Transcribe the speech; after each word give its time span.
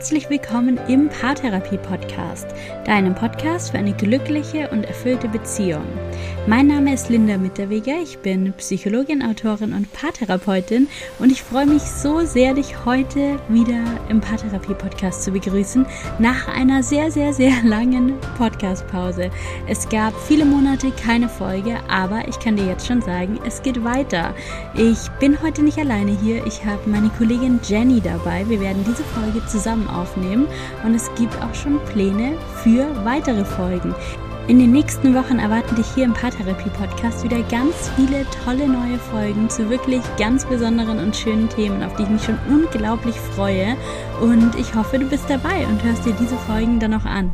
herzlich 0.00 0.30
willkommen 0.30 0.80
im 0.88 1.10
Paartherapie 1.10 1.76
Podcast, 1.76 2.46
deinem 2.86 3.14
Podcast 3.14 3.70
für 3.70 3.76
eine 3.76 3.92
glückliche 3.92 4.70
und 4.70 4.84
erfüllte 4.84 5.28
Beziehung. 5.28 5.84
Mein 6.46 6.68
Name 6.68 6.94
ist 6.94 7.10
Linda 7.10 7.36
Mitterweger, 7.36 8.00
ich 8.02 8.18
bin 8.18 8.54
Psychologin, 8.54 9.22
Autorin 9.22 9.74
und 9.74 9.92
Paartherapeutin 9.92 10.88
und 11.18 11.30
ich 11.30 11.42
freue 11.42 11.66
mich 11.66 11.82
so 11.82 12.20
sehr, 12.20 12.54
dich 12.54 12.86
heute 12.86 13.38
wieder 13.50 13.84
im 14.08 14.22
Paartherapie 14.22 14.72
Podcast 14.72 15.22
zu 15.22 15.32
begrüßen, 15.32 15.84
nach 16.18 16.48
einer 16.48 16.82
sehr, 16.82 17.10
sehr, 17.10 17.34
sehr 17.34 17.52
langen 17.62 18.14
Podcast-Pause. 18.38 19.30
Es 19.68 19.86
gab 19.90 20.14
viele 20.26 20.46
Monate 20.46 20.92
keine 20.92 21.28
Folge, 21.28 21.76
aber 21.90 22.26
ich 22.26 22.38
kann 22.40 22.56
dir 22.56 22.64
jetzt 22.64 22.86
schon 22.86 23.02
sagen, 23.02 23.38
es 23.46 23.60
geht 23.60 23.84
weiter. 23.84 24.34
Ich 24.74 25.10
bin 25.20 25.42
heute 25.42 25.62
nicht 25.62 25.76
alleine 25.76 26.12
hier, 26.12 26.46
ich 26.46 26.64
habe 26.64 26.88
meine 26.88 27.10
Kollegin 27.10 27.60
Jenny 27.62 28.00
dabei. 28.00 28.48
Wir 28.48 28.60
werden 28.62 28.82
diese 28.88 29.04
Folge 29.04 29.46
zusammen 29.46 29.89
aufnehmen 29.94 30.46
und 30.84 30.94
es 30.94 31.10
gibt 31.14 31.34
auch 31.42 31.54
schon 31.54 31.78
Pläne 31.86 32.32
für 32.62 32.86
weitere 33.04 33.44
Folgen. 33.44 33.94
In 34.48 34.58
den 34.58 34.72
nächsten 34.72 35.14
Wochen 35.14 35.38
erwarten 35.38 35.76
dich 35.76 35.86
hier 35.94 36.04
im 36.04 36.12
Paartherapie-Podcast 36.12 37.22
wieder 37.22 37.40
ganz 37.42 37.88
viele 37.94 38.26
tolle 38.44 38.66
neue 38.66 38.98
Folgen 38.98 39.48
zu 39.48 39.70
wirklich 39.70 40.02
ganz 40.18 40.44
besonderen 40.44 40.98
und 40.98 41.14
schönen 41.14 41.48
Themen, 41.48 41.84
auf 41.84 41.94
die 41.94 42.02
ich 42.02 42.08
mich 42.08 42.24
schon 42.24 42.38
unglaublich 42.48 43.14
freue. 43.14 43.76
Und 44.20 44.56
ich 44.56 44.74
hoffe, 44.74 44.98
du 44.98 45.06
bist 45.06 45.26
dabei 45.28 45.66
und 45.68 45.84
hörst 45.84 46.04
dir 46.04 46.14
diese 46.14 46.36
Folgen 46.36 46.80
dann 46.80 46.94
auch 46.94 47.04
an. 47.04 47.30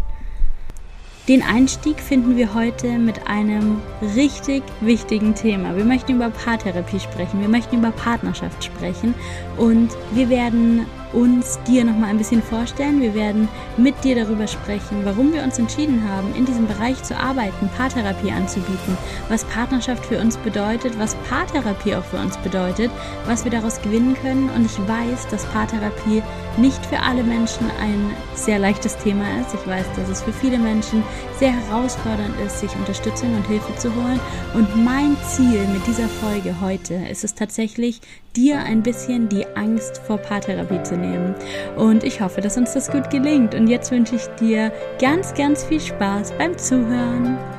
Den 1.28 1.42
Einstieg 1.42 1.98
finden 1.98 2.36
wir 2.36 2.54
heute 2.54 2.98
mit 2.98 3.26
einem 3.26 3.80
richtig 4.14 4.62
wichtigen 4.80 5.34
Thema. 5.34 5.74
Wir 5.74 5.84
möchten 5.84 6.16
über 6.16 6.30
Paartherapie 6.30 7.00
sprechen, 7.00 7.40
wir 7.40 7.48
möchten 7.48 7.78
über 7.78 7.90
Partnerschaft 7.90 8.62
sprechen 8.62 9.12
und 9.56 9.88
wir 10.12 10.28
werden 10.28 10.86
uns 11.12 11.58
dir 11.66 11.84
noch 11.84 11.96
mal 11.96 12.08
ein 12.08 12.18
bisschen 12.18 12.42
vorstellen. 12.42 13.00
Wir 13.00 13.14
werden 13.14 13.48
mit 13.76 14.02
dir 14.04 14.16
darüber 14.16 14.46
sprechen, 14.46 15.04
warum 15.04 15.32
wir 15.32 15.42
uns 15.42 15.58
entschieden 15.58 16.08
haben, 16.08 16.34
in 16.34 16.44
diesem 16.44 16.66
Bereich 16.66 17.02
zu 17.02 17.16
arbeiten, 17.16 17.68
Paartherapie 17.76 18.32
anzubieten, 18.32 18.96
was 19.28 19.44
Partnerschaft 19.44 20.04
für 20.06 20.20
uns 20.20 20.36
bedeutet, 20.38 20.98
was 20.98 21.14
Paartherapie 21.28 21.94
auch 21.94 22.04
für 22.04 22.18
uns 22.18 22.36
bedeutet, 22.38 22.90
was 23.26 23.44
wir 23.44 23.50
daraus 23.50 23.80
gewinnen 23.80 24.16
können. 24.20 24.50
Und 24.50 24.66
ich 24.66 24.78
weiß, 24.88 25.28
dass 25.28 25.44
Paartherapie 25.46 26.22
nicht 26.56 26.84
für 26.86 27.00
alle 27.00 27.22
Menschen 27.22 27.70
ein 27.80 28.10
sehr 28.34 28.58
leichtes 28.58 28.96
Thema 28.98 29.24
ist. 29.40 29.54
Ich 29.54 29.66
weiß, 29.66 29.86
dass 29.96 30.08
es 30.08 30.22
für 30.22 30.32
viele 30.32 30.58
Menschen 30.58 31.02
sehr 31.38 31.52
herausfordernd 31.52 32.34
ist, 32.44 32.60
sich 32.60 32.74
Unterstützung 32.76 33.34
und 33.34 33.46
Hilfe 33.46 33.74
zu 33.76 33.94
holen. 33.94 34.20
Und 34.54 34.84
mein 34.84 35.16
Ziel 35.28 35.66
mit 35.72 35.86
dieser 35.86 36.08
Folge 36.08 36.54
heute 36.60 36.94
ist 36.94 37.24
es 37.24 37.34
tatsächlich, 37.34 38.00
dir 38.36 38.58
ein 38.58 38.82
bisschen 38.82 39.28
die 39.28 39.46
Angst 39.54 40.00
vor 40.06 40.18
Paartherapie 40.18 40.82
zu 40.82 40.96
nehmen. 40.96 41.34
Und 41.76 42.04
ich 42.04 42.20
hoffe, 42.20 42.40
dass 42.40 42.56
uns 42.56 42.74
das 42.74 42.90
gut 42.90 43.10
gelingt. 43.10 43.54
Und 43.54 43.68
jetzt 43.68 43.90
wünsche 43.90 44.16
ich 44.16 44.26
dir 44.38 44.72
ganz, 45.00 45.34
ganz 45.34 45.64
viel 45.64 45.80
Spaß 45.80 46.32
beim 46.38 46.56
Zuhören. 46.58 47.55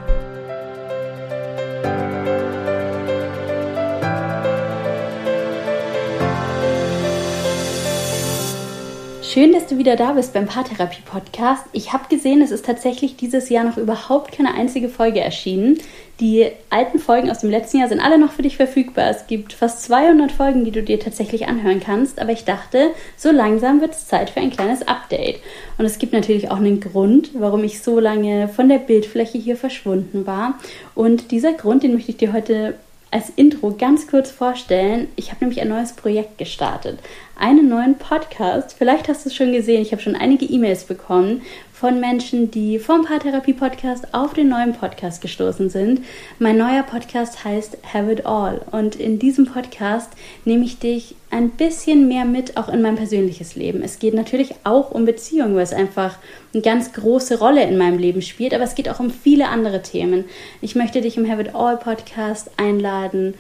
Schön, 9.38 9.53
dass 9.53 9.67
du 9.67 9.77
wieder 9.77 9.95
da 9.95 10.13
bist 10.13 10.33
beim 10.33 10.47
Paartherapie-Podcast. 10.47 11.66
Ich 11.71 11.93
habe 11.93 12.09
gesehen, 12.09 12.41
es 12.41 12.49
ist 12.49 12.66
tatsächlich 12.66 13.17
dieses 13.17 13.49
Jahr 13.49 13.66
noch 13.66 13.77
überhaupt 13.77 14.31
keine 14.31 14.55
einzige 14.55 14.89
Folge 14.89 15.19
erschienen. 15.19 15.77
Die 16.19 16.47
alten 16.71 16.97
Folgen 16.97 17.30
aus 17.30 17.41
dem 17.41 17.52
letzten 17.52 17.77
Jahr 17.77 17.88
sind 17.88 17.99
alle 17.99 18.17
noch 18.17 18.31
für 18.31 18.41
dich 18.41 18.58
verfügbar. 18.58 19.11
Es 19.11 19.27
gibt 19.27 19.53
fast 19.53 19.83
200 19.83 20.31
Folgen, 20.31 20.65
die 20.65 20.71
du 20.71 20.81
dir 20.81 20.99
tatsächlich 20.99 21.48
anhören 21.48 21.80
kannst. 21.80 22.20
Aber 22.20 22.31
ich 22.31 22.45
dachte, 22.45 22.89
so 23.15 23.30
langsam 23.30 23.80
wird 23.80 23.92
es 23.92 24.08
Zeit 24.08 24.31
für 24.31 24.39
ein 24.39 24.49
kleines 24.49 24.87
Update. 24.87 25.39
Und 25.77 25.86
es 25.86 25.99
gibt 25.99 26.14
natürlich 26.14 26.49
auch 26.49 26.58
einen 26.58 26.80
Grund, 26.80 27.30
warum 27.36 27.64
ich 27.64 27.83
so 27.83 27.99
lange 27.99 28.48
von 28.48 28.69
der 28.69 28.80
Bildfläche 28.80 29.37
hier 29.37 29.55
verschwunden 29.55 30.25
war. 30.25 30.58
Und 30.95 31.30
dieser 31.30 31.54
Grund, 31.54 31.83
den 31.83 31.93
möchte 31.93 32.09
ich 32.09 32.17
dir 32.17 32.33
heute 32.33 32.73
als 33.11 33.30
Intro 33.36 33.71
ganz 33.71 34.08
kurz 34.08 34.31
vorstellen. 34.31 35.08
Ich 35.15 35.30
habe 35.30 35.45
nämlich 35.45 35.61
ein 35.61 35.69
neues 35.69 35.93
Projekt 35.93 36.37
gestartet. 36.37 36.99
Einen 37.39 37.70
neuen 37.70 37.99
Podcast. 37.99 38.75
Vielleicht 38.75 39.08
hast 39.08 39.23
du 39.23 39.30
es 39.30 39.36
schon 39.36 39.52
gesehen. 39.52 39.83
Ich 39.83 39.92
habe 39.92 40.02
schon 40.02 40.15
einige 40.15 40.45
E-Mails 40.45 40.86
bekommen 40.86 41.43
von 41.71 41.99
Menschen, 41.99 42.49
die 42.49 42.80
vom 42.80 43.05
Paartherapie-Podcast 43.05 44.15
auf 44.15 44.33
den 44.33 44.49
neuen 44.49 44.73
Podcast 44.73 45.21
gestoßen 45.21 45.70
sind. 45.70 46.02
Mein 46.39 46.58
neuer 46.58 46.81
Podcast 46.81 47.43
heißt 47.43 47.77
Have 47.93 48.11
It 48.11 48.25
All. 48.25 48.61
Und 48.71 48.95
in 48.95 49.20
diesem 49.20 49.45
Podcast 49.45 50.09
nehme 50.45 50.65
ich 50.65 50.80
dich 50.80 51.14
ein 51.30 51.52
bisschen 51.52 52.08
mehr 52.08 52.25
mit, 52.25 52.58
auch 52.58 52.70
in 52.70 52.81
mein 52.81 52.95
persönliches 52.95 53.55
Leben. 53.55 53.83
Es 53.83 53.99
geht 53.99 54.15
natürlich 54.15 54.55
auch 54.64 54.89
um 54.89 55.05
Beziehungen, 55.05 55.54
weil 55.54 55.61
es 55.61 55.73
einfach 55.73 56.17
eine 56.55 56.64
ganz 56.64 56.92
große 56.93 57.37
Rolle 57.37 57.64
in 57.65 57.77
meinem 57.77 57.99
Leben 57.99 58.23
spielt, 58.23 58.55
aber 58.55 58.64
es 58.64 58.73
geht 58.73 58.89
auch 58.89 58.99
um 58.99 59.11
viele 59.11 59.49
andere 59.49 59.83
Themen. 59.83 60.25
Ich 60.61 60.75
möchte 60.75 61.02
dich 61.02 61.17
im 61.17 61.30
Have 61.30 61.42
It 61.42 61.54
All 61.54 61.77
Podcast 61.77 62.49
einladen, 62.58 63.36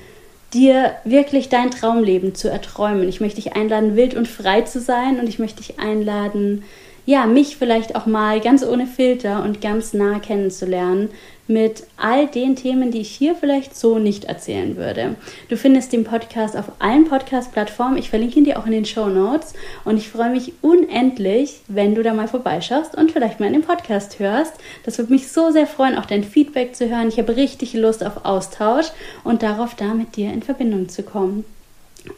dir 0.53 0.95
wirklich 1.03 1.49
dein 1.49 1.71
Traumleben 1.71 2.35
zu 2.35 2.49
erträumen. 2.49 3.07
Ich 3.09 3.19
möchte 3.21 3.41
dich 3.41 3.55
einladen, 3.55 3.95
wild 3.95 4.15
und 4.15 4.27
frei 4.27 4.61
zu 4.61 4.79
sein 4.79 5.19
und 5.19 5.27
ich 5.27 5.39
möchte 5.39 5.57
dich 5.57 5.79
einladen, 5.79 6.63
ja, 7.05 7.25
mich 7.25 7.55
vielleicht 7.55 7.95
auch 7.95 8.05
mal 8.05 8.41
ganz 8.41 8.65
ohne 8.65 8.85
Filter 8.85 9.43
und 9.43 9.61
ganz 9.61 9.93
nah 9.93 10.19
kennenzulernen 10.19 11.09
mit 11.47 11.83
all 11.97 12.27
den 12.27 12.55
Themen, 12.55 12.91
die 12.91 13.01
ich 13.01 13.09
hier 13.09 13.35
vielleicht 13.35 13.75
so 13.75 13.99
nicht 13.99 14.25
erzählen 14.25 14.75
würde. 14.75 15.15
Du 15.49 15.57
findest 15.57 15.93
den 15.93 16.03
Podcast 16.03 16.55
auf 16.55 16.71
allen 16.79 17.05
Podcast-Plattformen. 17.05 17.97
Ich 17.97 18.09
verlinke 18.09 18.39
ihn 18.39 18.45
dir 18.45 18.59
auch 18.59 18.65
in 18.65 18.71
den 18.71 18.85
Show 18.85 19.07
Notes 19.07 19.53
und 19.85 19.97
ich 19.97 20.09
freue 20.09 20.29
mich 20.29 20.53
unendlich, 20.61 21.61
wenn 21.67 21.95
du 21.95 22.03
da 22.03 22.13
mal 22.13 22.27
vorbeischaust 22.27 22.95
und 22.95 23.11
vielleicht 23.11 23.39
mal 23.39 23.47
in 23.47 23.53
den 23.53 23.63
Podcast 23.63 24.19
hörst. 24.19 24.53
Das 24.83 24.97
würde 24.97 25.13
mich 25.13 25.31
so 25.31 25.51
sehr 25.51 25.67
freuen, 25.67 25.97
auch 25.97 26.05
dein 26.05 26.23
Feedback 26.23 26.75
zu 26.75 26.89
hören. 26.89 27.09
Ich 27.09 27.17
habe 27.17 27.35
richtig 27.35 27.73
Lust 27.73 28.05
auf 28.05 28.25
Austausch 28.25 28.87
und 29.23 29.43
darauf, 29.43 29.75
da 29.75 29.93
mit 29.93 30.15
dir 30.15 30.31
in 30.31 30.43
Verbindung 30.43 30.89
zu 30.89 31.03
kommen. 31.03 31.45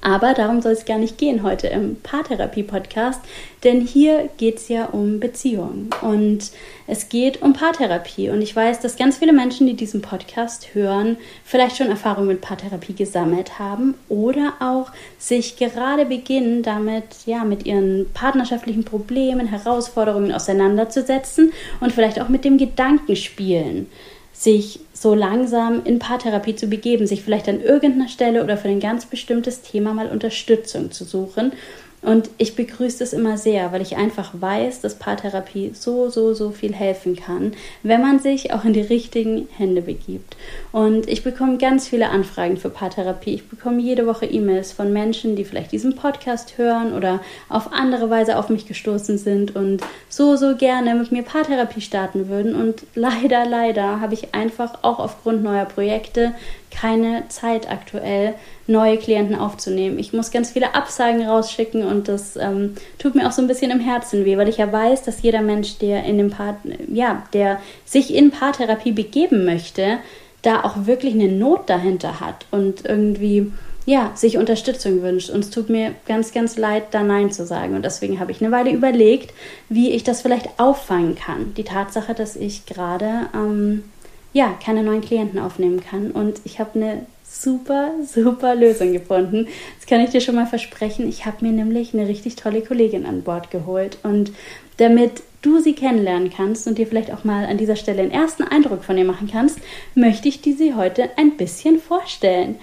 Aber 0.02 0.34
darum 0.34 0.62
soll 0.62 0.74
es 0.74 0.86
gar 0.86 0.98
nicht 0.98 1.18
gehen 1.18 1.44
heute 1.44 1.68
im 1.68 1.98
Paartherapie-Podcast, 2.02 3.20
denn 3.64 3.82
hier 3.82 4.30
geht 4.38 4.58
es 4.58 4.70
ja 4.70 4.86
um 4.86 5.20
Beziehungen 5.20 5.90
und 6.02 6.52
es 6.88 7.10
geht 7.10 7.42
um 7.42 7.54
Paartherapie. 7.54 8.30
Und 8.30 8.42
ich 8.42 8.56
weiß, 8.56 8.80
dass 8.80 8.96
ganz 8.96 9.18
viele 9.18 9.34
Menschen, 9.34 9.68
die 9.68 9.76
diesen 9.76 10.02
Podcast 10.02 10.74
hören, 10.74 11.18
vielleicht 11.44 11.78
schon 11.78 11.90
Erfahrung 11.90 12.28
mit 12.28 12.42
Paartherapie 12.42 12.94
gesammelt 12.94 13.60
haben 13.60 13.96
oder 14.08 14.54
auch 14.60 14.92
sich 15.18 15.58
gerade 15.58 16.06
beginnen, 16.06 16.64
damit 16.64 17.26
ja 17.26 17.44
mit 17.44 17.66
ihren 17.66 18.08
partnerschaftlichen 18.14 18.86
Problemen, 18.86 19.48
Herausforderungen 19.48 20.32
auseinanderzusetzen 20.32 21.52
und 21.82 21.92
vielleicht 21.92 22.22
auch 22.22 22.30
mit 22.30 22.46
dem 22.46 22.58
Gedanken 22.58 23.16
spielen 23.16 23.88
sich 24.40 24.80
so 24.94 25.14
langsam 25.14 25.84
in 25.84 26.00
Paartherapie 26.00 26.56
zu 26.56 26.68
begeben, 26.68 27.06
sich 27.06 27.24
vielleicht 27.24 27.50
an 27.50 27.60
irgendeiner 27.60 28.08
Stelle 28.08 28.42
oder 28.42 28.56
für 28.56 28.70
ein 28.70 28.80
ganz 28.80 29.06
bestimmtes 29.06 29.62
Thema 29.62 29.94
mal 29.94 30.08
Unterstützung 30.08 30.92
zu 30.92 31.04
suchen 31.04 31.52
und 32.02 32.30
ich 32.38 32.56
begrüße 32.56 33.04
es 33.04 33.12
immer 33.12 33.38
sehr, 33.38 33.74
weil 33.74 33.82
ich 33.82 33.98
einfach 33.98 34.32
weiß, 34.34 34.80
dass 34.80 34.96
Paartherapie 34.96 35.72
so, 35.74 36.10
so, 36.10 36.34
so 36.34 36.52
viel 36.52 36.74
helfen 36.74 37.18
kann, 37.18 37.54
wenn 37.84 38.02
man 38.02 38.20
sich 38.20 38.54
auch 38.54 38.64
in 38.64 38.72
die 38.72 38.82
richtigen 38.82 39.50
Hände 39.58 39.82
begibt. 39.82 40.38
Und 40.72 41.10
ich 41.10 41.24
bekomme 41.24 41.58
ganz 41.58 41.90
viele 41.90 42.10
Anfragen 42.10 42.56
für 42.56 42.70
Paartherapie. 42.70 43.34
Ich 43.34 43.50
bekomme 43.50 43.82
jede 43.82 44.08
Woche 44.08 44.26
E-Mails 44.26 44.72
von 44.72 44.94
Menschen, 44.94 45.36
die 45.36 45.44
vielleicht 45.44 45.74
diesen 45.74 45.96
Podcast 45.96 46.58
hören 46.58 46.94
oder 46.94 47.20
auf 47.50 47.74
andere 47.74 48.10
Weise 48.10 48.38
auf 48.38 48.48
mich 48.50 48.66
gestoßen 48.66 49.18
sind 49.18 49.56
und 49.58 49.82
so, 50.08 50.38
so 50.38 50.56
gerne 50.56 50.96
mit 50.96 51.12
mir 51.12 51.24
Paartherapie 51.24 51.82
starten 51.82 52.30
würden. 52.30 52.56
Und 52.56 52.84
leider, 52.96 53.46
leider 53.46 54.00
habe 54.00 54.14
ich 54.14 54.34
einfach 54.34 54.84
auch 54.84 55.00
aufgrund 55.00 55.44
neuer 55.44 55.66
Projekte 55.66 56.34
keine 56.72 57.24
Zeit 57.30 57.70
aktuell, 57.70 58.36
neue 58.68 58.98
Klienten 58.98 59.36
aufzunehmen. 59.36 60.00
Ich 60.00 60.14
muss 60.14 60.32
ganz 60.32 60.52
viele 60.52 60.76
Absagen 60.76 61.26
rausschicken 61.26 61.84
und 61.84 62.08
das 62.08 62.36
ähm, 62.36 62.76
tut 62.98 63.16
mir 63.16 63.28
auch 63.28 63.32
so 63.32 63.42
ein 63.42 63.48
bisschen 63.48 63.72
im 63.72 63.80
Herzen 63.80 64.26
weh, 64.26 64.38
weil 64.38 64.50
ich 64.50 64.58
ja 64.58 64.72
weiß, 64.72 65.04
dass 65.04 65.22
jeder 65.22 65.42
Mensch, 65.42 65.78
der 65.80 66.04
in 66.04 66.18
dem 66.18 66.30
Part, 66.30 66.58
ja, 66.92 67.24
der 67.34 67.60
sich 67.86 68.14
in 68.14 68.32
Paartherapie 68.32 68.92
begeben 68.92 69.46
möchte, 69.46 69.98
da 70.42 70.64
auch 70.64 70.86
wirklich 70.86 71.14
eine 71.14 71.28
Not 71.28 71.70
dahinter 71.70 72.20
hat 72.20 72.46
und 72.52 72.86
irgendwie 72.86 73.52
ja, 73.86 74.12
sich 74.14 74.38
Unterstützung 74.38 75.02
wünscht. 75.02 75.32
Und 75.32 75.40
es 75.40 75.50
tut 75.50 75.70
mir 75.70 75.96
ganz, 76.06 76.32
ganz 76.32 76.58
leid, 76.58 76.86
da 76.92 77.02
Nein 77.02 77.32
zu 77.32 77.46
sagen. 77.46 77.76
Und 77.76 77.84
deswegen 77.84 78.20
habe 78.20 78.32
ich 78.32 78.40
eine 78.40 78.52
Weile 78.52 78.72
überlegt, 78.72 79.34
wie 79.68 79.90
ich 79.92 80.04
das 80.04 80.22
vielleicht 80.22 80.60
auffangen 80.60 81.16
kann. 81.16 81.56
Die 81.56 81.64
Tatsache, 81.64 82.14
dass 82.14 82.36
ich 82.36 82.68
gerade 82.68 83.30
ähm, 83.34 83.84
ja, 84.34 84.58
keine 84.64 84.84
neuen 84.84 85.02
Klienten 85.02 85.40
aufnehmen 85.40 85.82
kann. 85.82 86.12
Und 86.12 86.42
ich 86.44 86.60
habe 86.60 86.80
eine 86.80 87.06
super, 87.24 87.92
super 88.06 88.56
Lösung 88.56 88.94
gefunden. 88.94 89.48
Das 89.78 89.88
kann 89.88 90.02
ich 90.02 90.10
dir 90.10 90.22
schon 90.22 90.36
mal 90.36 90.48
versprechen. 90.48 91.08
Ich 91.08 91.26
habe 91.26 91.46
mir 91.46 91.52
nämlich 91.52 91.94
eine 91.94 92.08
richtig 92.08 92.36
tolle 92.36 92.62
Kollegin 92.62 93.06
an 93.06 93.24
Bord 93.24 93.52
geholt. 93.52 93.98
Und 94.04 94.32
damit 94.78 95.22
du 95.42 95.60
sie 95.60 95.74
kennenlernen 95.74 96.30
kannst 96.30 96.68
und 96.68 96.78
dir 96.78 96.88
vielleicht 96.88 97.14
auch 97.14 97.24
mal 97.24 97.46
an 97.46 97.58
dieser 97.58 97.76
Stelle 97.76 98.02
einen 98.02 98.12
ersten 98.12 98.44
Eindruck 98.44 98.84
von 98.84 98.98
ihr 98.98 99.06
machen 99.06 99.30
kannst, 99.32 99.60
möchte 99.96 100.28
ich 100.28 100.42
dir 100.42 100.56
sie 100.56 100.74
heute 100.74 101.10
ein 101.18 101.38
bisschen 101.38 101.80
vorstellen. 101.80 102.56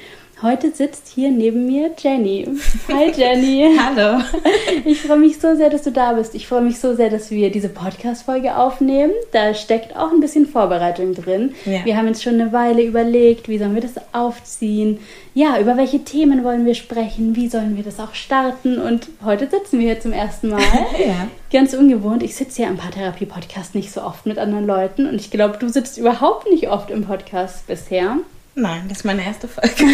Heute 0.42 0.70
sitzt 0.70 1.08
hier 1.08 1.30
neben 1.30 1.64
mir 1.64 1.92
Jenny. 1.96 2.46
Hi 2.88 3.10
Jenny. 3.10 3.74
Hallo. 3.78 4.22
Ich 4.84 5.00
freue 5.00 5.16
mich 5.16 5.38
so 5.38 5.56
sehr, 5.56 5.70
dass 5.70 5.84
du 5.84 5.90
da 5.90 6.12
bist. 6.12 6.34
Ich 6.34 6.46
freue 6.46 6.60
mich 6.60 6.78
so 6.78 6.94
sehr, 6.94 7.08
dass 7.08 7.30
wir 7.30 7.50
diese 7.50 7.70
Podcast-Folge 7.70 8.54
aufnehmen. 8.54 9.12
Da 9.32 9.54
steckt 9.54 9.96
auch 9.96 10.12
ein 10.12 10.20
bisschen 10.20 10.44
Vorbereitung 10.44 11.14
drin. 11.14 11.54
Ja. 11.64 11.86
Wir 11.86 11.96
haben 11.96 12.06
jetzt 12.06 12.22
schon 12.22 12.34
eine 12.34 12.52
Weile 12.52 12.82
überlegt, 12.82 13.48
wie 13.48 13.56
sollen 13.56 13.74
wir 13.74 13.80
das 13.80 13.94
aufziehen. 14.12 14.98
Ja, 15.32 15.58
über 15.58 15.78
welche 15.78 16.04
Themen 16.04 16.44
wollen 16.44 16.66
wir 16.66 16.74
sprechen? 16.74 17.34
Wie 17.34 17.48
sollen 17.48 17.74
wir 17.74 17.82
das 17.82 17.98
auch 17.98 18.14
starten? 18.14 18.78
Und 18.78 19.08
heute 19.24 19.48
sitzen 19.48 19.78
wir 19.78 19.86
hier 19.86 20.00
zum 20.00 20.12
ersten 20.12 20.50
Mal. 20.50 20.60
ja. 20.98 21.28
Ganz 21.50 21.72
ungewohnt. 21.72 22.22
Ich 22.22 22.36
sitze 22.36 22.60
ja 22.60 22.68
im 22.68 22.76
Paartherapie-Podcast 22.76 23.74
nicht 23.74 23.90
so 23.90 24.02
oft 24.02 24.26
mit 24.26 24.36
anderen 24.36 24.66
Leuten. 24.66 25.06
Und 25.06 25.14
ich 25.14 25.30
glaube, 25.30 25.56
du 25.56 25.70
sitzt 25.70 25.96
überhaupt 25.96 26.46
nicht 26.50 26.68
oft 26.68 26.90
im 26.90 27.06
Podcast 27.06 27.66
bisher. 27.66 28.18
Nein, 28.58 28.84
das 28.88 28.98
ist 28.98 29.04
meine 29.04 29.22
erste 29.22 29.48
Folge. 29.48 29.70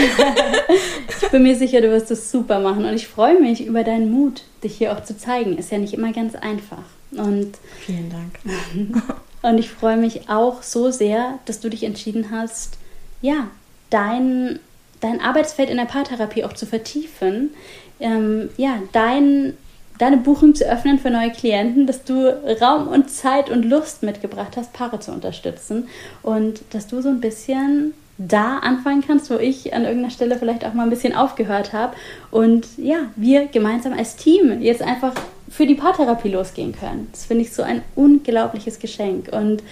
ich 1.20 1.28
bin 1.30 1.42
mir 1.42 1.56
sicher, 1.56 1.80
du 1.80 1.90
wirst 1.90 2.12
es 2.12 2.30
super 2.30 2.60
machen 2.60 2.84
und 2.84 2.94
ich 2.94 3.08
freue 3.08 3.40
mich 3.40 3.66
über 3.66 3.82
deinen 3.82 4.12
Mut, 4.12 4.44
dich 4.62 4.76
hier 4.76 4.92
auch 4.92 5.02
zu 5.02 5.18
zeigen. 5.18 5.58
Ist 5.58 5.72
ja 5.72 5.78
nicht 5.78 5.94
immer 5.94 6.12
ganz 6.12 6.36
einfach. 6.36 6.84
Und 7.10 7.58
vielen 7.80 8.08
Dank. 8.08 9.02
und 9.42 9.58
ich 9.58 9.68
freue 9.68 9.96
mich 9.96 10.28
auch 10.28 10.62
so 10.62 10.92
sehr, 10.92 11.40
dass 11.44 11.58
du 11.58 11.70
dich 11.70 11.82
entschieden 11.82 12.30
hast, 12.30 12.78
ja, 13.20 13.48
dein, 13.90 14.60
dein 15.00 15.20
Arbeitsfeld 15.20 15.68
in 15.68 15.76
der 15.76 15.86
Paartherapie 15.86 16.44
auch 16.44 16.52
zu 16.52 16.64
vertiefen. 16.64 17.50
Ähm, 17.98 18.48
ja, 18.56 18.78
dein 18.92 19.54
deine 19.98 20.16
Buchung 20.16 20.54
zu 20.54 20.64
öffnen 20.64 20.98
für 20.98 21.10
neue 21.10 21.30
Klienten, 21.30 21.86
dass 21.86 22.02
du 22.02 22.26
Raum 22.60 22.88
und 22.88 23.08
Zeit 23.10 23.50
und 23.50 23.62
Lust 23.64 24.02
mitgebracht 24.02 24.56
hast, 24.56 24.72
Paare 24.72 24.98
zu 24.98 25.12
unterstützen 25.12 25.88
und 26.22 26.62
dass 26.70 26.88
du 26.88 27.02
so 27.02 27.08
ein 27.08 27.20
bisschen 27.20 27.94
da 28.18 28.58
anfangen 28.58 29.02
kannst, 29.06 29.30
wo 29.30 29.36
ich 29.36 29.74
an 29.74 29.84
irgendeiner 29.84 30.10
Stelle 30.10 30.36
vielleicht 30.36 30.64
auch 30.64 30.74
mal 30.74 30.84
ein 30.84 30.90
bisschen 30.90 31.14
aufgehört 31.14 31.72
habe. 31.72 31.96
Und 32.30 32.66
ja, 32.76 32.98
wir 33.16 33.46
gemeinsam 33.46 33.92
als 33.92 34.16
Team 34.16 34.60
jetzt 34.60 34.82
einfach 34.82 35.12
für 35.48 35.66
die 35.66 35.74
Paartherapie 35.74 36.30
losgehen 36.30 36.72
können. 36.72 37.08
Das 37.12 37.26
finde 37.26 37.42
ich 37.44 37.52
so 37.52 37.62
ein 37.62 37.82
unglaubliches 37.94 38.78
Geschenk. 38.78 39.28
Und 39.32 39.62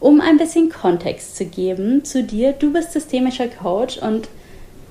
um 0.00 0.20
ein 0.20 0.36
bisschen 0.36 0.70
Kontext 0.70 1.36
zu 1.36 1.46
geben 1.46 2.04
zu 2.04 2.22
dir, 2.22 2.52
du 2.52 2.72
bist 2.72 2.92
systemischer 2.92 3.48
Coach 3.48 3.98
und 3.98 4.28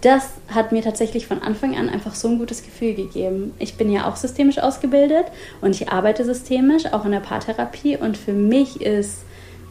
das 0.01 0.29
hat 0.53 0.71
mir 0.71 0.83
tatsächlich 0.83 1.25
von 1.25 1.41
Anfang 1.41 1.75
an 1.75 1.89
einfach 1.89 2.13
so 2.13 2.27
ein 2.27 2.37
gutes 2.37 2.63
Gefühl 2.63 2.93
gegeben. 2.93 3.53
Ich 3.57 3.75
bin 3.75 3.91
ja 3.91 4.07
auch 4.07 4.15
systemisch 4.15 4.59
ausgebildet 4.59 5.25
und 5.61 5.71
ich 5.71 5.89
arbeite 5.89 6.23
systemisch, 6.23 6.85
auch 6.93 7.05
in 7.05 7.11
der 7.11 7.21
Paartherapie. 7.21 7.97
Und 7.97 8.15
für 8.15 8.33
mich 8.33 8.81
ist 8.81 9.23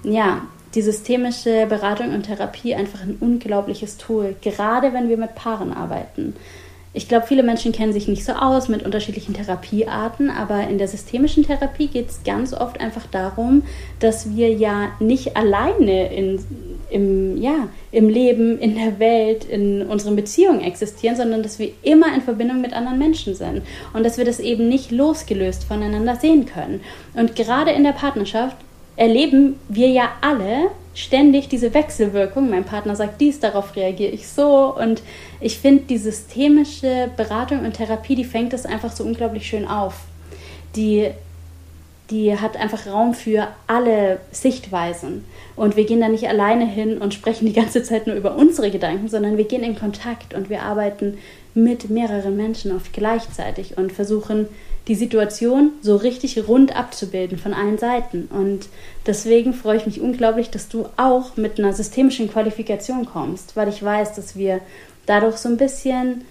ja 0.02 0.42
die 0.74 0.82
systemische 0.82 1.66
Beratung 1.66 2.14
und 2.14 2.24
Therapie 2.24 2.74
einfach 2.74 3.02
ein 3.02 3.16
unglaubliches 3.20 3.96
Tool, 3.96 4.34
gerade 4.40 4.92
wenn 4.92 5.08
wir 5.08 5.16
mit 5.16 5.34
Paaren 5.34 5.72
arbeiten. 5.72 6.34
Ich 6.96 7.08
glaube, 7.08 7.26
viele 7.26 7.42
Menschen 7.42 7.72
kennen 7.72 7.92
sich 7.92 8.06
nicht 8.06 8.24
so 8.24 8.34
aus 8.34 8.68
mit 8.68 8.84
unterschiedlichen 8.84 9.34
Therapiearten, 9.34 10.30
aber 10.30 10.68
in 10.68 10.78
der 10.78 10.86
systemischen 10.86 11.44
Therapie 11.44 11.88
geht 11.88 12.08
es 12.08 12.22
ganz 12.22 12.54
oft 12.54 12.80
einfach 12.80 13.06
darum, 13.10 13.64
dass 13.98 14.36
wir 14.36 14.52
ja 14.52 14.92
nicht 15.00 15.36
alleine 15.36 16.14
in, 16.14 16.38
im, 16.90 17.42
ja, 17.42 17.68
im 17.90 18.08
Leben, 18.08 18.60
in 18.60 18.76
der 18.76 19.00
Welt, 19.00 19.44
in 19.44 19.82
unseren 19.82 20.14
Beziehungen 20.14 20.60
existieren, 20.60 21.16
sondern 21.16 21.42
dass 21.42 21.58
wir 21.58 21.72
immer 21.82 22.14
in 22.14 22.22
Verbindung 22.22 22.60
mit 22.60 22.74
anderen 22.74 23.00
Menschen 23.00 23.34
sind 23.34 23.62
und 23.92 24.06
dass 24.06 24.16
wir 24.16 24.24
das 24.24 24.38
eben 24.38 24.68
nicht 24.68 24.92
losgelöst 24.92 25.64
voneinander 25.64 26.14
sehen 26.14 26.46
können. 26.46 26.80
Und 27.14 27.34
gerade 27.34 27.72
in 27.72 27.82
der 27.82 27.90
Partnerschaft 27.90 28.56
erleben 28.96 29.58
wir 29.68 29.88
ja 29.88 30.12
alle 30.20 30.70
ständig 30.94 31.48
diese 31.48 31.74
Wechselwirkung. 31.74 32.48
Mein 32.48 32.64
Partner 32.64 32.94
sagt 32.96 33.20
dies, 33.20 33.40
darauf 33.40 33.74
reagiere 33.76 34.12
ich 34.12 34.28
so. 34.28 34.74
Und 34.74 35.02
ich 35.40 35.58
finde, 35.58 35.84
die 35.84 35.98
systemische 35.98 37.10
Beratung 37.16 37.64
und 37.64 37.74
Therapie, 37.74 38.14
die 38.14 38.24
fängt 38.24 38.52
das 38.52 38.64
einfach 38.64 38.92
so 38.92 39.04
unglaublich 39.04 39.46
schön 39.46 39.66
auf. 39.66 39.94
Die, 40.76 41.10
die 42.10 42.38
hat 42.38 42.56
einfach 42.56 42.86
Raum 42.86 43.14
für 43.14 43.48
alle 43.66 44.20
Sichtweisen. 44.30 45.24
Und 45.56 45.76
wir 45.76 45.84
gehen 45.84 46.00
da 46.00 46.08
nicht 46.08 46.28
alleine 46.28 46.66
hin 46.66 46.98
und 46.98 47.14
sprechen 47.14 47.46
die 47.46 47.52
ganze 47.52 47.82
Zeit 47.82 48.06
nur 48.06 48.16
über 48.16 48.36
unsere 48.36 48.70
Gedanken, 48.70 49.08
sondern 49.08 49.36
wir 49.36 49.44
gehen 49.44 49.64
in 49.64 49.76
Kontakt 49.76 50.34
und 50.34 50.48
wir 50.48 50.62
arbeiten 50.62 51.18
mit 51.54 51.90
mehreren 51.90 52.36
Menschen 52.36 52.74
oft 52.74 52.92
gleichzeitig 52.92 53.78
und 53.78 53.92
versuchen 53.92 54.48
die 54.88 54.94
Situation 54.94 55.72
so 55.80 55.96
richtig 55.96 56.46
rund 56.46 56.76
abzubilden 56.76 57.38
von 57.38 57.54
allen 57.54 57.78
Seiten. 57.78 58.28
Und 58.30 58.68
deswegen 59.06 59.54
freue 59.54 59.78
ich 59.78 59.86
mich 59.86 60.00
unglaublich, 60.00 60.50
dass 60.50 60.68
du 60.68 60.86
auch 60.96 61.36
mit 61.36 61.58
einer 61.58 61.72
systemischen 61.72 62.30
Qualifikation 62.30 63.06
kommst, 63.06 63.56
weil 63.56 63.68
ich 63.68 63.82
weiß, 63.82 64.14
dass 64.14 64.36
wir 64.36 64.60
dadurch 65.06 65.36
so 65.36 65.48
ein 65.48 65.56
bisschen 65.56 66.24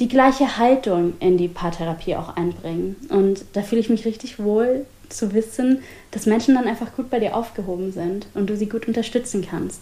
die 0.00 0.08
gleiche 0.08 0.58
Haltung 0.58 1.14
in 1.20 1.38
die 1.38 1.48
Paartherapie 1.48 2.16
auch 2.16 2.36
einbringen. 2.36 2.96
Und 3.08 3.44
da 3.52 3.62
fühle 3.62 3.80
ich 3.80 3.90
mich 3.90 4.04
richtig 4.04 4.38
wohl 4.38 4.86
zu 5.08 5.34
wissen, 5.34 5.82
dass 6.10 6.26
Menschen 6.26 6.54
dann 6.54 6.66
einfach 6.66 6.94
gut 6.94 7.10
bei 7.10 7.18
dir 7.18 7.36
aufgehoben 7.36 7.92
sind 7.92 8.26
und 8.34 8.48
du 8.48 8.56
sie 8.56 8.68
gut 8.68 8.88
unterstützen 8.88 9.46
kannst. 9.48 9.80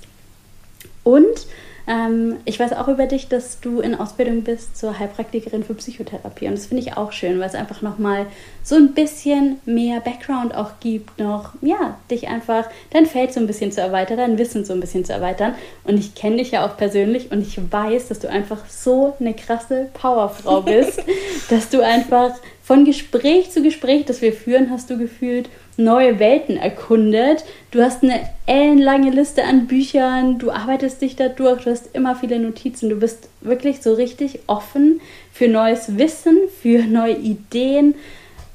Und 1.05 1.47
ähm, 1.91 2.37
ich 2.45 2.61
weiß 2.61 2.73
auch 2.75 2.87
über 2.87 3.07
dich, 3.07 3.27
dass 3.27 3.59
du 3.59 3.81
in 3.81 3.97
Ausbildung 3.97 4.43
bist 4.43 4.77
zur 4.79 4.97
Heilpraktikerin 5.01 5.65
für 5.65 5.75
Psychotherapie. 5.75 6.47
Und 6.47 6.53
das 6.53 6.67
finde 6.67 6.85
ich 6.85 6.97
auch 6.97 7.11
schön, 7.11 7.41
weil 7.41 7.49
es 7.49 7.57
einfach 7.57 7.83
nochmal 7.83 8.27
so 8.63 8.77
ein 8.77 8.95
bisschen 8.95 9.59
mehr 9.65 9.99
Background 9.99 10.55
auch 10.55 10.79
gibt, 10.79 11.19
noch, 11.19 11.55
ja, 11.63 11.99
dich 12.09 12.29
einfach, 12.29 12.67
dein 12.91 13.07
Feld 13.07 13.33
so 13.33 13.41
ein 13.41 13.49
bisschen 13.49 13.73
zu 13.73 13.81
erweitern, 13.81 14.19
dein 14.19 14.39
Wissen 14.39 14.65
so 14.65 14.73
ein 14.73 14.79
bisschen 14.79 15.05
zu 15.05 15.13
erweitern. 15.13 15.57
Und 15.83 15.99
ich 15.99 16.15
kenne 16.15 16.37
dich 16.37 16.53
ja 16.53 16.65
auch 16.65 16.77
persönlich 16.77 17.33
und 17.33 17.41
ich 17.41 17.59
weiß, 17.73 18.07
dass 18.07 18.21
du 18.21 18.31
einfach 18.31 18.67
so 18.67 19.17
eine 19.19 19.35
krasse 19.35 19.89
Powerfrau 19.93 20.63
bist, 20.63 21.03
dass 21.51 21.71
du 21.71 21.85
einfach 21.85 22.35
von 22.63 22.85
Gespräch 22.85 23.51
zu 23.51 23.65
Gespräch, 23.65 24.05
das 24.05 24.23
wir 24.23 24.33
führen, 24.33 24.71
hast 24.71 24.91
du 24.91 24.97
gefühlt 24.97 25.49
neue 25.85 26.19
Welten 26.19 26.57
erkundet. 26.57 27.45
Du 27.71 27.83
hast 27.83 28.03
eine 28.03 28.21
ellenlange 28.47 29.11
Liste 29.11 29.45
an 29.45 29.67
Büchern, 29.67 30.39
du 30.39 30.51
arbeitest 30.51 31.03
dich 31.03 31.17
da 31.17 31.29
durch, 31.29 31.65
du 31.65 31.71
hast 31.71 31.95
immer 31.95 32.17
viele 32.17 32.39
Notizen, 32.39 32.89
du 32.89 32.97
bist 32.97 33.29
wirklich 33.41 33.83
so 33.83 33.95
richtig 33.95 34.41
offen 34.47 35.01
für 35.33 35.49
neues 35.49 35.99
Wissen, 35.99 36.39
für 36.61 36.85
neue 36.85 37.17
Ideen. 37.17 37.95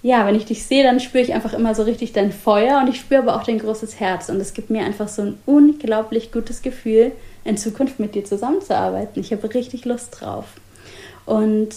Ja, 0.01 0.27
wenn 0.27 0.35
ich 0.35 0.45
dich 0.45 0.63
sehe, 0.65 0.83
dann 0.83 0.99
spüre 0.99 1.23
ich 1.23 1.33
einfach 1.33 1.53
immer 1.53 1.73
so 1.73 1.83
richtig 1.83 2.13
dein 2.13 2.31
Feuer 2.31 2.79
und 2.79 2.89
ich 2.89 2.99
spüre 2.99 3.21
aber 3.21 3.35
auch 3.35 3.43
dein 3.43 3.57
großes 3.57 3.99
Herz 3.99 4.29
und 4.29 4.39
es 4.39 4.53
gibt 4.53 4.69
mir 4.69 4.85
einfach 4.85 5.07
so 5.07 5.23
ein 5.23 5.37
unglaublich 5.45 6.31
gutes 6.31 6.61
Gefühl, 6.61 7.11
in 7.43 7.57
Zukunft 7.57 7.99
mit 7.99 8.15
dir 8.15 8.23
zusammenzuarbeiten. 8.23 9.21
Ich 9.21 9.31
habe 9.31 9.53
richtig 9.53 9.85
Lust 9.85 10.19
drauf. 10.19 10.45
Und 11.25 11.69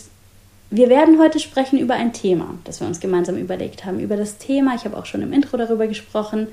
wir 0.71 0.89
werden 0.89 1.19
heute 1.19 1.39
sprechen 1.39 1.79
über 1.79 1.95
ein 1.95 2.13
Thema, 2.13 2.55
das 2.65 2.81
wir 2.81 2.87
uns 2.87 3.01
gemeinsam 3.01 3.37
überlegt 3.37 3.85
haben. 3.85 4.01
Über 4.01 4.17
das 4.17 4.39
Thema, 4.39 4.75
ich 4.75 4.85
habe 4.85 4.97
auch 4.97 5.07
schon 5.07 5.23
im 5.23 5.33
Intro 5.33 5.57
darüber 5.57 5.87
gesprochen, 5.87 6.49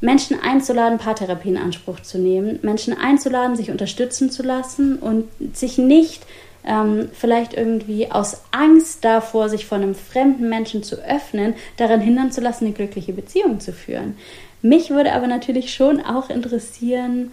Menschen 0.00 0.38
einzuladen, 0.40 0.98
Paartherapie 0.98 1.48
in 1.48 1.56
Anspruch 1.56 2.00
zu 2.00 2.18
nehmen, 2.18 2.58
Menschen 2.62 2.96
einzuladen, 2.96 3.56
sich 3.56 3.70
unterstützen 3.70 4.30
zu 4.30 4.42
lassen 4.42 4.96
und 4.96 5.28
sich 5.54 5.78
nicht 5.78 6.24
ähm, 6.64 7.08
vielleicht 7.12 7.54
irgendwie 7.54 8.10
aus 8.10 8.42
Angst 8.52 9.04
davor, 9.04 9.48
sich 9.48 9.66
von 9.66 9.82
einem 9.82 9.94
fremden 9.94 10.48
Menschen 10.48 10.82
zu 10.82 10.96
öffnen, 10.96 11.54
daran 11.78 12.00
hindern 12.00 12.30
zu 12.30 12.40
lassen, 12.40 12.66
eine 12.66 12.74
glückliche 12.74 13.12
Beziehung 13.12 13.60
zu 13.60 13.72
führen. 13.72 14.16
Mich 14.60 14.90
würde 14.90 15.12
aber 15.12 15.26
natürlich 15.26 15.72
schon 15.72 16.00
auch 16.00 16.30
interessieren, 16.30 17.32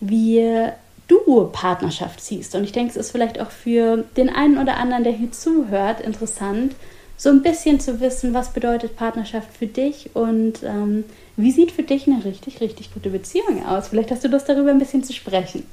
wie 0.00 0.68
du 1.08 1.48
Partnerschaft 1.52 2.20
siehst. 2.20 2.54
Und 2.54 2.64
ich 2.64 2.72
denke, 2.72 2.90
es 2.90 2.96
ist 2.96 3.10
vielleicht 3.10 3.40
auch 3.40 3.50
für 3.50 4.04
den 4.16 4.28
einen 4.28 4.58
oder 4.58 4.76
anderen, 4.76 5.04
der 5.04 5.12
hier 5.12 5.32
zuhört, 5.32 6.00
interessant, 6.00 6.74
so 7.16 7.30
ein 7.30 7.42
bisschen 7.42 7.80
zu 7.80 8.00
wissen, 8.00 8.32
was 8.32 8.52
bedeutet 8.52 8.96
Partnerschaft 8.96 9.48
für 9.58 9.66
dich 9.66 10.14
und 10.14 10.62
ähm, 10.62 11.04
wie 11.36 11.50
sieht 11.50 11.72
für 11.72 11.82
dich 11.82 12.06
eine 12.06 12.24
richtig, 12.24 12.60
richtig 12.60 12.94
gute 12.94 13.10
Beziehung 13.10 13.66
aus? 13.66 13.88
Vielleicht 13.88 14.12
hast 14.12 14.22
du 14.22 14.28
Lust 14.28 14.48
darüber 14.48 14.70
ein 14.70 14.78
bisschen 14.78 15.02
zu 15.02 15.12
sprechen. 15.12 15.66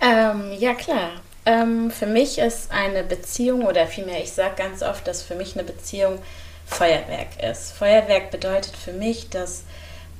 Ähm, 0.00 0.52
ja, 0.58 0.72
klar. 0.72 1.10
Ähm, 1.44 1.90
für 1.90 2.06
mich 2.06 2.38
ist 2.38 2.70
eine 2.72 3.02
Beziehung, 3.02 3.66
oder 3.66 3.86
vielmehr, 3.86 4.22
ich 4.22 4.32
sage 4.32 4.54
ganz 4.56 4.82
oft, 4.82 5.06
dass 5.06 5.22
für 5.22 5.34
mich 5.34 5.54
eine 5.54 5.64
Beziehung 5.64 6.18
Feuerwerk 6.64 7.42
ist. 7.50 7.72
Feuerwerk 7.72 8.30
bedeutet 8.30 8.74
für 8.76 8.92
mich, 8.92 9.28
dass 9.28 9.64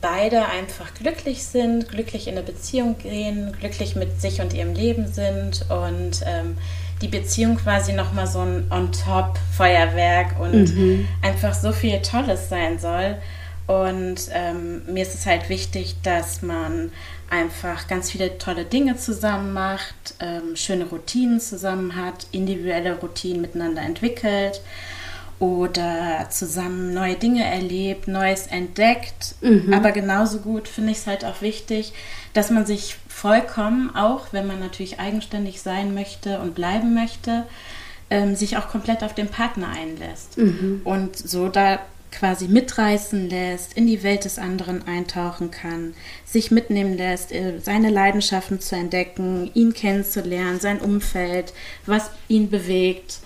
beide 0.01 0.47
einfach 0.47 0.95
glücklich 0.95 1.45
sind, 1.45 1.89
glücklich 1.89 2.27
in 2.27 2.37
eine 2.37 2.43
Beziehung 2.43 2.97
gehen, 2.99 3.55
glücklich 3.59 3.97
mit 3.97 4.21
sich 4.21 4.41
und 4.41 4.55
ihrem 4.55 4.75
Leben 4.75 5.07
sind 5.07 5.67
und 5.69 6.23
ähm, 6.27 6.57
die 7.03 7.09
Beziehung 7.09 7.57
quasi 7.57 7.93
nochmal 7.93 8.27
so 8.27 8.41
ein 8.41 8.67
On-Top-Feuerwerk 8.71 10.39
und 10.39 10.75
mhm. 10.75 11.09
einfach 11.23 11.55
so 11.55 11.73
viel 11.73 12.01
Tolles 12.03 12.49
sein 12.49 12.79
soll. 12.79 13.17
Und 13.67 14.29
ähm, 14.33 14.83
mir 14.93 15.03
ist 15.03 15.15
es 15.15 15.27
halt 15.27 15.49
wichtig, 15.49 15.97
dass 16.03 16.43
man 16.43 16.91
einfach 17.31 17.87
ganz 17.87 18.11
viele 18.11 18.37
tolle 18.39 18.65
Dinge 18.65 18.97
zusammen 18.97 19.53
macht, 19.53 20.15
ähm, 20.19 20.57
schöne 20.57 20.87
Routinen 20.87 21.41
zusammen 21.41 21.95
hat, 21.95 22.27
individuelle 22.33 22.99
Routinen 22.99 23.41
miteinander 23.41 23.83
entwickelt 23.83 24.61
oder 25.41 26.29
zusammen 26.31 26.93
neue 26.93 27.17
Dinge 27.17 27.43
erlebt, 27.43 28.07
Neues 28.07 28.47
entdeckt. 28.47 29.35
Mhm. 29.41 29.73
Aber 29.73 29.91
genauso 29.91 30.39
gut 30.41 30.69
finde 30.69 30.93
ich 30.93 30.99
es 30.99 31.07
halt 31.07 31.25
auch 31.25 31.41
wichtig, 31.41 31.95
dass 32.35 32.51
man 32.51 32.67
sich 32.67 32.97
vollkommen, 33.09 33.97
auch 33.97 34.29
wenn 34.33 34.47
man 34.47 34.61
natürlich 34.61 35.01
eigenständig 35.01 35.63
sein 35.63 35.95
möchte 35.95 36.41
und 36.41 36.55
bleiben 36.55 36.95
möchte, 36.95 37.47
ähm, 38.11 38.37
sich 38.37 38.59
auch 38.59 38.69
komplett 38.69 39.03
auf 39.03 39.15
den 39.15 39.29
Partner 39.29 39.69
einlässt 39.69 40.37
mhm. 40.37 40.83
und 40.85 41.17
so 41.17 41.49
da 41.49 41.81
quasi 42.13 42.49
mitreißen 42.49 43.31
lässt, 43.31 43.73
in 43.75 43.87
die 43.87 44.03
Welt 44.03 44.25
des 44.25 44.39
anderen 44.39 44.87
eintauchen 44.87 45.51
kann, 45.51 45.95
sich 46.27 46.51
mitnehmen 46.51 46.99
lässt, 46.99 47.33
äh, 47.33 47.61
seine 47.63 47.89
Leidenschaften 47.89 48.61
zu 48.61 48.77
entdecken, 48.77 49.51
ihn 49.55 49.73
kennenzulernen, 49.73 50.61
sein 50.61 50.81
Umfeld, 50.81 51.55
was 51.87 52.11
ihn 52.29 52.51
bewegt 52.51 53.21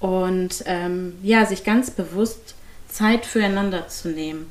und 0.00 0.62
ähm, 0.66 1.14
ja, 1.22 1.46
sich 1.46 1.64
ganz 1.64 1.90
bewusst 1.90 2.54
Zeit 2.88 3.26
füreinander 3.26 3.88
zu 3.88 4.08
nehmen 4.08 4.50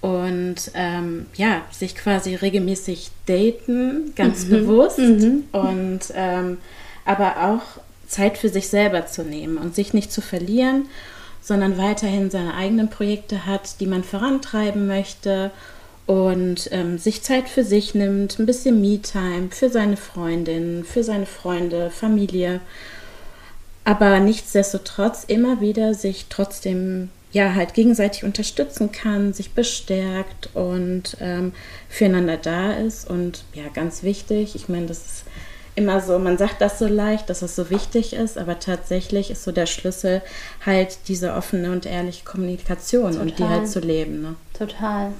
und 0.00 0.56
ähm, 0.74 1.26
ja, 1.34 1.62
sich 1.70 1.94
quasi 1.96 2.34
regelmäßig 2.34 3.10
daten, 3.26 4.12
ganz 4.14 4.46
mhm. 4.46 4.50
bewusst 4.50 4.98
mhm. 4.98 5.44
und 5.52 6.00
ähm, 6.14 6.58
aber 7.04 7.42
auch 7.42 7.80
Zeit 8.06 8.38
für 8.38 8.48
sich 8.48 8.68
selber 8.68 9.06
zu 9.06 9.22
nehmen 9.22 9.58
und 9.58 9.74
sich 9.74 9.92
nicht 9.94 10.12
zu 10.12 10.20
verlieren, 10.20 10.86
sondern 11.40 11.78
weiterhin 11.78 12.30
seine 12.30 12.54
eigenen 12.54 12.90
Projekte 12.90 13.46
hat, 13.46 13.80
die 13.80 13.86
man 13.86 14.04
vorantreiben 14.04 14.86
möchte 14.86 15.50
und 16.06 16.68
ähm, 16.72 16.98
sich 16.98 17.22
Zeit 17.22 17.48
für 17.48 17.64
sich 17.64 17.94
nimmt, 17.94 18.38
ein 18.38 18.46
bisschen 18.46 18.80
Me-Time 18.80 19.48
für 19.50 19.68
seine 19.68 19.96
Freundin, 19.96 20.84
für 20.84 21.02
seine 21.02 21.26
Freunde, 21.26 21.90
Familie 21.90 22.60
aber 23.88 24.20
nichtsdestotrotz 24.20 25.24
immer 25.24 25.62
wieder 25.62 25.94
sich 25.94 26.26
trotzdem 26.28 27.08
ja 27.32 27.54
halt 27.54 27.72
gegenseitig 27.72 28.22
unterstützen 28.22 28.92
kann, 28.92 29.32
sich 29.32 29.52
bestärkt 29.52 30.50
und 30.52 31.16
ähm, 31.22 31.54
füreinander 31.88 32.36
da 32.36 32.72
ist. 32.72 33.08
Und 33.08 33.44
ja, 33.54 33.62
ganz 33.72 34.02
wichtig, 34.02 34.54
ich 34.54 34.68
meine, 34.68 34.84
das 34.84 34.98
ist 34.98 35.24
immer 35.74 36.02
so, 36.02 36.18
man 36.18 36.36
sagt 36.36 36.60
das 36.60 36.78
so 36.78 36.86
leicht, 36.86 37.30
dass 37.30 37.40
es 37.40 37.56
so 37.56 37.70
wichtig 37.70 38.12
ist, 38.12 38.36
aber 38.36 38.58
tatsächlich 38.58 39.30
ist 39.30 39.42
so 39.42 39.52
der 39.52 39.64
Schlüssel 39.64 40.20
halt 40.66 40.98
diese 41.08 41.32
offene 41.32 41.72
und 41.72 41.86
ehrliche 41.86 42.26
Kommunikation 42.26 43.12
Total. 43.12 43.22
und 43.22 43.38
die 43.38 43.44
halt 43.44 43.68
zu 43.70 43.80
leben. 43.80 44.20
Ne? 44.20 44.34
Total 44.52 45.12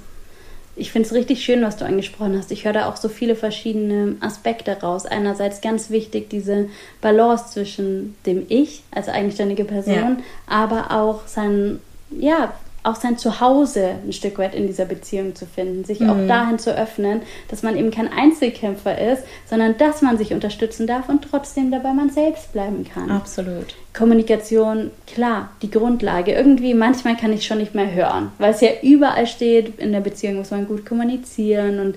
ich 0.77 0.93
finde 0.93 1.09
es 1.09 1.15
richtig 1.15 1.45
schön, 1.45 1.63
was 1.63 1.77
du 1.77 1.85
angesprochen 1.85 2.39
hast. 2.39 2.53
Ich 2.53 2.65
höre 2.65 2.73
da 2.73 2.89
auch 2.89 2.97
so 2.97 3.09
viele 3.09 3.35
verschiedene 3.35 4.17
Aspekte 4.21 4.81
raus. 4.81 5.07
Einerseits 5.07 5.61
ganz 5.61 5.91
wichtig 5.91 6.31
diese 6.31 6.69
Balance 7.01 7.53
zwischen 7.53 8.17
dem 8.27 8.47
Ich 8.49 8.83
als 8.93 9.09
eigenständige 9.09 9.65
Person, 9.65 9.95
ja. 9.95 10.17
aber 10.47 10.93
auch 10.93 11.27
sein, 11.27 11.81
ja, 12.11 12.53
auch 12.83 12.95
sein 12.95 13.19
Zuhause 13.19 13.97
ein 14.07 14.13
Stück 14.13 14.39
weit 14.39 14.55
in 14.55 14.67
dieser 14.67 14.85
Beziehung 14.85 15.35
zu 15.35 15.47
finden, 15.47 15.85
sich 15.85 16.01
mhm. 16.01 16.11
auch 16.11 16.27
dahin 16.27 16.59
zu 16.59 16.75
öffnen, 16.75 17.23
dass 17.49 17.63
man 17.63 17.77
eben 17.77 17.91
kein 17.91 18.11
Einzelkämpfer 18.11 18.97
ist, 19.13 19.25
sondern 19.49 19.77
dass 19.77 20.03
man 20.03 20.17
sich 20.17 20.33
unterstützen 20.33 20.87
darf 20.87 21.09
und 21.09 21.27
trotzdem 21.29 21.71
dabei 21.71 21.93
man 21.93 22.11
selbst 22.11 22.53
bleiben 22.53 22.85
kann. 22.85 23.11
Absolut. 23.11 23.75
Kommunikation, 23.93 24.91
klar, 25.07 25.51
die 25.61 25.71
Grundlage. 25.71 26.33
Irgendwie, 26.33 26.75
manchmal 26.75 27.17
kann 27.17 27.33
ich 27.33 27.47
schon 27.47 27.59
nicht 27.59 27.75
mehr 27.75 27.93
hören, 27.93 28.31
weil 28.39 28.53
es 28.53 28.61
ja 28.61 28.71
überall 28.83 29.27
steht, 29.27 29.79
in 29.81 29.93
der 29.93 30.01
Beziehung 30.01 30.37
muss 30.37 30.53
man 30.53 30.69
gut 30.69 30.87
kommunizieren 30.87 31.81
und 31.81 31.97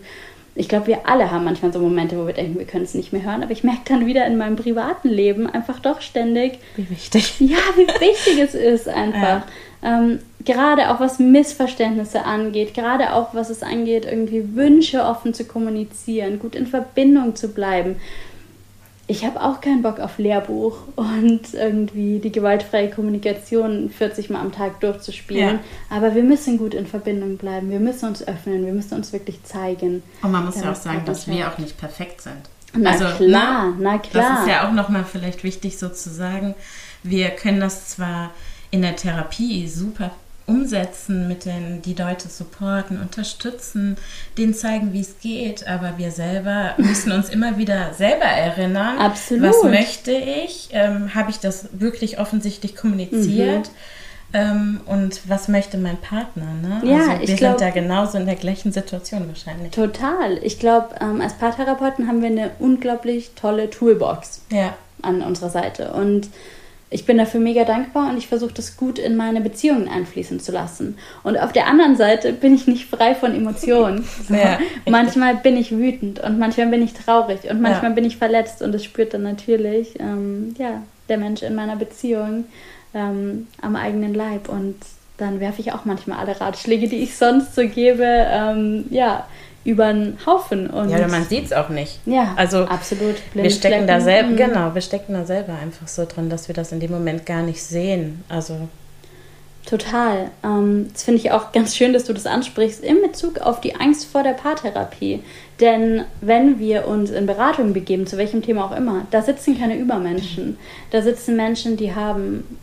ich 0.55 0.67
glaube, 0.67 0.87
wir 0.87 1.07
alle 1.07 1.31
haben 1.31 1.45
manchmal 1.45 1.71
so 1.71 1.79
Momente, 1.79 2.17
wo 2.17 2.27
wir 2.27 2.33
denken, 2.33 2.59
wir 2.59 2.65
können 2.65 2.83
es 2.83 2.93
nicht 2.93 3.13
mehr 3.13 3.23
hören, 3.23 3.41
aber 3.41 3.51
ich 3.51 3.63
merke 3.63 3.81
dann 3.85 4.05
wieder 4.05 4.25
in 4.25 4.37
meinem 4.37 4.57
privaten 4.57 5.07
Leben 5.07 5.47
einfach 5.47 5.79
doch 5.79 6.01
ständig, 6.01 6.59
wie 6.75 6.89
wichtig. 6.89 7.39
Ja, 7.39 7.57
wie 7.75 7.87
wichtig 7.87 8.39
es 8.39 8.53
ist 8.53 8.87
einfach. 8.87 9.43
Ja. 9.83 9.97
Ähm, 9.99 10.19
gerade 10.45 10.91
auch 10.91 10.99
was 10.99 11.17
Missverständnisse 11.17 12.23
angeht, 12.23 12.75
gerade 12.75 13.13
auch 13.13 13.33
was 13.33 13.49
es 13.49 13.63
angeht, 13.63 14.05
irgendwie 14.05 14.55
Wünsche 14.55 15.03
offen 15.03 15.33
zu 15.33 15.45
kommunizieren, 15.45 16.37
gut 16.37 16.53
in 16.53 16.67
Verbindung 16.67 17.35
zu 17.35 17.47
bleiben. 17.47 17.95
Ich 19.11 19.25
habe 19.25 19.41
auch 19.41 19.59
keinen 19.59 19.81
Bock 19.81 19.99
auf 19.99 20.17
Lehrbuch 20.19 20.77
und 20.95 21.53
irgendwie 21.53 22.19
die 22.19 22.31
gewaltfreie 22.31 22.89
Kommunikation 22.89 23.89
40 23.89 24.29
Mal 24.29 24.39
am 24.39 24.53
Tag 24.53 24.79
durchzuspielen. 24.79 25.55
Ja. 25.55 25.97
Aber 25.97 26.15
wir 26.15 26.23
müssen 26.23 26.57
gut 26.57 26.73
in 26.73 26.87
Verbindung 26.87 27.35
bleiben. 27.35 27.69
Wir 27.69 27.81
müssen 27.81 28.07
uns 28.07 28.25
öffnen. 28.25 28.65
Wir 28.65 28.71
müssen 28.71 28.95
uns 28.95 29.11
wirklich 29.11 29.43
zeigen. 29.43 30.01
Und 30.21 30.31
man 30.31 30.45
muss 30.45 30.61
ja 30.61 30.71
auch 30.71 30.75
sagen, 30.75 31.01
dass 31.05 31.27
wir 31.27 31.49
auch 31.49 31.57
nicht 31.57 31.77
perfekt 31.77 32.21
sind. 32.21 32.37
Na 32.73 32.91
also, 32.91 33.03
klar, 33.17 33.73
na, 33.77 33.77
na 33.79 33.97
klar. 33.97 34.35
Das 34.35 34.39
ist 34.43 34.47
ja 34.47 34.65
auch 34.65 34.71
nochmal 34.71 35.03
vielleicht 35.03 35.43
wichtig 35.43 35.77
so 35.77 35.89
zu 35.89 36.09
sagen. 36.09 36.55
Wir 37.03 37.31
können 37.31 37.59
das 37.59 37.89
zwar 37.89 38.31
in 38.69 38.81
der 38.81 38.95
Therapie 38.95 39.67
super 39.67 40.11
umsetzen, 40.51 41.27
mit 41.27 41.45
den 41.45 41.81
die 41.81 41.93
Leute 41.93 42.27
supporten, 42.27 42.99
unterstützen, 43.01 43.97
denen 44.37 44.53
zeigen, 44.53 44.93
wie 44.93 45.01
es 45.01 45.19
geht, 45.19 45.67
aber 45.67 45.97
wir 45.97 46.11
selber 46.11 46.73
müssen 46.77 47.11
uns 47.11 47.29
immer 47.29 47.57
wieder 47.57 47.93
selber 47.93 48.25
erinnern, 48.25 48.97
Absolut. 48.97 49.49
was 49.49 49.63
möchte 49.63 50.11
ich, 50.11 50.69
ähm, 50.71 51.15
habe 51.15 51.31
ich 51.31 51.39
das 51.39 51.69
wirklich 51.73 52.19
offensichtlich 52.19 52.75
kommuniziert. 52.75 53.67
Mhm. 53.67 53.75
Ähm, 54.33 54.79
und 54.85 55.29
was 55.29 55.49
möchte 55.49 55.77
mein 55.77 55.97
Partner? 55.97 56.53
Ne? 56.61 56.81
Ja, 56.85 57.09
also 57.11 57.27
wir 57.27 57.35
glaub, 57.35 57.59
sind 57.59 57.61
da 57.61 57.69
genauso 57.69 58.17
in 58.17 58.25
der 58.25 58.35
gleichen 58.35 58.71
Situation 58.71 59.27
wahrscheinlich. 59.27 59.71
Total. 59.71 60.39
Ich 60.41 60.57
glaube, 60.57 60.95
ähm, 61.01 61.19
als 61.19 61.33
Paartherapeuten 61.33 62.07
haben 62.07 62.21
wir 62.21 62.29
eine 62.29 62.51
unglaublich 62.59 63.31
tolle 63.35 63.69
Toolbox 63.69 64.41
ja. 64.49 64.73
an 65.01 65.21
unserer 65.21 65.49
Seite. 65.49 65.91
Und 65.91 66.29
ich 66.93 67.05
bin 67.05 67.17
dafür 67.17 67.39
mega 67.39 67.63
dankbar 67.63 68.09
und 68.09 68.17
ich 68.17 68.27
versuche 68.27 68.53
das 68.53 68.75
gut 68.75 68.99
in 68.99 69.15
meine 69.15 69.39
Beziehungen 69.39 69.87
einfließen 69.87 70.41
zu 70.41 70.51
lassen. 70.51 70.97
Und 71.23 71.37
auf 71.37 71.53
der 71.53 71.67
anderen 71.67 71.95
Seite 71.95 72.33
bin 72.33 72.53
ich 72.53 72.67
nicht 72.67 72.85
frei 72.85 73.15
von 73.15 73.33
Emotionen. 73.33 74.03
So. 74.27 74.33
Ja, 74.41 74.59
manchmal 74.89 75.35
bin 75.35 75.55
ich 75.55 75.71
wütend 75.71 76.19
und 76.19 76.37
manchmal 76.37 76.67
bin 76.67 76.83
ich 76.83 76.93
traurig 76.93 77.49
und 77.49 77.61
manchmal 77.61 77.91
ja. 77.91 77.95
bin 77.95 78.05
ich 78.05 78.17
verletzt 78.17 78.61
und 78.61 78.73
das 78.73 78.83
spürt 78.83 79.13
dann 79.13 79.23
natürlich 79.23 79.99
ähm, 79.99 80.53
ja, 80.57 80.81
der 81.09 81.17
Mensch 81.17 81.43
in 81.43 81.55
meiner 81.55 81.75
Beziehung 81.75 82.45
ähm, 82.93 83.47
am 83.61 83.75
eigenen 83.75 84.13
Leib. 84.13 84.49
Und 84.49 84.75
dann 85.17 85.39
werfe 85.39 85.61
ich 85.61 85.71
auch 85.71 85.85
manchmal 85.85 86.19
alle 86.19 86.39
Ratschläge, 86.41 86.87
die 86.87 87.03
ich 87.03 87.15
sonst 87.15 87.55
so 87.55 87.67
gebe, 87.67 88.03
ähm, 88.05 88.85
ja, 88.89 89.27
über 89.63 89.93
den 89.93 90.17
Haufen. 90.25 90.69
Und 90.69 90.89
ja, 90.89 91.07
man 91.07 91.25
sieht 91.25 91.45
es 91.45 91.53
auch 91.53 91.69
nicht. 91.69 91.99
Ja, 92.05 92.33
also 92.35 92.65
absolut. 92.65 93.15
wir 93.33 93.49
stecken 93.49 93.87
da 93.87 94.01
selber, 94.01 94.29
mhm. 94.29 94.37
genau, 94.37 94.73
wir 94.73 94.81
stecken 94.81 95.13
da 95.13 95.25
selber 95.25 95.53
einfach 95.61 95.87
so 95.87 96.05
drin, 96.05 96.29
dass 96.29 96.47
wir 96.47 96.55
das 96.55 96.71
in 96.71 96.79
dem 96.79 96.91
Moment 96.91 97.25
gar 97.25 97.43
nicht 97.43 97.61
sehen. 97.61 98.23
Also 98.27 98.67
Total. 99.65 100.31
Ähm, 100.43 100.89
das 100.91 101.03
finde 101.03 101.19
ich 101.19 101.31
auch 101.31 101.51
ganz 101.51 101.75
schön, 101.75 101.93
dass 101.93 102.05
du 102.05 102.13
das 102.13 102.25
ansprichst 102.25 102.83
in 102.83 103.01
Bezug 103.01 103.39
auf 103.39 103.61
die 103.61 103.75
Angst 103.75 104.05
vor 104.05 104.23
der 104.23 104.33
Paartherapie. 104.33 105.21
Denn 105.59 106.03
wenn 106.19 106.59
wir 106.59 106.87
uns 106.87 107.11
in 107.11 107.27
Beratung 107.27 107.73
begeben, 107.73 108.07
zu 108.07 108.17
welchem 108.17 108.41
Thema 108.41 108.65
auch 108.65 108.75
immer, 108.75 109.05
da 109.11 109.21
sitzen 109.21 109.59
keine 109.59 109.77
Übermenschen. 109.77 110.57
Da 110.89 111.01
sitzen 111.01 111.35
Menschen, 111.35 111.77
die 111.77 111.93
haben 111.93 112.57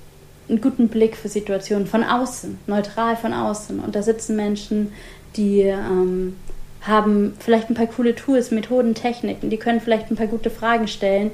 einen 0.49 0.61
guten 0.61 0.89
Blick 0.89 1.17
für 1.17 1.29
Situationen 1.29 1.87
von 1.87 2.03
außen, 2.03 2.59
neutral 2.67 3.17
von 3.17 3.33
außen. 3.33 3.79
Und 3.79 3.95
da 3.95 4.03
sitzen 4.03 4.35
Menschen, 4.35 4.93
die 5.37 5.61
ähm, 5.61 6.37
haben 6.83 7.35
vielleicht 7.39 7.71
ein 7.71 7.75
paar 7.75 7.87
coole 7.87 8.15
Tools, 8.15 8.51
Methoden, 8.51 8.95
Techniken, 8.95 9.51
die 9.51 9.57
können 9.57 9.81
vielleicht 9.81 10.11
ein 10.11 10.17
paar 10.17 10.27
gute 10.27 10.51
Fragen 10.51 10.89
stellen, 10.89 11.31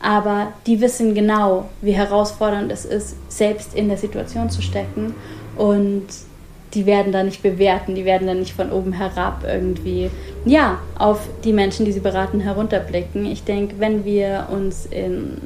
aber 0.00 0.52
die 0.66 0.80
wissen 0.80 1.14
genau, 1.14 1.68
wie 1.80 1.92
herausfordernd 1.92 2.70
es 2.70 2.84
ist, 2.84 3.16
selbst 3.28 3.74
in 3.74 3.88
der 3.88 3.96
Situation 3.96 4.50
zu 4.50 4.62
stecken 4.62 5.14
und 5.56 6.06
die 6.74 6.84
werden 6.84 7.12
da 7.12 7.22
nicht 7.22 7.42
bewerten, 7.42 7.94
die 7.94 8.04
werden 8.04 8.26
da 8.26 8.34
nicht 8.34 8.52
von 8.52 8.70
oben 8.70 8.92
herab 8.92 9.44
irgendwie, 9.46 10.10
ja, 10.44 10.78
auf 10.98 11.20
die 11.42 11.54
Menschen, 11.54 11.86
die 11.86 11.92
sie 11.92 12.00
beraten, 12.00 12.40
herunterblicken. 12.40 13.24
Ich 13.24 13.44
denke, 13.44 13.76
wenn 13.78 14.04
wir 14.04 14.48
uns 14.50 14.84
in 14.84 15.38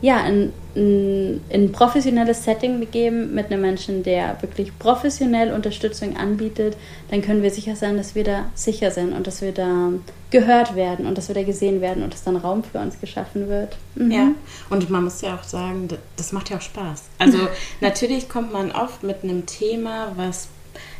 ja, 0.00 0.20
in, 0.26 0.52
in, 0.78 1.40
in 1.48 1.64
ein 1.64 1.72
professionelles 1.72 2.44
Setting 2.44 2.78
begeben 2.78 3.34
mit 3.34 3.46
einem 3.46 3.60
Menschen, 3.60 4.02
der 4.02 4.40
wirklich 4.40 4.78
professionell 4.78 5.52
Unterstützung 5.52 6.16
anbietet, 6.16 6.76
dann 7.10 7.20
können 7.20 7.42
wir 7.42 7.50
sicher 7.50 7.74
sein, 7.74 7.96
dass 7.96 8.14
wir 8.14 8.24
da 8.24 8.46
sicher 8.54 8.90
sind 8.90 9.12
und 9.12 9.26
dass 9.26 9.42
wir 9.42 9.52
da 9.52 9.90
gehört 10.30 10.76
werden 10.76 11.06
und 11.06 11.18
dass 11.18 11.28
wir 11.28 11.34
da 11.34 11.42
gesehen 11.42 11.80
werden 11.80 12.02
und 12.02 12.12
dass 12.12 12.22
dann 12.22 12.36
Raum 12.36 12.62
für 12.62 12.78
uns 12.78 13.00
geschaffen 13.00 13.48
wird. 13.48 13.76
Mhm. 13.96 14.10
Ja, 14.10 14.28
und 14.70 14.88
man 14.88 15.04
muss 15.04 15.20
ja 15.20 15.34
auch 15.34 15.42
sagen, 15.42 15.88
das 16.16 16.32
macht 16.32 16.50
ja 16.50 16.58
auch 16.58 16.62
Spaß. 16.62 17.04
Also 17.18 17.38
natürlich 17.80 18.28
kommt 18.28 18.52
man 18.52 18.70
oft 18.70 19.02
mit 19.02 19.24
einem 19.24 19.46
Thema, 19.46 20.12
was 20.16 20.48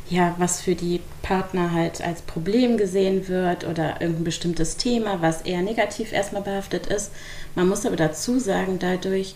ja, 0.09 0.33
was 0.39 0.59
für 0.59 0.73
die 0.73 1.01
Partner 1.21 1.71
halt 1.71 2.01
als 2.01 2.23
Problem 2.23 2.77
gesehen 2.77 3.27
wird 3.27 3.63
oder 3.63 4.01
irgendein 4.01 4.23
bestimmtes 4.23 4.75
Thema, 4.75 5.21
was 5.21 5.43
eher 5.43 5.61
negativ 5.61 6.11
erstmal 6.11 6.41
behaftet 6.41 6.87
ist. 6.87 7.11
Man 7.53 7.69
muss 7.69 7.85
aber 7.85 7.95
dazu 7.95 8.39
sagen, 8.39 8.79
dadurch 8.79 9.35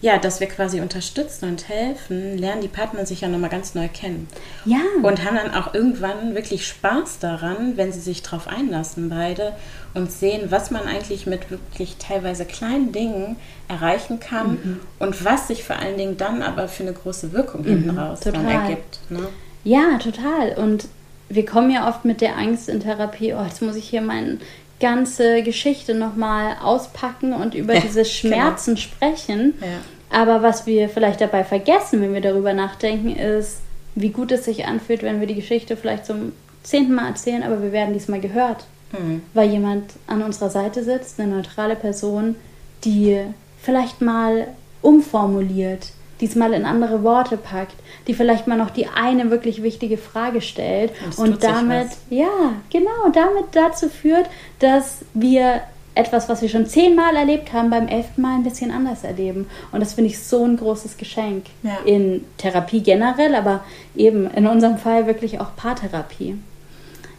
ja, 0.00 0.18
dass 0.18 0.40
wir 0.40 0.46
quasi 0.46 0.80
unterstützen 0.80 1.48
und 1.48 1.68
helfen, 1.68 2.36
lernen 2.36 2.60
die 2.60 2.68
Partner 2.68 3.06
sich 3.06 3.22
ja 3.22 3.28
nochmal 3.28 3.48
ganz 3.48 3.74
neu 3.74 3.88
kennen. 3.88 4.28
Ja. 4.66 4.80
Und 5.02 5.24
haben 5.24 5.36
dann 5.36 5.54
auch 5.54 5.72
irgendwann 5.72 6.34
wirklich 6.34 6.66
Spaß 6.66 7.18
daran, 7.18 7.76
wenn 7.76 7.92
sie 7.92 8.00
sich 8.00 8.22
darauf 8.22 8.46
einlassen, 8.46 9.08
beide, 9.08 9.52
und 9.94 10.12
sehen, 10.12 10.50
was 10.50 10.70
man 10.70 10.82
eigentlich 10.82 11.26
mit 11.26 11.50
wirklich 11.50 11.96
teilweise 11.98 12.44
kleinen 12.44 12.92
Dingen 12.92 13.36
erreichen 13.68 14.20
kann 14.20 14.50
mhm. 14.50 14.80
und 14.98 15.24
was 15.24 15.48
sich 15.48 15.64
vor 15.64 15.76
allen 15.76 15.96
Dingen 15.96 16.18
dann 16.18 16.42
aber 16.42 16.68
für 16.68 16.82
eine 16.82 16.92
große 16.92 17.32
Wirkung 17.32 17.62
mhm, 17.62 17.68
hinten 17.68 17.98
raus 17.98 18.20
dann 18.20 18.46
ergibt. 18.46 19.00
Ne? 19.08 19.26
Ja, 19.64 19.96
total. 19.98 20.52
Und 20.56 20.88
wir 21.30 21.46
kommen 21.46 21.70
ja 21.70 21.88
oft 21.88 22.04
mit 22.04 22.20
der 22.20 22.36
Angst 22.36 22.68
in 22.68 22.80
Therapie, 22.80 23.32
oh, 23.32 23.42
jetzt 23.42 23.62
muss 23.62 23.76
ich 23.76 23.88
hier 23.88 24.02
meine 24.02 24.38
ganze 24.80 25.42
Geschichte 25.42 25.94
nochmal 25.94 26.56
auspacken 26.62 27.32
und 27.32 27.54
über 27.54 27.74
ja, 27.74 27.80
diese 27.80 28.02
genau. 28.02 28.08
Schmerzen 28.08 28.74
genau. 28.74 28.86
sprechen. 28.86 29.54
Ja. 29.60 29.66
Aber 30.10 30.42
was 30.42 30.66
wir 30.66 30.88
vielleicht 30.88 31.20
dabei 31.20 31.44
vergessen, 31.44 32.00
wenn 32.00 32.14
wir 32.14 32.20
darüber 32.20 32.52
nachdenken, 32.52 33.16
ist, 33.16 33.60
wie 33.94 34.10
gut 34.10 34.30
es 34.30 34.44
sich 34.44 34.66
anfühlt, 34.66 35.02
wenn 35.02 35.20
wir 35.20 35.26
die 35.26 35.34
Geschichte 35.34 35.76
vielleicht 35.76 36.06
zum 36.06 36.32
zehnten 36.62 36.94
Mal 36.94 37.08
erzählen, 37.08 37.42
aber 37.42 37.62
wir 37.62 37.72
werden 37.72 37.94
diesmal 37.94 38.20
gehört. 38.20 38.64
Mhm. 38.92 39.22
Weil 39.34 39.50
jemand 39.50 39.92
an 40.06 40.22
unserer 40.22 40.50
Seite 40.50 40.84
sitzt, 40.84 41.18
eine 41.18 41.34
neutrale 41.34 41.76
Person, 41.76 42.36
die 42.84 43.20
vielleicht 43.60 44.00
mal 44.00 44.48
umformuliert, 44.82 45.88
diesmal 46.20 46.52
in 46.52 46.64
andere 46.64 47.02
Worte 47.02 47.36
packt, 47.36 47.76
die 48.06 48.14
vielleicht 48.14 48.46
mal 48.46 48.56
noch 48.56 48.70
die 48.70 48.86
eine 48.86 49.30
wirklich 49.30 49.62
wichtige 49.62 49.98
Frage 49.98 50.40
stellt 50.40 50.92
und 51.16 51.42
damit, 51.42 51.88
ja, 52.10 52.54
genau, 52.70 53.10
damit 53.12 53.46
dazu 53.52 53.88
führt, 53.88 54.26
dass 54.58 55.04
wir 55.14 55.62
etwas, 55.96 56.28
was 56.28 56.42
wir 56.42 56.48
schon 56.48 56.66
zehnmal 56.66 57.16
erlebt 57.16 57.52
haben, 57.52 57.70
beim 57.70 57.88
elften 57.88 58.20
Mal 58.20 58.34
ein 58.34 58.44
bisschen 58.44 58.70
anders 58.70 59.02
erleben. 59.02 59.48
Und 59.72 59.80
das 59.80 59.94
finde 59.94 60.10
ich 60.10 60.18
so 60.22 60.44
ein 60.44 60.58
großes 60.58 60.98
Geschenk 60.98 61.46
ja. 61.62 61.78
in 61.86 62.24
Therapie 62.36 62.82
generell, 62.82 63.34
aber 63.34 63.64
eben 63.96 64.30
in 64.30 64.46
unserem 64.46 64.76
Fall 64.76 65.06
wirklich 65.06 65.40
auch 65.40 65.56
Paartherapie. 65.56 66.36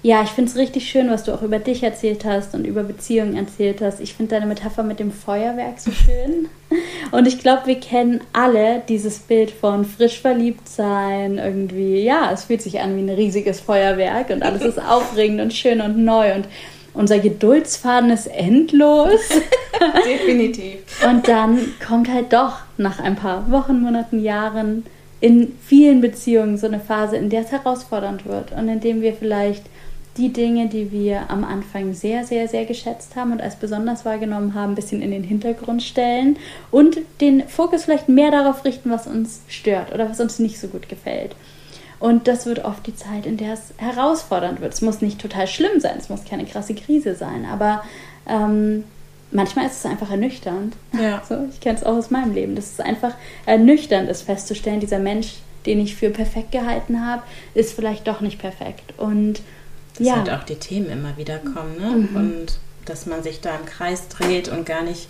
Ja, 0.03 0.21
ich 0.23 0.29
finde 0.29 0.51
es 0.51 0.57
richtig 0.57 0.89
schön, 0.89 1.09
was 1.09 1.23
du 1.23 1.33
auch 1.33 1.41
über 1.41 1.59
dich 1.59 1.81
erzählt 1.81 2.23
hast 2.23 2.53
und 2.53 2.65
über 2.65 2.83
Beziehungen 2.83 3.35
erzählt 3.35 3.81
hast. 3.81 3.99
Ich 3.99 4.13
finde 4.13 4.35
deine 4.35 4.45
Metapher 4.45 4.83
mit 4.83 4.99
dem 4.99 5.11
Feuerwerk 5.11 5.79
so 5.79 5.91
schön. 5.91 6.47
Und 7.11 7.27
ich 7.27 7.39
glaube, 7.39 7.65
wir 7.65 7.79
kennen 7.79 8.21
alle 8.33 8.81
dieses 8.87 9.19
Bild 9.19 9.49
von 9.49 9.85
frisch 9.85 10.19
verliebt 10.19 10.67
sein. 10.67 11.37
Irgendwie, 11.37 12.03
ja, 12.03 12.29
es 12.31 12.45
fühlt 12.45 12.61
sich 12.61 12.79
an 12.81 12.95
wie 12.95 13.01
ein 13.01 13.09
riesiges 13.09 13.61
Feuerwerk 13.61 14.29
und 14.29 14.43
alles 14.43 14.61
ist 14.61 14.79
aufregend 14.89 15.39
und 15.39 15.53
schön 15.53 15.79
und 15.79 15.97
neu. 15.97 16.35
Und 16.35 16.47
unser 16.93 17.19
Geduldsfaden 17.19 18.09
ist 18.09 18.27
endlos. 18.27 19.21
Definitiv. 20.05 20.79
Und 21.09 21.27
dann 21.27 21.59
kommt 21.85 22.11
halt 22.11 22.33
doch 22.33 22.57
nach 22.77 22.99
ein 22.99 23.15
paar 23.15 23.49
Wochen, 23.49 23.79
Monaten, 23.79 24.21
Jahren 24.21 24.83
in 25.19 25.57
vielen 25.65 26.01
Beziehungen 26.01 26.57
so 26.57 26.67
eine 26.67 26.79
Phase, 26.79 27.17
in 27.17 27.29
der 27.29 27.41
es 27.41 27.51
herausfordernd 27.51 28.25
wird 28.25 28.51
und 28.51 28.67
in 28.67 28.79
dem 28.79 29.01
wir 29.01 29.13
vielleicht 29.13 29.63
die 30.17 30.33
Dinge, 30.33 30.67
die 30.67 30.91
wir 30.91 31.29
am 31.29 31.43
Anfang 31.43 31.93
sehr, 31.93 32.25
sehr, 32.25 32.47
sehr 32.47 32.65
geschätzt 32.65 33.15
haben 33.15 33.31
und 33.31 33.41
als 33.41 33.55
besonders 33.55 34.05
wahrgenommen 34.05 34.53
haben, 34.53 34.73
ein 34.73 34.75
bisschen 34.75 35.01
in 35.01 35.11
den 35.11 35.23
Hintergrund 35.23 35.83
stellen 35.83 36.37
und 36.71 36.97
den 37.21 37.47
Fokus 37.47 37.85
vielleicht 37.85 38.09
mehr 38.09 38.31
darauf 38.31 38.65
richten, 38.65 38.89
was 38.89 39.07
uns 39.07 39.41
stört 39.47 39.93
oder 39.93 40.09
was 40.09 40.19
uns 40.19 40.39
nicht 40.39 40.59
so 40.59 40.67
gut 40.67 40.89
gefällt. 40.89 41.35
Und 41.99 42.27
das 42.27 42.45
wird 42.45 42.63
oft 42.63 42.85
die 42.85 42.95
Zeit, 42.95 43.25
in 43.25 43.37
der 43.37 43.53
es 43.53 43.73
herausfordernd 43.77 44.61
wird. 44.61 44.73
Es 44.73 44.81
muss 44.81 45.01
nicht 45.01 45.19
total 45.19 45.47
schlimm 45.47 45.79
sein, 45.79 45.95
es 45.97 46.09
muss 46.09 46.25
keine 46.25 46.45
krasse 46.45 46.75
Krise 46.75 47.15
sein, 47.15 47.45
aber 47.45 47.83
ähm, 48.27 48.83
manchmal 49.31 49.65
ist 49.65 49.79
es 49.79 49.85
einfach 49.85 50.11
ernüchternd. 50.11 50.75
Ja. 50.99 51.21
So, 51.29 51.47
ich 51.51 51.59
kenne 51.59 51.77
es 51.77 51.83
auch 51.83 51.95
aus 51.95 52.11
meinem 52.11 52.33
Leben, 52.33 52.55
dass 52.55 52.73
es 52.73 52.79
einfach 52.79 53.13
ernüchternd 53.45 54.09
ist, 54.09 54.23
festzustellen, 54.23 54.79
dieser 54.79 54.99
Mensch, 54.99 55.35
den 55.65 55.79
ich 55.79 55.95
für 55.95 56.09
perfekt 56.09 56.51
gehalten 56.51 57.05
habe, 57.05 57.23
ist 57.53 57.73
vielleicht 57.73 58.07
doch 58.07 58.21
nicht 58.21 58.39
perfekt. 58.39 58.93
Und 58.97 59.41
dass 59.97 60.07
ja. 60.07 60.15
halt 60.17 60.29
auch 60.29 60.43
die 60.43 60.55
Themen 60.55 60.89
immer 60.89 61.17
wieder 61.17 61.39
kommen, 61.39 61.77
ne? 61.79 62.07
Mhm. 62.07 62.15
Und 62.15 62.59
dass 62.85 63.05
man 63.05 63.23
sich 63.23 63.41
da 63.41 63.55
im 63.55 63.65
Kreis 63.65 64.07
dreht 64.07 64.47
und 64.47 64.65
gar 64.65 64.81
nicht 64.81 65.07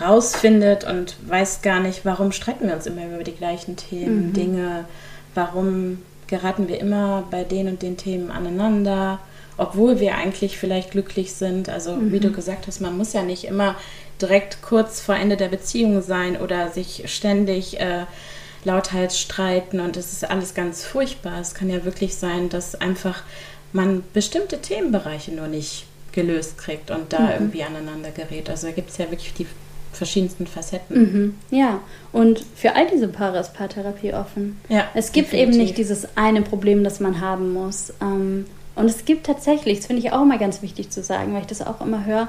rausfindet 0.00 0.84
und 0.84 1.16
weiß 1.26 1.62
gar 1.62 1.80
nicht, 1.80 2.04
warum 2.04 2.32
streiten 2.32 2.66
wir 2.66 2.74
uns 2.74 2.86
immer 2.86 3.06
über 3.06 3.24
die 3.24 3.34
gleichen 3.34 3.76
Themen, 3.76 4.28
mhm. 4.28 4.32
Dinge, 4.32 4.84
warum 5.34 5.98
geraten 6.26 6.68
wir 6.68 6.80
immer 6.80 7.24
bei 7.30 7.44
den 7.44 7.68
und 7.68 7.82
den 7.82 7.96
Themen 7.96 8.30
aneinander, 8.30 9.18
obwohl 9.56 10.00
wir 10.00 10.14
eigentlich 10.14 10.56
vielleicht 10.56 10.92
glücklich 10.92 11.34
sind. 11.34 11.68
Also 11.68 11.96
mhm. 11.96 12.12
wie 12.12 12.20
du 12.20 12.30
gesagt 12.30 12.66
hast, 12.66 12.80
man 12.80 12.96
muss 12.96 13.12
ja 13.12 13.22
nicht 13.22 13.44
immer 13.44 13.76
direkt 14.22 14.62
kurz 14.62 15.00
vor 15.00 15.16
Ende 15.16 15.36
der 15.36 15.48
Beziehung 15.48 16.02
sein 16.02 16.40
oder 16.40 16.70
sich 16.70 17.04
ständig 17.06 17.80
äh, 17.80 18.04
lauthals 18.64 19.18
streiten 19.18 19.80
und 19.80 19.96
es 19.96 20.12
ist 20.12 20.28
alles 20.28 20.54
ganz 20.54 20.84
furchtbar. 20.84 21.40
Es 21.40 21.54
kann 21.54 21.70
ja 21.70 21.84
wirklich 21.84 22.14
sein, 22.14 22.48
dass 22.48 22.74
einfach 22.74 23.22
man 23.72 24.02
bestimmte 24.12 24.60
Themenbereiche 24.60 25.32
nur 25.32 25.48
nicht 25.48 25.86
gelöst 26.12 26.58
kriegt 26.58 26.90
und 26.90 27.12
da 27.12 27.20
mhm. 27.20 27.30
irgendwie 27.32 27.62
aneinander 27.62 28.10
gerät. 28.10 28.50
Also 28.50 28.66
da 28.66 28.72
gibt 28.72 28.90
es 28.90 28.98
ja 28.98 29.10
wirklich 29.10 29.32
die 29.34 29.46
verschiedensten 29.92 30.46
Facetten. 30.46 30.98
Mhm. 30.98 31.34
Ja, 31.50 31.80
und 32.12 32.44
für 32.54 32.76
all 32.76 32.88
diese 32.88 33.08
Paare 33.08 33.38
ist 33.38 33.54
Paartherapie 33.54 34.12
offen. 34.14 34.60
Ja, 34.68 34.88
es 34.94 35.12
gibt 35.12 35.32
definitiv. 35.32 35.54
eben 35.54 35.62
nicht 35.62 35.78
dieses 35.78 36.16
eine 36.16 36.42
Problem, 36.42 36.84
das 36.84 37.00
man 37.00 37.20
haben 37.20 37.52
muss. 37.52 37.92
Ähm, 38.00 38.46
und 38.76 38.86
es 38.86 39.04
gibt 39.04 39.26
tatsächlich, 39.26 39.78
das 39.78 39.86
finde 39.86 40.02
ich 40.02 40.12
auch 40.12 40.22
immer 40.22 40.38
ganz 40.38 40.62
wichtig 40.62 40.90
zu 40.90 41.02
sagen, 41.02 41.34
weil 41.34 41.42
ich 41.42 41.48
das 41.48 41.66
auch 41.66 41.80
immer 41.80 42.04
höre, 42.06 42.28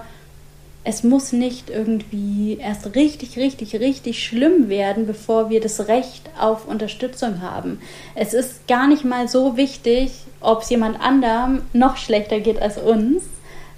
es 0.84 1.04
muss 1.04 1.32
nicht 1.32 1.70
irgendwie 1.70 2.58
erst 2.60 2.96
richtig, 2.96 3.38
richtig, 3.38 3.76
richtig 3.76 4.24
schlimm 4.24 4.68
werden, 4.68 5.06
bevor 5.06 5.50
wir 5.50 5.62
das 5.62 5.88
Recht 5.88 6.30
auf 6.40 6.68
Unterstützung 6.68 7.42
haben. 7.42 7.80
Es 8.16 8.34
ist 8.34 8.68
gar 8.68 8.88
nicht 8.88 9.06
mal 9.06 9.28
so 9.28 9.58
wichtig, 9.58 10.12
ob 10.40 10.64
es 10.64 10.70
jemand 10.72 11.00
anderem 11.00 11.62
noch 11.74 11.98
schlechter 11.98 12.40
geht 12.40 12.60
als 12.60 12.80
uns. 12.80 13.24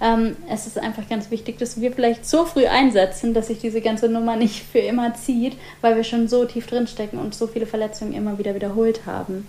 Ähm, 0.00 0.36
es 0.50 0.66
ist 0.66 0.78
einfach 0.78 1.06
ganz 1.08 1.30
wichtig, 1.30 1.58
dass 1.58 1.78
wir 1.78 1.92
vielleicht 1.92 2.26
so 2.26 2.46
früh 2.46 2.66
einsetzen, 2.66 3.34
dass 3.34 3.48
sich 3.48 3.58
diese 3.58 3.82
ganze 3.82 4.08
Nummer 4.08 4.36
nicht 4.36 4.62
für 4.64 4.78
immer 4.78 5.14
zieht, 5.14 5.56
weil 5.82 5.96
wir 5.96 6.04
schon 6.04 6.26
so 6.26 6.46
tief 6.46 6.66
drinstecken 6.66 7.18
und 7.18 7.34
so 7.34 7.46
viele 7.46 7.66
Verletzungen 7.66 8.14
immer 8.14 8.38
wieder 8.38 8.54
wiederholt 8.54 9.04
haben. 9.04 9.46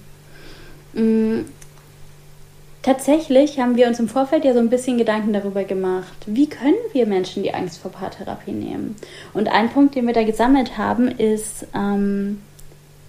Tatsächlich 2.85 3.59
haben 3.59 3.77
wir 3.77 3.87
uns 3.87 3.99
im 3.99 4.07
Vorfeld 4.07 4.45
ja 4.45 4.53
so 4.53 4.59
ein 4.59 4.69
bisschen 4.69 4.99
Gedanken 4.99 5.33
darüber 5.33 5.63
gemacht, 5.63 6.13
wie 6.27 6.45
können 6.47 6.75
wir 6.93 7.07
Menschen 7.07 7.41
die 7.41 7.51
Angst 7.51 7.79
vor 7.79 7.89
Paartherapie 7.89 8.51
nehmen. 8.51 8.95
Und 9.33 9.47
ein 9.47 9.71
Punkt, 9.71 9.95
den 9.95 10.05
wir 10.05 10.13
da 10.13 10.21
gesammelt 10.21 10.77
haben, 10.77 11.07
ist, 11.07 11.65
ähm, 11.73 12.43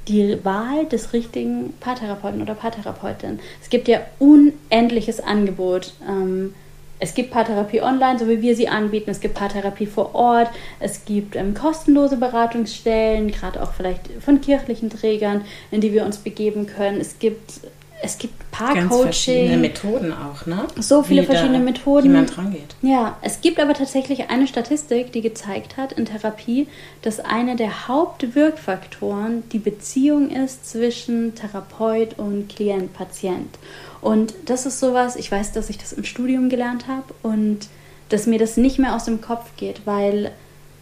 die 0.09 0.43
Wahl 0.47 0.87
des 0.87 1.13
richtigen 1.13 1.75
Paartherapeuten 1.79 2.41
oder 2.41 2.55
Paartherapeutin. 2.55 3.39
Es 3.61 3.69
gibt 3.69 3.87
ja 3.87 4.01
unendliches 4.19 5.21
Angebot. 5.21 5.93
Ähm, 6.09 6.55
es 6.99 7.13
gibt 7.13 7.31
Paartherapie 7.31 7.83
online, 7.83 8.19
so 8.19 8.27
wie 8.29 8.41
wir 8.41 8.57
sie 8.57 8.69
anbieten. 8.69 9.11
Es 9.11 9.21
gibt 9.21 9.35
Paartherapie 9.35 9.85
vor 9.85 10.15
Ort. 10.15 10.49
Es 10.81 11.05
gibt 11.05 11.37
ähm, 11.37 11.53
kostenlose 11.53 12.17
Beratungsstellen, 12.17 13.31
gerade 13.31 13.63
auch 13.63 13.75
vielleicht 13.75 14.11
von 14.21 14.41
kirchlichen 14.41 14.89
Trägern, 14.89 15.45
in 15.71 15.83
die 15.83 15.93
wir 15.93 16.07
uns 16.07 16.17
begeben 16.17 16.67
können. 16.67 16.99
Es 16.99 17.19
gibt 17.19 17.61
es 18.03 18.19
gibt 18.19 18.51
Paarcoaching. 18.51 18.89
Ganz 18.89 19.03
verschiedene 19.03 19.57
Methoden 19.57 20.13
auch, 20.13 20.47
ne? 20.47 20.67
So 20.79 21.03
viele 21.03 21.23
Wie 21.23 21.27
verschiedene 21.27 21.59
Methoden. 21.59 22.05
Wie 22.05 22.13
man 22.13 22.27
dran 22.27 22.53
geht. 22.53 22.75
Ja, 22.83 23.17
es 23.23 23.41
gibt 23.41 23.59
aber 23.59 23.75
tatsächlich 23.75 24.31
eine 24.31 24.47
Statistik, 24.47 25.13
die 25.13 25.23
gezeigt 25.23 25.77
hat 25.77 25.93
in 25.93 26.05
Therapie, 26.05 26.69
dass 27.03 27.21
einer 27.21 27.57
der 27.57 27.89
Hauptwirkfaktoren 27.89 29.49
die 29.51 29.59
Beziehung 29.59 30.31
ist 30.31 30.69
zwischen 30.69 31.35
Therapeut 31.35 32.19
und 32.19 32.49
Klient, 32.49 32.93
Patient. 32.93 33.59
Und 34.01 34.35
das 34.45 34.67
ist 34.67 34.79
sowas, 34.79 35.17
ich 35.17 35.33
weiß, 35.33 35.53
dass 35.53 35.71
ich 35.71 35.79
das 35.79 35.93
im 35.93 36.05
Studium 36.05 36.49
gelernt 36.49 36.87
habe 36.89 37.15
und 37.23 37.69
dass 38.09 38.27
mir 38.27 38.39
das 38.39 38.57
nicht 38.57 38.79
mehr 38.79 38.95
aus 38.95 39.07
dem 39.07 39.21
Kopf 39.21 39.51
geht, 39.57 39.81
weil 39.85 40.31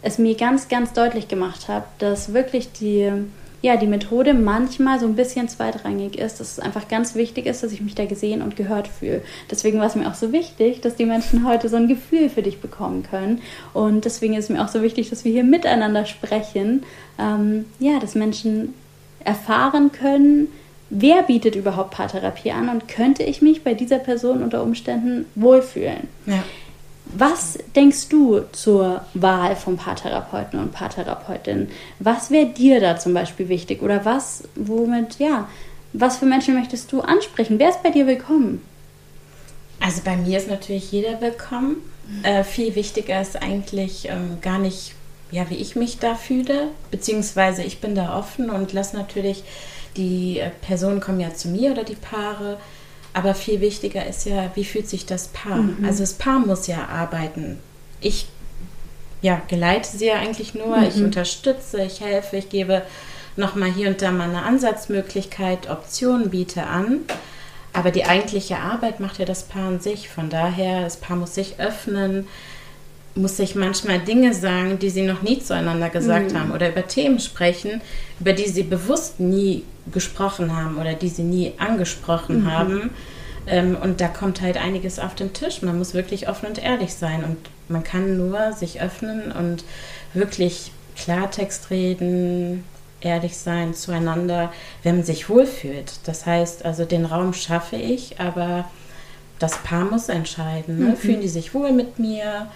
es 0.01 0.19
mir 0.19 0.35
ganz, 0.35 0.67
ganz 0.67 0.93
deutlich 0.93 1.27
gemacht 1.27 1.67
hat, 1.67 1.85
dass 1.97 2.33
wirklich 2.33 2.71
die 2.71 3.11
ja, 3.65 3.77
die 3.77 3.87
Methode 3.87 4.35
manchmal 4.35 4.99
so 4.99 5.07
ein 5.07 5.15
bisschen 5.15 5.49
zweitrangig 5.49 6.19
ist, 6.19 6.39
dass 6.39 6.51
es 6.51 6.59
einfach 6.59 6.87
ganz 6.87 7.15
wichtig 7.15 7.47
ist, 7.47 7.63
dass 7.63 7.71
ich 7.71 7.81
mich 7.81 7.95
da 7.95 8.05
gesehen 8.05 8.43
und 8.43 8.55
gehört 8.55 8.87
fühle. 8.87 9.23
Deswegen 9.49 9.79
war 9.79 9.87
es 9.87 9.95
mir 9.95 10.07
auch 10.07 10.13
so 10.13 10.31
wichtig, 10.31 10.81
dass 10.81 10.95
die 10.95 11.07
Menschen 11.07 11.47
heute 11.47 11.67
so 11.67 11.75
ein 11.75 11.87
Gefühl 11.87 12.29
für 12.29 12.43
dich 12.43 12.61
bekommen 12.61 13.01
können. 13.01 13.41
Und 13.73 14.05
deswegen 14.05 14.35
ist 14.35 14.45
es 14.45 14.49
mir 14.51 14.63
auch 14.63 14.67
so 14.67 14.83
wichtig, 14.83 15.09
dass 15.09 15.25
wir 15.25 15.31
hier 15.31 15.43
miteinander 15.43 16.05
sprechen. 16.05 16.83
Ähm, 17.17 17.65
ja, 17.79 17.99
dass 17.99 18.13
Menschen 18.13 18.75
erfahren 19.23 19.91
können, 19.91 20.49
wer 20.91 21.23
bietet 21.23 21.55
überhaupt 21.55 21.89
Paartherapie 21.89 22.51
an 22.51 22.69
und 22.69 22.87
könnte 22.87 23.23
ich 23.23 23.41
mich 23.41 23.63
bei 23.63 23.73
dieser 23.73 23.97
Person 23.97 24.43
unter 24.43 24.61
Umständen 24.61 25.25
wohlfühlen. 25.33 26.07
Ja. 26.27 26.43
Was 27.17 27.57
denkst 27.75 28.09
du 28.09 28.41
zur 28.51 29.05
Wahl 29.13 29.55
von 29.55 29.77
Paartherapeuten 29.77 30.59
und 30.59 30.73
Paartherapeutinnen? 30.73 31.69
Was 31.99 32.29
wäre 32.29 32.47
dir 32.47 32.81
da 32.81 32.97
zum 32.97 33.13
Beispiel 33.13 33.47
wichtig? 33.47 33.81
Oder 33.81 34.03
was, 34.03 34.43
womit, 34.55 35.17
ja, 35.17 35.47
was 35.93 36.17
für 36.17 36.25
Menschen 36.25 36.55
möchtest 36.55 36.91
du 36.91 36.99
ansprechen? 36.99 37.57
Wer 37.57 37.69
ist 37.69 37.83
bei 37.83 37.91
dir 37.91 38.05
willkommen? 38.05 38.61
Also 39.79 40.01
bei 40.03 40.17
mir 40.17 40.37
ist 40.37 40.49
natürlich 40.49 40.91
jeder 40.91 41.21
willkommen. 41.21 41.77
Äh, 42.23 42.43
viel 42.43 42.75
wichtiger 42.75 43.21
ist 43.21 43.41
eigentlich 43.41 44.09
ähm, 44.09 44.39
gar 44.41 44.59
nicht 44.59 44.93
ja, 45.31 45.49
wie 45.49 45.55
ich 45.55 45.75
mich 45.75 45.99
da 45.99 46.15
fühle, 46.15 46.67
beziehungsweise 46.91 47.63
ich 47.63 47.79
bin 47.79 47.95
da 47.95 48.17
offen 48.17 48.49
und 48.49 48.73
lasse 48.73 48.95
natürlich, 48.95 49.43
die 49.95 50.39
äh, 50.39 50.49
Personen 50.61 50.99
kommen 50.99 51.19
ja 51.19 51.33
zu 51.33 51.47
mir 51.47 51.71
oder 51.71 51.83
die 51.83 51.95
Paare, 51.95 52.57
aber 53.15 53.33
viel 53.33 53.61
wichtiger 53.61 54.05
ist 54.05 54.25
ja, 54.25 54.51
wie 54.55 54.65
fühlt 54.65 54.89
sich 54.89 55.05
das 55.05 55.29
Paar? 55.29 55.55
Mhm. 55.55 55.85
Also 55.85 56.03
das 56.03 56.13
Paar 56.13 56.39
muss 56.39 56.67
ja 56.67 56.89
arbeiten. 56.89 57.59
Ich 58.01 58.27
ja, 59.21 59.41
geleite 59.47 59.89
sie 59.97 60.07
ja 60.07 60.15
eigentlich 60.15 60.53
nur, 60.53 60.75
mhm. 60.75 60.83
ich 60.83 60.97
unterstütze, 60.97 61.81
ich 61.81 62.01
helfe, 62.01 62.35
ich 62.35 62.49
gebe 62.49 62.81
nochmal 63.37 63.71
hier 63.71 63.87
und 63.87 64.01
da 64.01 64.11
mal 64.11 64.27
eine 64.27 64.43
Ansatzmöglichkeit, 64.43 65.69
Optionen 65.69 66.29
biete 66.29 66.67
an. 66.67 66.99
Aber 67.71 67.91
die 67.91 68.03
eigentliche 68.03 68.57
Arbeit 68.57 68.99
macht 68.99 69.17
ja 69.17 69.25
das 69.25 69.43
Paar 69.43 69.69
an 69.69 69.79
sich. 69.79 70.09
Von 70.09 70.29
daher, 70.29 70.81
das 70.81 70.97
Paar 70.97 71.15
muss 71.15 71.35
sich 71.35 71.57
öffnen, 71.57 72.27
muss 73.15 73.37
sich 73.37 73.55
manchmal 73.55 73.99
Dinge 73.99 74.33
sagen, 74.33 74.77
die 74.77 74.89
sie 74.89 75.03
noch 75.03 75.21
nie 75.21 75.39
zueinander 75.39 75.89
gesagt 75.89 76.33
mhm. 76.33 76.39
haben 76.39 76.51
oder 76.51 76.69
über 76.69 76.85
Themen 76.85 77.19
sprechen, 77.19 77.81
über 78.19 78.33
die 78.33 78.49
sie 78.49 78.63
bewusst 78.63 79.19
nie 79.19 79.63
gesprochen 79.91 80.55
haben 80.55 80.77
oder 80.77 80.93
die 80.93 81.07
sie 81.07 81.23
nie 81.23 81.53
angesprochen 81.57 82.43
mhm. 82.43 82.51
haben. 82.51 82.89
Ähm, 83.47 83.77
und 83.81 84.01
da 84.01 84.07
kommt 84.07 84.41
halt 84.41 84.57
einiges 84.57 84.99
auf 84.99 85.15
den 85.15 85.33
Tisch. 85.33 85.61
Man 85.61 85.77
muss 85.77 85.93
wirklich 85.93 86.27
offen 86.27 86.47
und 86.47 86.61
ehrlich 86.61 86.93
sein 86.93 87.23
und 87.23 87.37
man 87.69 87.83
kann 87.83 88.17
nur 88.17 88.53
sich 88.53 88.81
öffnen 88.81 89.31
und 89.31 89.63
wirklich 90.13 90.71
Klartext 90.95 91.69
reden, 91.69 92.63
ehrlich 93.01 93.37
sein 93.37 93.73
zueinander, 93.73 94.51
wenn 94.83 94.95
man 94.95 95.05
sich 95.05 95.29
wohlfühlt. 95.29 95.99
Das 96.05 96.25
heißt, 96.25 96.65
also 96.65 96.85
den 96.85 97.05
Raum 97.05 97.33
schaffe 97.33 97.75
ich, 97.75 98.19
aber 98.19 98.65
das 99.39 99.57
Paar 99.59 99.85
muss 99.85 100.09
entscheiden. 100.09 100.79
Ne? 100.79 100.85
Mhm. 100.89 100.97
Fühlen 100.97 101.21
die 101.21 101.27
sich 101.27 101.53
wohl 101.53 101.71
mit 101.71 101.99
mir? 101.99 102.47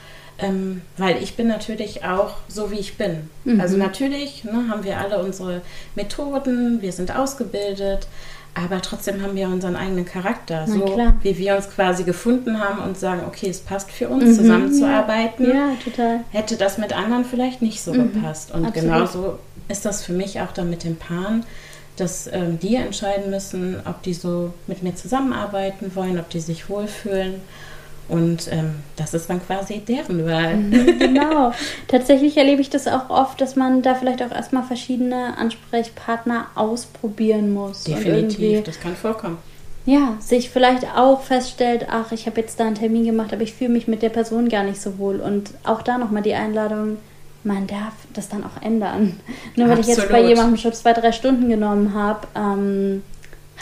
Ähm, 0.42 0.82
weil 0.98 1.22
ich 1.22 1.36
bin 1.36 1.48
natürlich 1.48 2.06
auch 2.06 2.36
so, 2.48 2.72
wie 2.72 2.80
ich 2.80 2.98
bin. 2.98 3.30
Mhm. 3.44 3.60
Also 3.60 3.78
natürlich 3.78 4.44
ne, 4.44 4.68
haben 4.70 4.84
wir 4.84 4.98
alle 4.98 5.20
unsere 5.20 5.62
Methoden, 5.96 6.82
wir 6.82 6.92
sind 6.92 7.16
ausgebildet, 7.16 8.08
aber 8.56 8.82
trotzdem 8.82 9.22
haben 9.22 9.36
wir 9.36 9.48
unseren 9.48 9.76
eigenen 9.76 10.06
Charakter, 10.06 10.66
Na, 10.68 10.74
so 10.74 10.86
klar. 10.86 11.14
wie 11.22 11.38
wir 11.38 11.56
uns 11.56 11.70
quasi 11.70 12.04
gefunden 12.04 12.60
haben 12.60 12.80
und 12.80 12.98
sagen, 12.98 13.22
okay, 13.28 13.50
es 13.50 13.60
passt 13.60 13.92
für 13.92 14.10
uns, 14.10 14.26
mhm, 14.26 14.34
zusammenzuarbeiten. 14.34 15.48
Ja, 15.48 15.54
ja, 15.54 15.72
total. 15.84 16.20
Hätte 16.32 16.56
das 16.56 16.78
mit 16.78 16.94
anderen 16.94 17.26
vielleicht 17.26 17.62
nicht 17.62 17.82
so 17.82 17.94
mhm, 17.94 18.14
gepasst. 18.14 18.52
Und 18.52 18.66
absolut. 18.66 18.92
genauso 18.92 19.40
ist 19.68 19.86
das 19.86 20.04
für 20.04 20.14
mich 20.14 20.42
auch 20.42 20.52
dann 20.52 20.70
mit 20.70 20.84
den 20.84 20.96
Paaren, 20.96 21.46
dass 21.96 22.28
ähm, 22.32 22.60
die 22.60 22.76
entscheiden 22.76 23.30
müssen, 23.30 23.78
ob 23.86 24.02
die 24.04 24.14
so 24.14 24.54
mit 24.68 24.84
mir 24.84 24.96
zusammenarbeiten 24.96 25.92
wollen, 25.96 26.20
ob 26.20 26.30
die 26.30 26.40
sich 26.40 26.70
wohlfühlen. 26.70 27.36
Und 28.10 28.52
ähm, 28.52 28.76
das 28.96 29.14
ist 29.14 29.30
dann 29.30 29.46
quasi 29.46 29.80
deren 29.80 30.26
Wahl. 30.26 30.58
Mhm, 30.58 31.00
genau. 31.00 31.54
Tatsächlich 31.88 32.38
erlebe 32.38 32.62
ich 32.62 32.70
das 32.70 32.88
auch 32.88 33.10
oft, 33.10 33.40
dass 33.40 33.56
man 33.56 33.82
da 33.82 33.96
vielleicht 33.96 34.24
auch 34.24 34.32
erstmal 34.32 34.64
verschiedene 34.64 35.38
Ansprechpartner 35.38 36.48
ausprobieren 36.56 37.54
muss. 37.54 37.84
Definitiv, 37.84 38.64
das 38.64 38.80
kann 38.80 38.96
vorkommen. 38.96 39.38
Ja, 39.86 40.18
sich 40.20 40.50
vielleicht 40.50 40.86
auch 40.96 41.22
feststellt, 41.22 41.88
ach, 41.90 42.12
ich 42.12 42.26
habe 42.26 42.42
jetzt 42.42 42.60
da 42.60 42.66
einen 42.66 42.76
Termin 42.76 43.06
gemacht, 43.06 43.34
aber 43.34 43.44
ich 43.44 43.54
fühle 43.54 43.72
mich 43.72 43.88
mit 43.88 44.02
der 44.02 44.10
Person 44.10 44.50
gar 44.50 44.64
nicht 44.64 44.82
so 44.82 44.98
wohl. 44.98 45.20
Und 45.20 45.52
auch 45.64 45.82
da 45.82 45.98
nochmal 45.98 46.22
die 46.22 46.34
Einladung, 46.34 46.98
man 47.44 47.68
darf 47.68 47.94
das 48.14 48.30
dann 48.30 48.44
auch 48.44 48.62
ändern. 48.62 49.20
Nur 49.56 49.68
weil 49.68 49.80
Absolut. 49.80 49.98
ich 49.98 50.04
jetzt 50.04 50.12
bei 50.12 50.22
jemandem 50.22 50.58
schon 50.58 50.74
zwei, 50.74 50.94
drei 50.94 51.12
Stunden 51.12 51.50
genommen 51.50 51.94
habe, 51.94 52.28
ähm, 52.36 53.04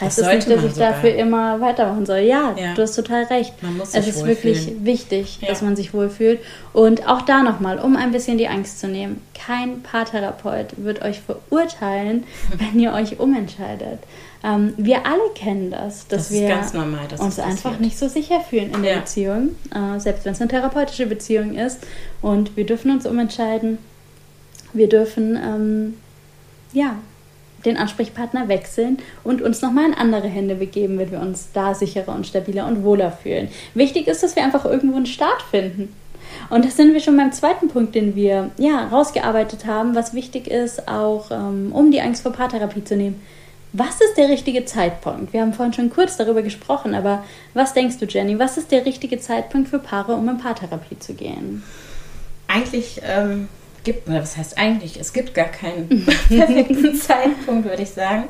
heißt 0.00 0.18
das, 0.18 0.26
das 0.26 0.34
nicht, 0.34 0.50
dass 0.50 0.64
ich 0.64 0.74
sogar. 0.74 0.92
dafür 0.92 1.14
immer 1.14 1.60
weitermachen 1.60 2.06
soll. 2.06 2.18
Ja, 2.18 2.54
ja, 2.56 2.74
du 2.74 2.82
hast 2.82 2.94
total 2.94 3.24
recht. 3.24 3.54
Es 3.92 4.06
ist 4.06 4.24
wirklich 4.24 4.72
wichtig, 4.82 5.38
ja. 5.40 5.48
dass 5.48 5.62
man 5.62 5.76
sich 5.76 5.92
wohlfühlt. 5.92 6.40
Und 6.72 7.06
auch 7.08 7.22
da 7.22 7.42
nochmal, 7.42 7.78
um 7.78 7.96
ein 7.96 8.12
bisschen 8.12 8.38
die 8.38 8.48
Angst 8.48 8.80
zu 8.80 8.88
nehmen, 8.88 9.22
kein 9.34 9.82
Paartherapeut 9.82 10.74
wird 10.76 11.02
euch 11.02 11.20
verurteilen, 11.20 12.24
wenn 12.58 12.78
ihr 12.78 12.92
euch 12.92 13.18
umentscheidet. 13.18 13.98
Ähm, 14.44 14.74
wir 14.76 15.04
alle 15.04 15.30
kennen 15.34 15.70
das, 15.70 16.06
dass 16.06 16.28
das 16.28 16.32
wir 16.32 16.60
normal, 16.72 17.08
dass 17.08 17.20
uns 17.20 17.40
einfach 17.40 17.80
nicht 17.80 17.98
so 17.98 18.06
sicher 18.08 18.40
fühlen 18.40 18.72
in 18.72 18.82
der 18.82 18.92
ja. 18.92 18.98
Beziehung, 19.00 19.56
äh, 19.74 19.98
selbst 19.98 20.24
wenn 20.24 20.32
es 20.32 20.40
eine 20.40 20.48
therapeutische 20.48 21.06
Beziehung 21.06 21.54
ist. 21.54 21.80
Und 22.22 22.56
wir 22.56 22.64
dürfen 22.64 22.92
uns 22.92 23.04
umentscheiden. 23.04 23.78
Wir 24.72 24.88
dürfen 24.88 25.36
ähm, 25.36 25.94
ja 26.72 26.96
den 27.68 27.76
Ansprechpartner 27.76 28.48
wechseln 28.48 28.98
und 29.24 29.42
uns 29.42 29.62
nochmal 29.62 29.86
in 29.86 29.94
andere 29.94 30.28
Hände 30.28 30.56
begeben, 30.56 30.98
wenn 30.98 31.10
wir 31.10 31.20
uns 31.20 31.50
da 31.52 31.74
sicherer 31.74 32.14
und 32.14 32.26
stabiler 32.26 32.66
und 32.66 32.84
wohler 32.84 33.12
fühlen. 33.12 33.48
Wichtig 33.74 34.08
ist, 34.08 34.22
dass 34.22 34.36
wir 34.36 34.44
einfach 34.44 34.64
irgendwo 34.64 34.96
einen 34.96 35.06
Start 35.06 35.42
finden. 35.50 35.94
Und 36.50 36.64
das 36.64 36.76
sind 36.76 36.92
wir 36.92 37.00
schon 37.00 37.16
beim 37.16 37.32
zweiten 37.32 37.68
Punkt, 37.68 37.94
den 37.94 38.14
wir 38.14 38.50
ja 38.58 38.88
rausgearbeitet 38.88 39.66
haben, 39.66 39.94
was 39.94 40.14
wichtig 40.14 40.46
ist, 40.48 40.88
auch 40.88 41.30
ähm, 41.30 41.70
um 41.72 41.90
die 41.90 42.00
Angst 42.00 42.22
vor 42.22 42.32
Paartherapie 42.32 42.84
zu 42.84 42.96
nehmen. 42.96 43.20
Was 43.72 44.00
ist 44.00 44.16
der 44.16 44.28
richtige 44.28 44.64
Zeitpunkt? 44.64 45.32
Wir 45.32 45.42
haben 45.42 45.52
vorhin 45.52 45.74
schon 45.74 45.90
kurz 45.90 46.16
darüber 46.16 46.42
gesprochen, 46.42 46.94
aber 46.94 47.24
was 47.52 47.74
denkst 47.74 47.98
du, 47.98 48.06
Jenny? 48.06 48.38
Was 48.38 48.56
ist 48.56 48.72
der 48.72 48.86
richtige 48.86 49.20
Zeitpunkt 49.20 49.68
für 49.68 49.78
Paare, 49.78 50.14
um 50.14 50.28
in 50.28 50.38
Paartherapie 50.38 50.98
zu 50.98 51.12
gehen? 51.12 51.62
Eigentlich 52.46 53.02
ähm, 53.04 53.48
gibt, 53.88 54.06
oder 54.06 54.20
was 54.20 54.36
heißt 54.36 54.58
eigentlich, 54.58 55.00
es 55.00 55.14
gibt 55.14 55.32
gar 55.32 55.46
keinen 55.46 56.04
perfekten 56.28 56.94
Zeitpunkt, 57.00 57.66
würde 57.66 57.82
ich 57.82 57.90
sagen. 57.90 58.24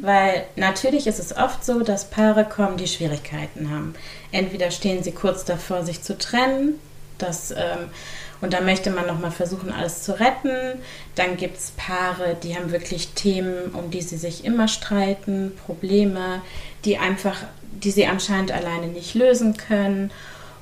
Weil 0.00 0.44
natürlich 0.56 1.06
ist 1.06 1.18
es 1.18 1.36
oft 1.36 1.62
so, 1.62 1.80
dass 1.80 2.08
Paare 2.08 2.46
kommen, 2.46 2.78
die 2.78 2.86
Schwierigkeiten 2.86 3.70
haben. 3.70 3.94
Entweder 4.32 4.70
stehen 4.70 5.02
sie 5.02 5.12
kurz 5.12 5.44
davor, 5.44 5.84
sich 5.84 6.02
zu 6.02 6.16
trennen, 6.16 6.78
das, 7.18 7.50
ähm, 7.50 7.90
und 8.40 8.54
da 8.54 8.62
möchte 8.62 8.90
man 8.90 9.06
nochmal 9.06 9.30
versuchen, 9.30 9.70
alles 9.70 10.02
zu 10.02 10.18
retten. 10.18 10.80
Dann 11.16 11.36
gibt 11.36 11.58
es 11.58 11.72
Paare, 11.76 12.34
die 12.42 12.56
haben 12.56 12.72
wirklich 12.72 13.08
Themen, 13.08 13.72
um 13.74 13.90
die 13.90 14.00
sie 14.00 14.16
sich 14.16 14.46
immer 14.46 14.68
streiten, 14.68 15.52
Probleme, 15.66 16.40
die 16.86 16.96
einfach, 16.96 17.36
die 17.72 17.90
sie 17.90 18.06
anscheinend 18.06 18.52
alleine 18.52 18.86
nicht 18.86 19.14
lösen 19.14 19.58
können 19.58 20.10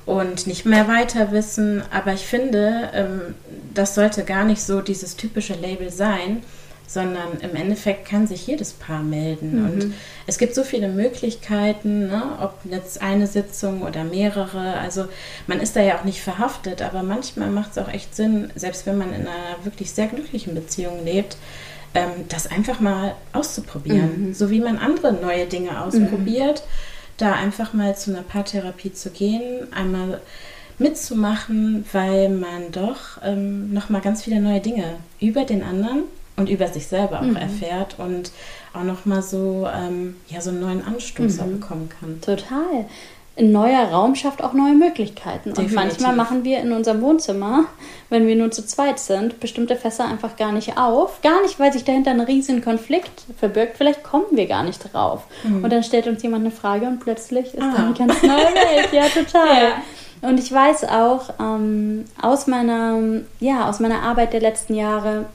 und 0.05 0.47
nicht 0.47 0.65
mehr 0.65 0.87
weiter 0.87 1.31
wissen. 1.31 1.83
Aber 1.91 2.13
ich 2.13 2.25
finde, 2.25 2.89
ähm, 2.93 3.35
das 3.73 3.95
sollte 3.95 4.23
gar 4.23 4.43
nicht 4.43 4.61
so 4.61 4.81
dieses 4.81 5.15
typische 5.15 5.53
Label 5.53 5.89
sein, 5.89 6.43
sondern 6.85 7.39
im 7.41 7.55
Endeffekt 7.55 8.07
kann 8.07 8.27
sich 8.27 8.45
jedes 8.45 8.73
Paar 8.73 9.01
melden. 9.01 9.59
Mhm. 9.59 9.65
Und 9.65 9.93
es 10.27 10.37
gibt 10.37 10.53
so 10.53 10.63
viele 10.63 10.89
Möglichkeiten, 10.89 12.07
ne? 12.07 12.37
ob 12.41 12.53
jetzt 12.69 13.01
eine 13.01 13.25
Sitzung 13.27 13.81
oder 13.81 14.03
mehrere. 14.03 14.77
Also 14.77 15.05
man 15.47 15.59
ist 15.59 15.75
da 15.75 15.81
ja 15.81 15.97
auch 15.97 16.03
nicht 16.03 16.21
verhaftet, 16.21 16.81
aber 16.81 17.01
manchmal 17.01 17.49
macht 17.49 17.71
es 17.71 17.77
auch 17.77 17.91
echt 17.91 18.15
Sinn, 18.15 18.51
selbst 18.55 18.85
wenn 18.85 18.97
man 18.97 19.09
in 19.13 19.21
einer 19.21 19.63
wirklich 19.63 19.91
sehr 19.91 20.07
glücklichen 20.07 20.53
Beziehung 20.53 21.03
lebt, 21.03 21.37
ähm, 21.95 22.09
das 22.27 22.47
einfach 22.47 22.79
mal 22.79 23.15
auszuprobieren. 23.31 24.27
Mhm. 24.27 24.33
So 24.33 24.49
wie 24.49 24.59
man 24.59 24.77
andere 24.77 25.13
neue 25.13 25.47
Dinge 25.47 25.81
ausprobiert. 25.81 26.63
Mhm 26.65 26.92
da 27.17 27.33
einfach 27.33 27.73
mal 27.73 27.95
zu 27.95 28.11
einer 28.11 28.23
Paartherapie 28.23 28.93
zu 28.93 29.09
gehen, 29.09 29.71
einmal 29.73 30.21
mitzumachen, 30.79 31.85
weil 31.91 32.29
man 32.29 32.71
doch 32.71 33.21
ähm, 33.23 33.73
nochmal 33.73 34.01
ganz 34.01 34.23
viele 34.23 34.39
neue 34.41 34.59
Dinge 34.59 34.95
über 35.19 35.45
den 35.45 35.63
anderen 35.63 36.03
und 36.35 36.49
über 36.49 36.67
sich 36.67 36.87
selber 36.87 37.19
auch 37.19 37.25
mhm. 37.25 37.35
erfährt 37.35 37.99
und 37.99 38.31
auch 38.73 38.83
nochmal 38.83 39.21
so, 39.21 39.67
ähm, 39.73 40.15
ja, 40.27 40.41
so 40.41 40.49
einen 40.49 40.61
neuen 40.61 40.83
Anstoß 40.83 41.37
mhm. 41.37 41.59
bekommen 41.59 41.89
kann. 41.89 42.21
Total 42.21 42.85
ein 43.35 43.51
neuer 43.51 43.85
Raum 43.85 44.13
schafft 44.13 44.43
auch 44.43 44.53
neue 44.53 44.75
Möglichkeiten. 44.75 45.49
Definitiv. 45.49 45.71
Und 45.71 45.75
manchmal 45.75 46.15
machen 46.15 46.43
wir 46.43 46.59
in 46.59 46.71
unserem 46.71 47.01
Wohnzimmer, 47.01 47.65
wenn 48.09 48.27
wir 48.27 48.35
nur 48.35 48.51
zu 48.51 48.63
zweit 48.63 48.99
sind, 48.99 49.39
bestimmte 49.39 49.75
Fässer 49.75 50.05
einfach 50.05 50.35
gar 50.35 50.51
nicht 50.51 50.77
auf. 50.77 51.19
Gar 51.21 51.41
nicht, 51.41 51.59
weil 51.59 51.73
sich 51.73 51.83
dahinter 51.83 52.11
ein 52.11 52.21
riesen 52.21 52.63
Konflikt 52.63 53.23
verbirgt. 53.39 53.77
Vielleicht 53.77 54.03
kommen 54.03 54.25
wir 54.31 54.45
gar 54.45 54.61
nicht 54.61 54.93
drauf. 54.93 55.23
Mhm. 55.43 55.63
Und 55.63 55.73
dann 55.73 55.83
stellt 55.83 56.05
uns 56.05 56.21
jemand 56.21 56.45
eine 56.45 56.51
Frage 56.51 56.85
und 56.85 56.99
plötzlich 56.99 57.55
ist 57.55 57.63
ah. 57.63 57.73
da 57.75 57.83
eine 57.85 57.93
ganz 57.93 58.21
neue 58.21 58.37
Welt. 58.37 58.93
Ja, 58.93 59.03
total. 59.13 59.63
Ja. 59.63 60.29
Und 60.29 60.39
ich 60.39 60.51
weiß 60.51 60.85
auch 60.85 61.33
ähm, 61.39 62.05
aus 62.21 62.45
meiner, 62.45 62.99
ja, 63.39 63.67
aus 63.67 63.79
meiner 63.79 64.03
Arbeit 64.03 64.33
der 64.33 64.41
letzten 64.41 64.75
Jahre, 64.75 65.25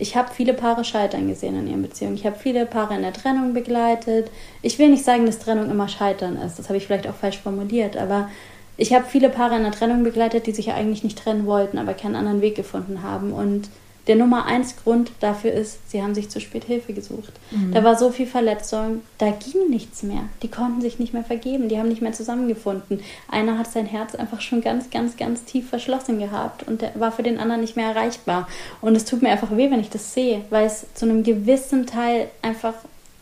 ich 0.00 0.16
habe 0.16 0.32
viele 0.32 0.54
Paare 0.54 0.84
scheitern 0.84 1.26
gesehen 1.26 1.58
in 1.58 1.66
ihren 1.66 1.82
Beziehungen. 1.82 2.14
Ich 2.14 2.24
habe 2.24 2.38
viele 2.38 2.64
Paare 2.66 2.94
in 2.94 3.02
der 3.02 3.12
Trennung 3.12 3.52
begleitet. 3.52 4.30
Ich 4.62 4.78
will 4.78 4.90
nicht 4.90 5.04
sagen, 5.04 5.26
dass 5.26 5.40
Trennung 5.40 5.68
immer 5.70 5.88
scheitern 5.88 6.36
ist. 6.36 6.56
Das 6.56 6.68
habe 6.68 6.78
ich 6.78 6.86
vielleicht 6.86 7.08
auch 7.08 7.16
falsch 7.16 7.38
formuliert. 7.38 7.96
Aber 7.96 8.30
ich 8.76 8.94
habe 8.94 9.04
viele 9.08 9.28
Paare 9.28 9.56
in 9.56 9.64
der 9.64 9.72
Trennung 9.72 10.04
begleitet, 10.04 10.46
die 10.46 10.52
sich 10.52 10.66
ja 10.66 10.74
eigentlich 10.74 11.02
nicht 11.02 11.18
trennen 11.18 11.46
wollten, 11.46 11.78
aber 11.78 11.94
keinen 11.94 12.14
anderen 12.14 12.40
Weg 12.40 12.54
gefunden 12.54 13.02
haben. 13.02 13.32
Und 13.32 13.68
der 14.08 14.16
Nummer 14.16 14.46
eins 14.46 14.74
Grund 14.76 15.12
dafür 15.20 15.52
ist, 15.52 15.90
sie 15.90 16.02
haben 16.02 16.14
sich 16.14 16.30
zu 16.30 16.40
spät 16.40 16.64
Hilfe 16.64 16.94
gesucht. 16.94 17.32
Mhm. 17.50 17.72
Da 17.72 17.84
war 17.84 17.96
so 17.96 18.10
viel 18.10 18.26
Verletzung, 18.26 19.02
da 19.18 19.30
ging 19.30 19.68
nichts 19.68 20.02
mehr. 20.02 20.22
Die 20.42 20.48
konnten 20.48 20.80
sich 20.80 20.98
nicht 20.98 21.12
mehr 21.12 21.24
vergeben, 21.24 21.68
die 21.68 21.78
haben 21.78 21.88
nicht 21.88 22.00
mehr 22.00 22.12
zusammengefunden. 22.12 23.00
Einer 23.30 23.58
hat 23.58 23.70
sein 23.70 23.84
Herz 23.86 24.14
einfach 24.14 24.40
schon 24.40 24.62
ganz, 24.62 24.88
ganz, 24.90 25.18
ganz 25.18 25.44
tief 25.44 25.68
verschlossen 25.68 26.18
gehabt 26.18 26.66
und 26.66 26.80
der 26.80 26.98
war 26.98 27.12
für 27.12 27.22
den 27.22 27.38
anderen 27.38 27.60
nicht 27.60 27.76
mehr 27.76 27.90
erreichbar. 27.90 28.48
Und 28.80 28.96
es 28.96 29.04
tut 29.04 29.20
mir 29.20 29.28
einfach 29.28 29.54
weh, 29.54 29.70
wenn 29.70 29.80
ich 29.80 29.90
das 29.90 30.14
sehe, 30.14 30.42
weil 30.48 30.66
es 30.66 30.86
zu 30.94 31.04
einem 31.04 31.22
gewissen 31.22 31.86
Teil 31.86 32.28
einfach 32.40 32.74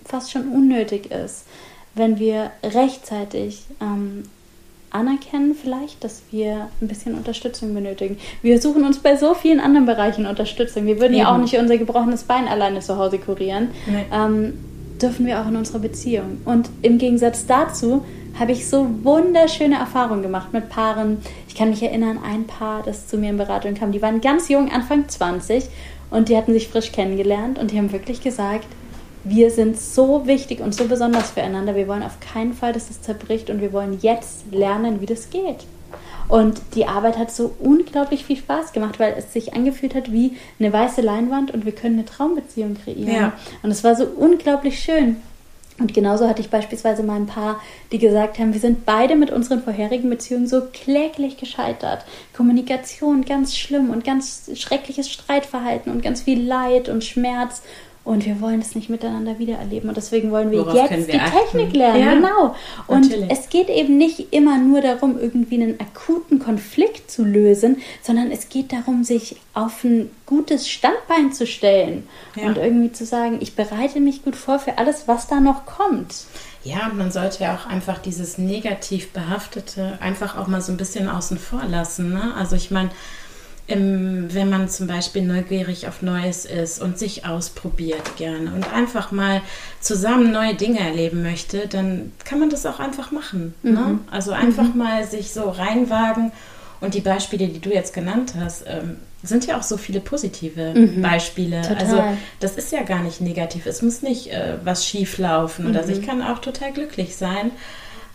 fast 0.05 0.31
schon 0.31 0.49
unnötig 0.49 1.11
ist, 1.11 1.47
wenn 1.97 2.19
wir 2.21 2.53
rechtzeitig 2.63 3.65
ähm, 3.81 4.23
anerkennen 4.97 5.55
vielleicht, 5.55 6.03
dass 6.03 6.23
wir 6.31 6.69
ein 6.81 6.89
bisschen 6.89 7.15
Unterstützung 7.15 7.75
benötigen. 7.75 8.19
Wir 8.43 8.61
suchen 8.61 8.85
uns 8.85 8.99
bei 8.99 9.17
so 9.17 9.35
vielen 9.35 9.61
anderen 9.61 9.87
Bereichen 9.87 10.27
Unterstützung. 10.27 10.87
Wir 10.87 10.97
würden 11.01 11.15
Eben. 11.15 11.23
ja 11.23 11.35
auch 11.35 11.39
nicht 11.39 11.57
unser 11.57 11.77
gebrochenes 11.79 12.25
Bein 12.25 12.49
alleine 12.49 12.81
zu 12.81 12.97
Hause 12.97 13.19
kurieren. 13.19 13.69
Nee. 13.87 14.05
Ähm, 14.13 14.55
dürfen 15.01 15.27
wir 15.27 15.41
auch 15.41 15.49
in 15.49 15.57
unserer 15.57 15.79
Beziehung. 15.79 16.41
Und 16.45 16.71
im 16.83 16.99
Gegensatz 16.99 17.47
dazu 17.47 18.05
habe 18.39 18.53
ich 18.53 18.69
so 18.69 18.87
wunderschöne 19.03 19.77
Erfahrungen 19.77 20.23
gemacht 20.23 20.53
mit 20.53 20.69
Paaren. 20.69 21.19
Ich 21.49 21.55
kann 21.55 21.71
mich 21.71 21.83
erinnern, 21.83 22.19
ein 22.23 22.47
Paar, 22.47 22.83
das 22.83 23.07
zu 23.07 23.19
mir 23.19 23.31
in 23.31 23.37
Beratung 23.37 23.75
kam, 23.75 23.93
die 23.93 24.03
waren 24.03 24.21
ganz 24.21 24.49
jung, 24.49 24.71
Anfang 24.71 25.09
20 25.09 25.69
und 26.11 26.29
die 26.29 26.37
hatten 26.37 26.53
sich 26.53 26.69
frisch 26.69 26.93
kennengelernt 26.93 27.59
und 27.59 27.71
die 27.71 27.79
haben 27.79 27.93
wirklich 27.93 28.21
gesagt, 28.23 28.67
wir 29.29 29.51
sind 29.51 29.79
so 29.81 30.27
wichtig 30.27 30.61
und 30.61 30.75
so 30.75 30.85
besonders 30.85 31.31
füreinander. 31.31 31.75
Wir 31.75 31.89
wollen 31.89 32.03
auf 32.03 32.21
keinen 32.21 32.55
Fall, 32.55 32.73
dass 32.73 32.91
es 32.91 33.03
zerbricht 33.03 33.51
und 33.51 33.61
wir 33.61 33.73
wollen 33.73 33.99
jetzt 34.01 34.53
lernen, 34.53 35.01
wie 35.01 35.07
das 35.07 35.31
geht. 35.31 35.65
Und 36.29 36.61
die 36.75 36.87
Arbeit 36.87 37.19
hat 37.19 37.31
so 37.31 37.55
unglaublich 37.59 38.25
viel 38.25 38.37
Spaß 38.37 38.73
gemacht, 38.73 38.99
weil 38.99 39.15
es 39.17 39.33
sich 39.33 39.55
angefühlt 39.55 39.95
hat 39.95 40.13
wie 40.13 40.37
eine 40.59 40.73
weiße 40.73 41.01
Leinwand 41.01 41.53
und 41.53 41.65
wir 41.65 41.73
können 41.73 41.99
eine 41.99 42.05
Traumbeziehung 42.05 42.77
kreieren. 42.83 43.13
Ja. 43.13 43.33
Und 43.63 43.71
es 43.71 43.85
war 43.85 43.95
so 43.95 44.05
unglaublich 44.05 44.81
schön. 44.81 45.17
Und 45.79 45.93
genauso 45.93 46.27
hatte 46.27 46.41
ich 46.41 46.49
beispielsweise 46.49 47.03
mal 47.03 47.17
ein 47.17 47.27
paar, 47.27 47.61
die 47.93 47.99
gesagt 47.99 48.39
haben, 48.39 48.55
wir 48.55 48.61
sind 48.61 48.87
beide 48.87 49.15
mit 49.15 49.31
unseren 49.31 49.63
vorherigen 49.63 50.09
Beziehungen 50.09 50.47
so 50.47 50.63
kläglich 50.73 51.37
gescheitert. 51.37 52.05
Kommunikation 52.35 53.27
ganz 53.27 53.55
schlimm 53.55 53.91
und 53.91 54.03
ganz 54.03 54.51
schreckliches 54.55 55.11
Streitverhalten 55.11 55.93
und 55.93 56.03
ganz 56.03 56.23
viel 56.23 56.43
Leid 56.43 56.89
und 56.89 57.05
Schmerz 57.05 57.61
und 58.07 58.25
wir 58.25 58.41
wollen 58.41 58.61
es 58.61 58.77
nicht 58.77 58.89
miteinander 58.89 59.41
wiedererleben. 59.41 59.89
Und 59.89 59.97
deswegen 59.97 60.31
wollen 60.31 60.53
wir 60.53 60.61
Worauf 60.61 60.91
jetzt 60.91 61.09
wir 61.09 61.15
die 61.15 61.21
achten? 61.21 61.39
Technik 61.39 61.75
lernen. 61.75 62.01
Ja, 62.01 62.15
genau. 62.15 62.55
Und 62.87 63.11
natürlich. 63.11 63.31
es 63.31 63.49
geht 63.49 63.69
eben 63.69 63.99
nicht 63.99 64.33
immer 64.33 64.59
nur 64.59 64.81
darum, 64.81 65.19
irgendwie 65.19 65.61
einen 65.61 65.81
akuten 65.81 66.39
Konflikt 66.39 67.11
zu 67.11 67.25
lösen, 67.25 67.79
sondern 68.03 68.31
es 68.31 68.49
geht 68.49 68.73
darum, 68.73 69.03
sich 69.03 69.37
auf 69.55 69.83
ein 69.83 70.11
gutes 70.25 70.69
Standbein 70.69 71.33
zu 71.33 71.49
stellen 71.49 72.07
ja. 72.37 72.47
und 72.47 72.59
irgendwie 72.59 72.93
zu 72.93 73.05
sagen, 73.05 73.39
ich 73.41 73.57
bereite 73.57 73.99
mich 73.99 74.25
gut 74.25 74.37
vor 74.37 74.61
für 74.61 74.79
alles, 74.79 75.09
was 75.09 75.27
da 75.27 75.41
noch 75.41 75.67
kommt. 75.67 76.15
Ja, 76.63 76.91
man 76.95 77.11
sollte 77.11 77.43
ja 77.43 77.57
auch 77.57 77.67
einfach 77.67 77.99
dieses 77.99 78.39
negativ 78.39 79.11
behaftete 79.11 79.99
einfach 80.01 80.39
auch 80.39 80.47
mal 80.47 80.61
so 80.61 80.71
ein 80.71 80.77
bisschen 80.77 81.09
außen 81.09 81.39
vor 81.39 81.65
lassen. 81.65 82.13
Ne? 82.13 82.35
Also 82.37 82.55
ich 82.55 82.71
meine, 82.71 82.91
im, 83.69 84.33
wenn 84.33 84.49
man 84.49 84.69
zum 84.69 84.87
Beispiel 84.87 85.23
neugierig 85.23 85.89
auf 85.89 86.01
Neues 86.03 86.45
ist 86.45 86.81
und 86.81 86.99
sich 86.99 87.27
ausprobiert 87.27 88.17
gerne 88.17 88.53
und 88.55 88.73
einfach 88.73 89.11
mal 89.11 89.43
zusammen 89.81 90.31
neue 90.31 90.55
Dinge 90.55 90.79
erleben 90.79 91.23
möchte, 91.23 91.67
dann 91.67 92.13
kann 92.25 92.39
man 92.39 92.51
das 92.51 92.65
auch 92.65 92.79
einfach 92.79 93.11
machen. 93.11 93.55
Ne? 93.63 93.71
Mhm. 93.71 93.77
Ne? 93.77 93.99
Also 94.11 94.33
einfach 94.33 94.73
mhm. 94.73 94.79
mal 94.79 95.05
sich 95.05 95.33
so 95.33 95.51
reinwagen. 95.51 96.33
Und 96.81 96.95
die 96.95 97.01
Beispiele, 97.01 97.49
die 97.49 97.59
du 97.59 97.71
jetzt 97.71 97.95
genannt 97.95 98.35
hast, 98.39 98.65
ähm, 98.67 98.99
sind 99.23 99.47
ja 99.47 99.59
auch 99.59 99.63
so 99.63 99.77
viele 99.77 100.01
positive 100.01 100.75
mhm. 100.75 101.03
Beispiele. 101.03 101.63
Total. 101.63 101.77
Also 101.79 102.05
das 102.39 102.57
ist 102.57 102.71
ja 102.71 102.83
gar 102.83 103.03
nicht 103.03 103.21
negativ. 103.21 103.67
Es 103.67 103.83
muss 103.83 104.03
nicht 104.03 104.31
äh, 104.31 104.59
was 104.63 104.87
schief 104.87 105.19
laufen 105.19 105.67
oder 105.67 105.85
so. 105.85 105.91
Ich 105.91 106.03
mhm. 106.03 106.07
kann 106.07 106.23
auch 106.23 106.39
total 106.39 106.73
glücklich 106.73 107.17
sein. 107.17 107.51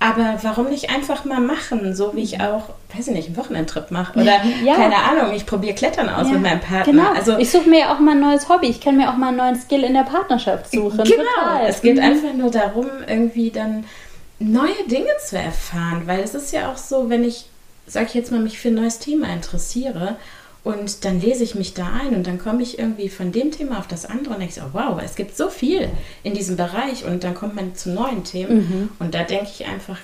Aber 0.02 0.40
warum 0.42 0.70
nicht 0.70 0.90
einfach 0.90 1.26
mal 1.26 1.40
machen, 1.40 1.96
so 1.96 2.16
wie 2.16 2.24
ich 2.24 2.40
mhm. 2.40 2.46
auch, 2.46 2.70
weiß 2.96 3.10
ich 3.10 3.14
nicht, 3.14 3.28
einen 3.28 3.38
Wochenendtrip 3.38 3.92
mache 3.92 4.20
oder 4.20 4.42
ja. 4.66 4.74
keine 4.76 4.96
Ahnung, 4.96 5.32
ich 5.36 5.46
probiere 5.46 5.76
Klettern 5.76 6.10
aus 6.10 6.26
ja. 6.26 6.34
mit 6.34 6.42
meinem 6.42 6.60
Partner. 6.60 6.92
Genau. 6.92 7.14
Also 7.14 7.38
ich 7.38 7.52
suche 7.52 7.70
mir 7.70 7.82
ja 7.82 7.94
auch 7.94 8.00
mal 8.00 8.14
ein 8.14 8.20
neues 8.20 8.50
Hobby. 8.50 8.66
Ich 8.66 8.82
kann 8.82 8.98
mir 8.98 9.12
auch 9.12 9.16
mal 9.16 9.28
einen 9.28 9.38
neuen 9.38 9.56
Skill 9.56 9.84
in 9.84 9.94
der 9.94 10.02
Partnerschaft 10.02 10.72
suchen. 10.72 11.04
Genau. 11.04 11.24
Total. 11.40 11.68
Es 11.68 11.84
geht 11.84 11.98
mhm. 11.98 12.04
einfach 12.04 12.34
nur 12.34 12.50
darum, 12.50 12.88
irgendwie 13.06 13.52
dann 13.52 13.86
neue 14.40 14.88
Dinge 14.88 15.12
zu 15.24 15.38
erfahren, 15.38 16.02
weil 16.08 16.22
es 16.22 16.34
ist 16.34 16.52
ja 16.52 16.72
auch 16.72 16.78
so, 16.78 17.12
wenn 17.12 17.24
ich, 17.24 17.46
sag 17.86 18.08
ich 18.08 18.16
jetzt 18.16 18.32
mal, 18.32 18.40
mich 18.42 18.58
für 18.58 18.70
ein 18.70 18.76
neues 18.76 18.98
Thema 18.98 19.32
interessiere 19.32 20.16
und 20.64 21.06
dann 21.06 21.20
lese 21.20 21.44
ich 21.44 21.56
mich 21.56 21.74
da 21.74 21.92
ein 22.02 22.16
und 22.16 22.28
dann 22.28 22.38
komme 22.38 22.62
ich 22.62 22.78
irgendwie 22.78 23.10
von 23.10 23.32
dem 23.32 23.52
Thema 23.52 23.80
auf 23.80 23.88
das 23.88 24.06
andere 24.06 24.36
und 24.36 24.40
denke 24.42 24.54
so, 24.54 24.62
wow, 24.74 25.02
es 25.04 25.16
gibt 25.16 25.36
so 25.36 25.50
viel 25.50 25.90
in 26.24 26.36
diesem 26.36 26.56
Bereich 26.56 27.04
und 27.04 27.24
dann 27.24 27.34
kommt 27.34 27.56
man 27.56 27.76
zu 27.76 27.90
neuen 27.90 28.24
Themen. 28.24 28.58
Mhm. 28.58 28.90
Und 29.00 29.16
da 29.16 29.24
denke 29.24 29.50
ich 29.52 29.66
einfach, 29.66 29.98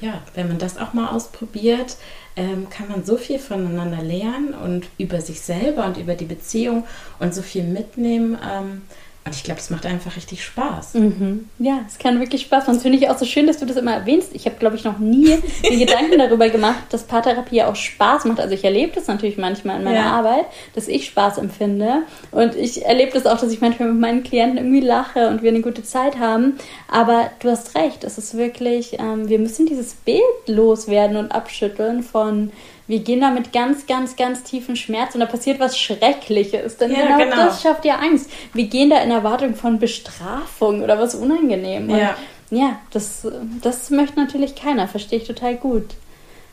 ja, 0.00 0.22
wenn 0.34 0.48
man 0.48 0.58
das 0.58 0.78
auch 0.78 0.92
mal 0.92 1.08
ausprobiert, 1.08 1.96
ähm, 2.36 2.68
kann 2.70 2.88
man 2.88 3.04
so 3.04 3.16
viel 3.16 3.38
voneinander 3.38 4.02
lernen 4.02 4.54
und 4.54 4.86
über 4.98 5.20
sich 5.20 5.40
selber 5.40 5.84
und 5.86 5.96
über 5.96 6.14
die 6.14 6.24
Beziehung 6.24 6.84
und 7.18 7.34
so 7.34 7.42
viel 7.42 7.64
mitnehmen. 7.64 8.38
Ähm, 8.48 8.82
und 9.26 9.34
ich 9.34 9.42
glaube, 9.42 9.58
es 9.58 9.70
macht 9.70 9.86
einfach 9.86 10.16
richtig 10.16 10.44
Spaß. 10.44 10.94
Mhm. 10.94 11.48
Ja, 11.58 11.80
es 11.86 11.98
kann 11.98 12.20
wirklich 12.20 12.42
Spaß 12.42 12.64
machen. 12.64 12.74
Das 12.74 12.82
finde 12.82 12.98
ich 12.98 13.08
auch 13.08 13.16
so 13.16 13.24
schön, 13.24 13.46
dass 13.46 13.58
du 13.58 13.64
das 13.64 13.78
immer 13.78 13.94
erwähnst. 13.94 14.34
Ich 14.34 14.44
habe, 14.44 14.56
glaube 14.56 14.76
ich, 14.76 14.84
noch 14.84 14.98
nie 14.98 15.38
mir 15.62 15.78
Gedanken 15.78 16.18
darüber 16.18 16.50
gemacht, 16.50 16.84
dass 16.90 17.04
Paartherapie 17.04 17.56
ja 17.56 17.68
auch 17.68 17.76
Spaß 17.76 18.26
macht. 18.26 18.38
Also 18.38 18.54
ich 18.54 18.64
erlebe 18.64 18.92
das 18.94 19.06
natürlich 19.06 19.38
manchmal 19.38 19.78
in 19.78 19.84
meiner 19.84 20.00
ja. 20.00 20.12
Arbeit, 20.12 20.44
dass 20.74 20.88
ich 20.88 21.06
Spaß 21.06 21.38
empfinde. 21.38 22.02
Und 22.32 22.54
ich 22.54 22.84
erlebe 22.84 23.12
das 23.12 23.24
auch, 23.24 23.40
dass 23.40 23.50
ich 23.50 23.62
manchmal 23.62 23.92
mit 23.92 24.00
meinen 24.00 24.24
Klienten 24.24 24.58
irgendwie 24.58 24.86
lache 24.86 25.28
und 25.28 25.42
wir 25.42 25.50
eine 25.50 25.62
gute 25.62 25.82
Zeit 25.82 26.18
haben. 26.18 26.58
Aber 26.88 27.30
du 27.40 27.48
hast 27.48 27.74
recht, 27.76 28.04
es 28.04 28.18
ist 28.18 28.36
wirklich, 28.36 28.98
ähm, 28.98 29.30
wir 29.30 29.38
müssen 29.38 29.64
dieses 29.64 29.94
Bild 29.94 30.20
loswerden 30.46 31.16
und 31.16 31.32
abschütteln 31.32 32.02
von 32.02 32.52
wir 32.86 32.98
gehen 32.98 33.20
da 33.20 33.30
mit 33.30 33.52
ganz, 33.52 33.86
ganz, 33.86 34.16
ganz 34.16 34.42
tiefen 34.42 34.76
Schmerz 34.76 35.14
und 35.14 35.20
da 35.20 35.26
passiert 35.26 35.58
was 35.58 35.78
Schreckliches. 35.78 36.76
Denn 36.76 36.92
ja, 36.92 37.16
genau, 37.16 37.18
genau, 37.18 37.36
das 37.36 37.62
schafft 37.62 37.84
ja 37.84 37.96
Angst. 37.96 38.30
Wir 38.52 38.66
gehen 38.66 38.90
da 38.90 39.02
in 39.02 39.10
Erwartung 39.10 39.54
von 39.54 39.78
Bestrafung 39.78 40.82
oder 40.82 40.98
was 40.98 41.14
unangenehm. 41.14 41.90
Und 41.90 41.98
ja, 41.98 42.14
ja 42.50 42.78
das, 42.90 43.26
das 43.62 43.90
möchte 43.90 44.20
natürlich 44.20 44.54
keiner, 44.54 44.86
verstehe 44.86 45.20
ich 45.20 45.26
total 45.26 45.56
gut. 45.56 45.94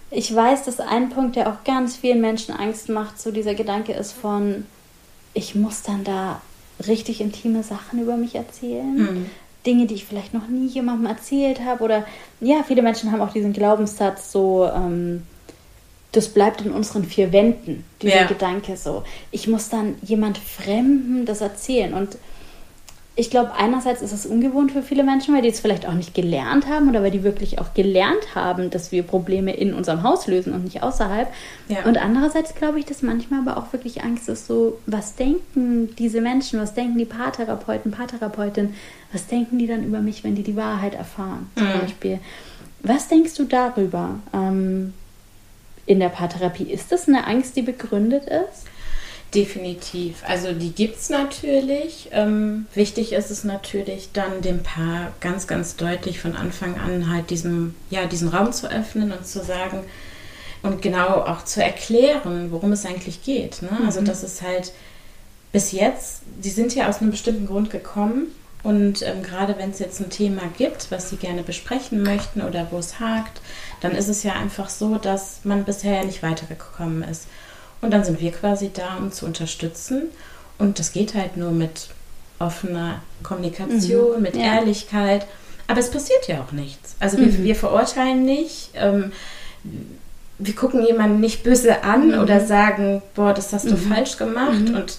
Ich 0.10 0.34
weiß, 0.34 0.64
dass 0.64 0.80
ein 0.80 1.10
Punkt, 1.10 1.36
der 1.36 1.50
auch 1.50 1.64
ganz 1.66 1.98
vielen 1.98 2.22
Menschen 2.22 2.56
Angst 2.56 2.90
macht, 2.90 3.20
so 3.20 3.32
dieser 3.32 3.56
Gedanke 3.56 3.94
ist 3.94 4.14
von, 4.14 4.66
ich 5.34 5.56
muss 5.56 5.84
dann 5.84 6.04
da 6.04 6.42
richtig 6.88 7.22
intime 7.22 7.64
Sachen 7.64 8.02
über 8.02 8.16
mich 8.16 8.36
erzählen. 8.36 8.96
Mhm. 8.96 9.26
Dinge, 9.66 9.86
die 9.86 9.94
ich 9.94 10.06
vielleicht 10.06 10.34
noch 10.34 10.48
nie 10.48 10.68
jemandem 10.68 11.06
erzählt 11.06 11.62
habe. 11.64 11.84
Oder 11.84 12.06
ja, 12.40 12.64
viele 12.64 12.82
Menschen 12.82 13.12
haben 13.12 13.22
auch 13.22 13.32
diesen 13.32 13.54
Glaubenssatz 13.54 14.32
so, 14.32 14.68
ähm, 14.74 15.24
das 16.12 16.30
bleibt 16.30 16.62
in 16.62 16.72
unseren 16.72 17.06
vier 17.06 17.32
Wänden, 17.32 17.86
dieser 18.02 18.22
ja. 18.22 18.28
Gedanke 18.28 18.76
so. 18.76 19.04
Ich 19.32 19.48
muss 19.48 19.70
dann 19.70 19.96
jemand 20.02 20.38
Fremden 20.38 21.26
das 21.26 21.42
erzählen. 21.42 21.94
Und 21.94 22.18
ich 23.16 23.30
glaube, 23.30 23.54
einerseits 23.58 24.02
ist 24.02 24.14
es 24.14 24.26
ungewohnt 24.26 24.72
für 24.72 24.84
viele 24.84 25.04
Menschen, 25.04 25.34
weil 25.36 25.42
die 25.42 25.50
es 25.50 25.60
vielleicht 25.60 25.86
auch 25.86 25.94
nicht 25.94 26.14
gelernt 26.14 26.68
haben 26.68 26.90
oder 26.90 27.04
weil 27.04 27.12
die 27.12 27.24
wirklich 27.24 27.60
auch 27.60 27.74
gelernt 27.74 28.36
haben, 28.36 28.70
dass 28.70 28.92
wir 28.92 29.04
Probleme 29.04 29.54
in 29.54 29.74
unserem 29.74 30.04
Haus 30.04 30.28
lösen 30.28 30.54
und 30.54 30.64
nicht 30.64 30.82
außerhalb. 30.82 31.32
Ja. 31.68 31.84
Und 31.86 31.98
andererseits 31.98 32.56
glaube 32.56 32.80
ich, 32.80 32.86
dass 32.86 33.02
manchmal 33.02 33.42
aber 33.42 33.58
auch 33.58 33.72
wirklich 33.74 34.04
Angst 34.04 34.28
ist, 34.30 34.48
so, 34.48 34.80
was 34.86 35.16
denken 35.16 35.94
diese 35.98 36.22
Menschen, 36.22 36.60
was 36.60 36.74
denken 36.74 36.98
die 36.98 37.06
Paartherapeuten, 37.06 37.92
Paartherapeutinnen, 37.92 38.76
was 39.12 39.28
denken 39.28 39.60
die 39.60 39.68
dann 39.68 39.84
über 39.84 40.00
mich, 40.00 40.24
wenn 40.24 40.36
die 40.36 40.44
die 40.44 40.56
Wahrheit 40.56 40.94
erfahren, 40.94 41.50
zum 41.56 41.68
mhm. 41.68 41.82
Beispiel. 41.82 42.20
Was 42.82 43.10
denkst 43.10 43.36
du 43.36 43.44
darüber? 43.44 44.20
Ähm, 44.34 44.94
in 45.86 46.00
der 46.00 46.10
Paartherapie. 46.10 46.64
Ist 46.72 46.92
das 46.92 47.08
eine 47.08 47.28
Angst, 47.28 47.56
die 47.56 47.62
begründet 47.62 48.26
ist? 48.26 48.66
Definitiv. 49.34 50.24
Also 50.28 50.52
die 50.52 50.74
gibt 50.74 50.98
es 50.98 51.10
natürlich. 51.10 52.10
Ähm, 52.12 52.66
wichtig 52.74 53.14
ist 53.14 53.32
es 53.32 53.46
natürlich 53.46 54.10
dann 54.12 54.42
dem 54.42 54.62
Paar 54.62 55.14
ganz, 55.22 55.48
ganz 55.48 55.78
deutlich 55.78 56.20
von 56.20 56.36
Anfang 56.36 56.78
an 56.78 57.10
halt 57.10 57.30
diesen, 57.30 57.76
ja, 57.90 58.06
diesen 58.06 58.28
Raum 58.28 58.52
zu 58.52 58.70
öffnen 58.70 59.12
und 59.14 59.26
zu 59.26 59.42
sagen 59.42 59.84
und 60.64 60.82
genau 60.82 61.22
auch 61.22 61.46
zu 61.46 61.64
erklären, 61.64 62.52
worum 62.52 62.74
es 62.74 62.86
eigentlich 62.86 63.24
geht. 63.24 63.62
Ne? 63.62 63.70
Also, 63.70 63.80
mhm. 63.80 63.86
Also 63.86 64.02
das 64.02 64.24
ist 64.24 64.42
halt 64.42 64.74
bis 65.54 65.72
jetzt, 65.72 66.24
die 66.44 66.50
sind 66.50 66.76
ja 66.76 66.90
aus 66.90 67.00
einem 67.00 67.12
bestimmten 67.12 67.48
Grund 67.48 67.70
gekommen 67.70 68.28
und 68.64 69.02
ähm, 69.02 69.24
gerade 69.24 69.58
wenn 69.58 69.72
es 69.72 69.80
jetzt 69.80 70.00
ein 70.00 70.10
Thema 70.10 70.44
gibt, 70.58 70.92
was 70.92 71.10
Sie 71.10 71.16
gerne 71.16 71.44
besprechen 71.44 72.04
möchten 72.04 72.42
oder 72.42 72.68
wo 72.72 72.78
es 72.78 73.00
hakt, 73.00 73.42
dann 73.82 73.94
ist 73.94 74.08
es 74.08 74.24
ja 74.24 74.34
einfach 74.34 74.70
so, 74.70 74.96
dass 74.96 75.40
man 75.44 75.64
bisher 75.64 75.96
ja 75.96 76.04
nicht 76.04 76.22
weitergekommen 76.22 77.04
ist. 77.04 77.28
Und 77.82 77.92
dann 77.92 78.04
sind 78.04 78.22
wir 78.22 78.32
quasi 78.32 78.70
da, 78.72 78.98
um 78.98 79.12
zu 79.12 79.26
unterstützen. 79.26 80.04
Und 80.60 80.78
das 80.78 80.94
geht 80.94 81.16
halt 81.16 81.38
nur 81.38 81.52
mit 81.52 81.90
offener 82.38 83.02
Kommunikation, 83.24 84.18
mhm. 84.18 84.22
mit 84.22 84.36
ja. 84.36 84.58
Ehrlichkeit. 84.58 85.26
Aber 85.68 85.80
es 85.80 85.90
passiert 85.90 86.28
ja 86.28 86.42
auch 86.42 86.52
nichts. 86.52 86.96
Also 87.00 87.18
wir, 87.18 87.28
mhm. 87.28 87.44
wir 87.44 87.56
verurteilen 87.56 88.24
nicht. 88.24 88.72
Ähm, 88.76 89.12
wir 90.38 90.56
gucken 90.56 90.86
jemanden 90.86 91.20
nicht 91.20 91.44
böse 91.44 91.84
an 91.84 92.10
mhm. 92.10 92.20
oder 92.20 92.40
sagen, 92.40 93.02
boah, 93.16 93.34
das 93.34 93.54
hast 93.54 93.70
du 93.70 93.76
mhm. 93.76 93.94
falsch 93.94 94.18
gemacht 94.18 94.70
mhm. 94.70 94.76
und 94.76 94.98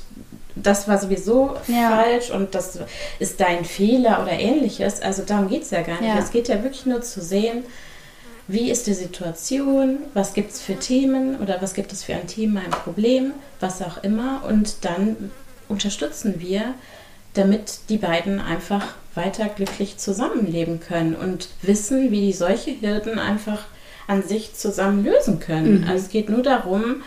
das 0.55 0.89
war 0.89 0.99
sowieso 0.99 1.57
ja. 1.69 1.91
falsch 1.91 2.31
und 2.31 2.55
das 2.55 2.79
ist 3.19 3.41
dein 3.41 3.65
Fehler 3.65 4.23
oder 4.23 4.33
ähnliches. 4.33 5.01
Also 5.01 5.23
darum 5.23 5.49
geht 5.49 5.63
es 5.63 5.71
ja 5.71 5.83
gar 5.83 6.01
nicht. 6.01 6.15
Es 6.19 6.31
geht 6.31 6.49
ja 6.49 6.63
wirklich 6.63 6.87
nur 6.87 7.03
zu 7.03 7.21
sehen, 7.21 7.65
wie 8.49 8.71
ist 8.71 8.87
die 8.87 8.95
Situation, 8.95 9.99
was 10.15 10.35
gibt 10.35 10.51
es 10.51 10.61
für 10.61 10.77
Themen 10.77 11.37
oder 11.41 11.63
was 11.63 11.75
gibt 11.75 11.93
es 11.93 12.05
für 12.05 12.15
ein 12.15 12.27
Thema, 12.27 12.61
ein 12.61 12.71
Problem, 12.71 13.33
was 13.61 13.83
auch 13.83 14.03
immer. 14.03 14.43
Und 14.47 14.85
dann 14.85 15.31
unterstützen 15.69 16.35
wir, 16.39 16.75
damit 17.35 17.81
die 17.89 17.97
beiden 17.97 18.41
einfach 18.41 18.95
weiter 19.15 19.47
glücklich 19.47 19.99
zusammenleben 19.99 20.81
können 20.81 21.15
und 21.15 21.49
wissen, 21.63 22.11
wie 22.11 22.21
die 22.21 22.33
solche 22.33 22.81
Hürden 22.81 23.19
einfach 23.19 23.65
an 24.07 24.23
sich 24.23 24.55
zusammen 24.55 25.05
lösen 25.05 25.39
können. 25.41 25.83
Mhm. 25.83 25.89
Also 25.89 26.05
es 26.05 26.11
geht 26.11 26.29
nur 26.29 26.43
darum, 26.43 27.03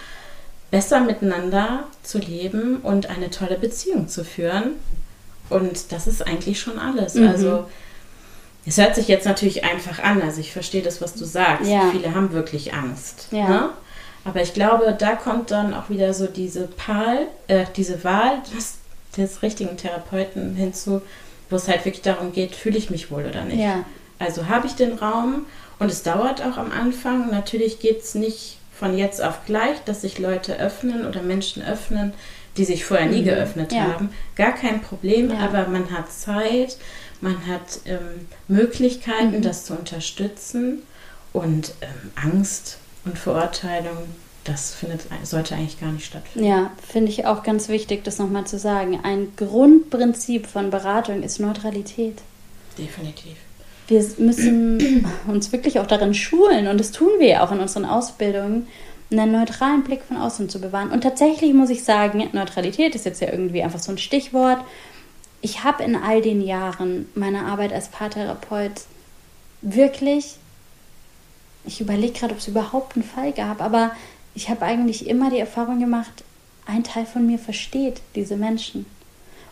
besser 0.75 0.99
miteinander 0.99 1.85
zu 2.03 2.17
leben 2.17 2.81
und 2.81 3.09
eine 3.09 3.29
tolle 3.29 3.57
Beziehung 3.57 4.09
zu 4.09 4.25
führen. 4.25 4.73
Und 5.49 5.93
das 5.93 6.05
ist 6.05 6.27
eigentlich 6.27 6.59
schon 6.59 6.77
alles. 6.77 7.13
Mhm. 7.13 7.29
Also 7.29 7.65
es 8.65 8.77
hört 8.77 8.93
sich 8.93 9.07
jetzt 9.07 9.25
natürlich 9.25 9.63
einfach 9.63 10.03
an. 10.03 10.21
Also 10.21 10.41
ich 10.41 10.51
verstehe 10.51 10.81
das, 10.81 11.01
was 11.01 11.13
du 11.13 11.23
sagst. 11.23 11.71
Ja. 11.71 11.91
Viele 11.91 12.13
haben 12.13 12.33
wirklich 12.33 12.73
Angst. 12.73 13.29
Ja. 13.31 13.47
Ne? 13.47 13.69
Aber 14.25 14.41
ich 14.41 14.53
glaube, 14.53 14.93
da 14.99 15.15
kommt 15.15 15.49
dann 15.49 15.73
auch 15.73 15.89
wieder 15.89 16.13
so 16.13 16.27
diese, 16.27 16.67
Pal, 16.67 17.19
äh, 17.47 17.63
diese 17.77 18.03
Wahl 18.03 18.41
des, 18.53 18.73
des 19.15 19.43
richtigen 19.43 19.77
Therapeuten 19.77 20.55
hinzu, 20.55 21.01
wo 21.49 21.55
es 21.55 21.69
halt 21.69 21.85
wirklich 21.85 22.01
darum 22.01 22.33
geht, 22.33 22.53
fühle 22.53 22.77
ich 22.77 22.89
mich 22.89 23.11
wohl 23.11 23.25
oder 23.25 23.45
nicht. 23.45 23.61
Ja. 23.61 23.85
Also 24.19 24.49
habe 24.49 24.67
ich 24.67 24.73
den 24.73 24.97
Raum 24.97 25.45
und 25.79 25.89
es 25.89 26.03
dauert 26.03 26.41
auch 26.41 26.57
am 26.57 26.73
Anfang. 26.73 27.31
Natürlich 27.31 27.79
geht 27.79 28.01
es 28.01 28.13
nicht 28.13 28.57
von 28.77 28.97
jetzt 28.97 29.23
auf 29.23 29.45
gleich, 29.45 29.77
dass 29.85 30.01
sich 30.01 30.19
Leute 30.19 30.59
öffnen 30.59 31.05
oder 31.05 31.21
Menschen 31.21 31.63
öffnen, 31.63 32.13
die 32.57 32.65
sich 32.65 32.85
vorher 32.85 33.07
nie 33.07 33.21
mhm. 33.21 33.25
geöffnet 33.25 33.71
ja. 33.71 33.93
haben. 33.93 34.09
Gar 34.35 34.53
kein 34.53 34.81
Problem, 34.81 35.31
ja. 35.31 35.39
aber 35.39 35.67
man 35.67 35.91
hat 35.91 36.11
Zeit, 36.11 36.77
man 37.21 37.47
hat 37.47 37.79
ähm, 37.85 38.27
Möglichkeiten, 38.47 39.37
mhm. 39.37 39.41
das 39.41 39.65
zu 39.65 39.73
unterstützen 39.73 40.83
und 41.33 41.73
ähm, 41.81 42.11
Angst 42.15 42.77
und 43.05 43.17
Verurteilung, 43.17 43.97
das 44.43 44.73
findet, 44.73 45.01
sollte 45.23 45.55
eigentlich 45.55 45.79
gar 45.79 45.91
nicht 45.91 46.05
stattfinden. 46.05 46.47
Ja, 46.47 46.71
finde 46.87 47.11
ich 47.11 47.25
auch 47.25 47.43
ganz 47.43 47.67
wichtig, 47.67 48.03
das 48.03 48.19
nochmal 48.19 48.45
zu 48.45 48.59
sagen. 48.59 48.99
Ein 49.03 49.33
Grundprinzip 49.35 50.47
von 50.47 50.69
Beratung 50.69 51.23
ist 51.23 51.39
Neutralität. 51.39 52.21
Definitiv. 52.77 53.37
Wir 53.87 54.03
müssen 54.17 55.05
uns 55.27 55.51
wirklich 55.51 55.79
auch 55.79 55.87
darin 55.87 56.13
schulen 56.13 56.67
und 56.67 56.79
das 56.79 56.91
tun 56.91 57.09
wir 57.19 57.27
ja 57.27 57.43
auch 57.45 57.51
in 57.51 57.59
unseren 57.59 57.85
Ausbildungen, 57.85 58.67
einen 59.11 59.31
neutralen 59.31 59.83
Blick 59.83 60.01
von 60.03 60.17
außen 60.17 60.49
zu 60.49 60.59
bewahren. 60.59 60.91
Und 60.91 61.01
tatsächlich 61.01 61.53
muss 61.53 61.69
ich 61.69 61.83
sagen, 61.83 62.27
Neutralität 62.33 62.95
ist 62.95 63.05
jetzt 63.05 63.21
ja 63.21 63.31
irgendwie 63.31 63.61
einfach 63.61 63.79
so 63.79 63.91
ein 63.91 63.97
Stichwort. 63.97 64.59
Ich 65.41 65.63
habe 65.63 65.83
in 65.83 65.95
all 65.95 66.21
den 66.21 66.41
Jahren 66.41 67.07
meiner 67.13 67.45
Arbeit 67.45 67.71
als 67.71 67.89
Paartherapeut 67.89 68.81
wirklich, 69.61 70.37
ich 71.65 71.81
überlege 71.81 72.13
gerade, 72.13 72.33
ob 72.33 72.39
es 72.39 72.47
überhaupt 72.47 72.95
einen 72.95 73.05
Fall 73.05 73.31
gab, 73.31 73.61
aber 73.61 73.91
ich 74.33 74.49
habe 74.49 74.63
eigentlich 74.63 75.07
immer 75.07 75.29
die 75.29 75.39
Erfahrung 75.39 75.79
gemacht, 75.79 76.23
ein 76.65 76.83
Teil 76.83 77.05
von 77.05 77.25
mir 77.27 77.37
versteht 77.37 78.01
diese 78.15 78.35
Menschen. 78.35 78.85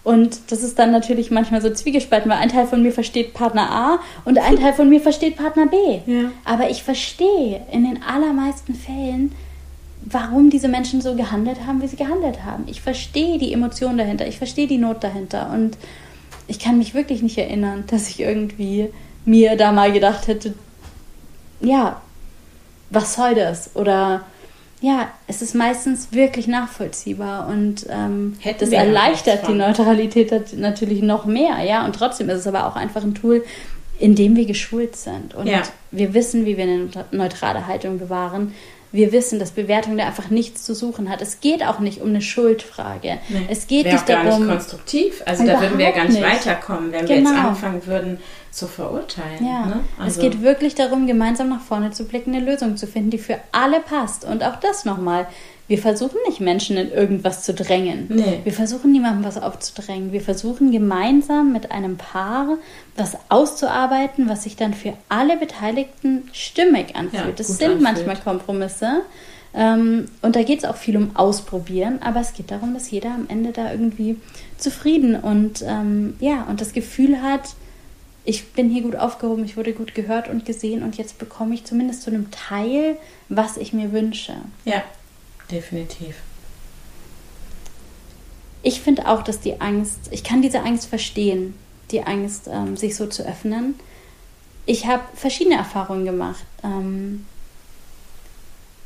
Und 0.03 0.51
das 0.51 0.63
ist 0.63 0.77
dann 0.79 0.91
natürlich 0.91 1.31
manchmal 1.31 1.61
so 1.61 1.69
zwiegespalten, 1.69 2.29
weil 2.29 2.39
ein 2.39 2.49
Teil 2.49 2.67
von 2.67 2.83
mir 2.83 2.91
versteht 2.91 3.33
Partner 3.33 3.71
A 3.71 3.99
und 4.25 4.37
ein 4.37 4.57
Teil 4.57 4.73
von 4.73 4.89
mir 4.89 4.99
versteht 4.99 5.37
Partner 5.37 5.67
B. 5.67 5.77
Ja. 6.05 6.31
Aber 6.43 6.69
ich 6.69 6.83
verstehe 6.83 7.65
in 7.71 7.85
den 7.85 8.03
allermeisten 8.03 8.75
Fällen, 8.75 9.33
warum 10.05 10.49
diese 10.49 10.67
Menschen 10.67 11.01
so 11.01 11.15
gehandelt 11.15 11.65
haben, 11.65 11.81
wie 11.81 11.87
sie 11.87 11.95
gehandelt 11.95 12.43
haben. 12.43 12.65
Ich 12.67 12.81
verstehe 12.81 13.37
die 13.37 13.53
Emotion 13.53 13.97
dahinter, 13.97 14.27
ich 14.27 14.37
verstehe 14.37 14.67
die 14.67 14.77
Not 14.77 15.03
dahinter. 15.03 15.49
Und 15.53 15.77
ich 16.47 16.59
kann 16.59 16.77
mich 16.77 16.93
wirklich 16.93 17.21
nicht 17.21 17.37
erinnern, 17.37 17.85
dass 17.87 18.09
ich 18.09 18.19
irgendwie 18.19 18.89
mir 19.23 19.55
da 19.55 19.71
mal 19.71 19.93
gedacht 19.93 20.27
hätte, 20.27 20.53
ja, 21.61 22.01
was 22.89 23.15
soll 23.15 23.35
das? 23.35 23.75
Oder 23.75 24.25
ja, 24.84 25.08
es 25.28 25.41
ist 25.41 25.56
meistens 25.56 26.12
wirklich 26.12 26.48
nachvollziehbar 26.48 27.48
und 27.48 27.86
ähm, 27.89 28.38
das 28.60 28.69
erleichtert 28.69 29.48
die 29.48 29.54
Neutralität 29.54 30.58
natürlich 30.58 31.02
noch 31.02 31.26
mehr, 31.26 31.60
ja. 31.63 31.86
Und 31.86 31.96
trotzdem 31.96 32.28
ist 32.28 32.39
es 32.39 32.48
aber 32.48 32.67
auch 32.67 32.76
einfach 32.76 33.02
ein 33.02 33.15
Tool, 33.15 33.46
in 33.98 34.13
dem 34.15 34.36
wir 34.36 34.46
geschult 34.46 34.98
sind 34.98 35.36
und 35.36 35.48
ja. 35.48 35.62
wir 35.91 36.13
wissen, 36.13 36.46
wie 36.46 36.58
wir 36.58 36.65
eine 36.65 36.89
neutrale 37.12 37.65
Haltung 37.65 37.98
bewahren 37.98 38.54
wir 38.93 39.12
wissen, 39.12 39.39
dass 39.39 39.50
Bewertung 39.50 39.98
da 39.98 40.06
einfach 40.06 40.30
nichts 40.30 40.63
zu 40.63 40.76
suchen 40.76 41.10
hat. 41.10 41.19
Es 41.19 41.39
geht 41.39 41.65
auch 41.65 41.80
nicht 41.80 42.00
um 42.00 42.10
eine 42.10 42.22
Schuldfrage. 42.22 43.17
Nee. 43.28 43.48
Es 43.50 43.65
geht 43.65 43.86
Wäre 43.86 43.96
nicht 43.96 44.04
auch 44.04 44.08
gar 44.08 44.24
darum. 44.24 44.46
nicht 44.46 44.56
konstruktiv. 44.56 45.24
Also 45.26 45.48
da 45.48 45.60
würden 45.60 45.80
wir 45.80 45.86
ja 45.86 45.91
gar 45.91 46.06
nicht, 46.06 46.19
nicht. 46.19 46.24
weiterkommen, 46.24 46.91
wenn 46.91 47.08
genau. 47.08 47.10
wir 47.10 47.17
jetzt 47.17 47.30
genau. 47.32 47.48
anfangen 47.48 47.88
würden 47.88 48.19
zu 48.53 48.67
verurteilen. 48.67 49.43
Ja. 49.43 49.65
Ne? 49.65 49.79
Also. 49.97 50.09
Es 50.11 50.19
geht 50.19 50.43
wirklich 50.43 50.75
darum, 50.75 51.07
gemeinsam 51.07 51.49
nach 51.49 51.61
vorne 51.61 51.89
zu 51.89 52.05
blicken, 52.05 52.35
eine 52.35 52.45
Lösung 52.45 52.77
zu 52.77 52.85
finden, 52.85 53.09
die 53.09 53.17
für 53.17 53.39
alle 53.51 53.79
passt. 53.79 54.25
Und 54.25 54.43
auch 54.43 54.57
das 54.57 54.85
nochmal. 54.85 55.27
Wir 55.67 55.79
versuchen 55.79 56.17
nicht, 56.27 56.39
Menschen 56.39 56.77
in 56.77 56.91
irgendwas 56.91 57.43
zu 57.43 57.53
drängen. 57.53 58.05
Nee. 58.09 58.41
Wir 58.43 58.53
versuchen 58.53 58.91
niemandem 58.91 59.23
was 59.23 59.41
aufzudrängen. 59.41 60.11
Wir 60.11 60.21
versuchen 60.21 60.71
gemeinsam 60.71 61.51
mit 61.51 61.71
einem 61.71 61.97
Paar 61.97 62.57
was 62.95 63.17
auszuarbeiten, 63.29 64.29
was 64.29 64.43
sich 64.43 64.55
dann 64.55 64.73
für 64.73 64.93
alle 65.09 65.37
Beteiligten 65.37 66.29
stimmig 66.31 66.95
anfühlt. 66.95 67.25
Ja, 67.25 67.31
das 67.35 67.47
sind 67.47 67.63
anfühlt. 67.63 67.81
manchmal 67.81 68.17
Kompromisse. 68.17 69.01
Ähm, 69.55 70.05
und 70.21 70.35
da 70.35 70.43
geht 70.43 70.59
es 70.59 70.65
auch 70.65 70.75
viel 70.75 70.97
um 70.97 71.15
Ausprobieren, 71.15 71.99
aber 72.03 72.19
es 72.19 72.33
geht 72.33 72.51
darum, 72.51 72.73
dass 72.73 72.91
jeder 72.91 73.09
am 73.09 73.25
Ende 73.29 73.51
da 73.51 73.71
irgendwie 73.71 74.17
zufrieden 74.57 75.15
und 75.15 75.63
ähm, 75.65 76.15
ja, 76.19 76.43
und 76.49 76.59
das 76.59 76.73
Gefühl 76.73 77.21
hat, 77.21 77.55
ich 78.25 78.53
bin 78.53 78.69
hier 78.69 78.83
gut 78.83 78.95
aufgehoben, 78.95 79.43
ich 79.43 79.57
wurde 79.57 79.73
gut 79.73 79.95
gehört 79.95 80.29
und 80.29 80.45
gesehen 80.45 80.83
und 80.83 80.97
jetzt 80.97 81.17
bekomme 81.17 81.55
ich 81.55 81.65
zumindest 81.65 82.03
zu 82.03 82.09
einem 82.09 82.31
Teil, 82.31 82.97
was 83.29 83.57
ich 83.57 83.73
mir 83.73 83.91
wünsche. 83.91 84.36
Ja, 84.65 84.83
definitiv. 85.51 86.15
Ich 88.62 88.79
finde 88.79 89.09
auch, 89.09 89.23
dass 89.23 89.41
die 89.41 89.59
Angst, 89.59 89.99
ich 90.12 90.23
kann 90.23 90.41
diese 90.41 90.62
Angst 90.62 90.88
verstehen, 90.88 91.53
die 91.91 92.03
Angst, 92.03 92.47
ähm, 92.47 92.77
sich 92.77 92.95
so 92.95 93.07
zu 93.07 93.27
öffnen. 93.27 93.75
Ich 94.65 94.88
habe 94.88 95.03
verschiedene 95.15 95.57
Erfahrungen 95.57 96.05
gemacht. 96.05 96.45
Ähm, 96.63 97.25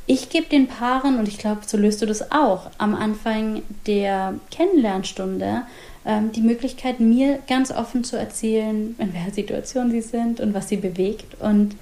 ich 0.08 0.30
gebe 0.30 0.46
den 0.46 0.66
Paaren, 0.66 1.18
und 1.18 1.28
ich 1.28 1.38
glaube, 1.38 1.60
so 1.66 1.76
löst 1.76 2.00
du 2.00 2.06
das 2.06 2.32
auch, 2.32 2.70
am 2.78 2.94
Anfang 2.94 3.62
der 3.86 4.34
Kennenlernstunde 4.50 5.62
ähm, 6.06 6.32
die 6.32 6.40
Möglichkeit, 6.40 6.98
mir 6.98 7.38
ganz 7.46 7.70
offen 7.70 8.02
zu 8.04 8.16
erzählen, 8.16 8.96
in 8.98 9.12
welcher 9.12 9.32
Situation 9.32 9.90
sie 9.90 10.00
sind 10.00 10.40
und 10.40 10.54
was 10.54 10.70
sie 10.70 10.78
bewegt. 10.78 11.40
Und 11.40 11.76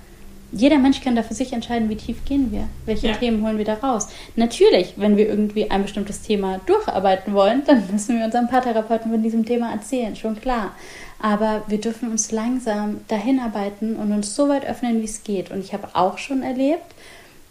jeder 0.51 0.79
Mensch 0.79 1.01
kann 1.03 1.15
da 1.15 1.23
für 1.23 1.35
sich 1.35 1.53
entscheiden, 1.53 1.89
wie 1.89 1.97
tief 1.97 2.25
gehen 2.25 2.51
wir, 2.51 2.69
welche 2.85 3.09
ja. 3.09 3.15
Themen 3.15 3.45
holen 3.45 3.59
wir 3.59 3.65
da 3.65 3.75
raus. 3.75 4.09
Natürlich, 4.35 4.95
wenn 4.97 5.17
wir 5.17 5.29
irgendwie 5.29 5.71
ein 5.71 5.83
bestimmtes 5.83 6.23
Thema 6.23 6.61
durcharbeiten 6.67 7.33
wollen, 7.33 7.63
dann 7.65 7.85
müssen 7.93 8.19
wir 8.19 8.25
unserem 8.25 8.49
Paartherapeuten 8.49 9.11
von 9.13 9.23
diesem 9.23 9.45
Thema 9.45 9.71
erzählen, 9.71 10.17
schon 10.17 10.41
klar. 10.41 10.73
Aber 11.21 11.63
wir 11.69 11.81
dürfen 11.81 12.11
uns 12.11 12.33
langsam 12.33 13.03
dahin 13.07 13.39
arbeiten 13.39 13.95
und 13.95 14.13
uns 14.13 14.35
so 14.35 14.49
weit 14.49 14.67
öffnen, 14.67 15.01
wie 15.01 15.07
es 15.07 15.23
geht. 15.23 15.53
Und 15.53 15.61
ich 15.61 15.73
habe 15.73 15.89
auch 15.95 16.19
schon 16.19 16.43
erlebt, 16.43 16.96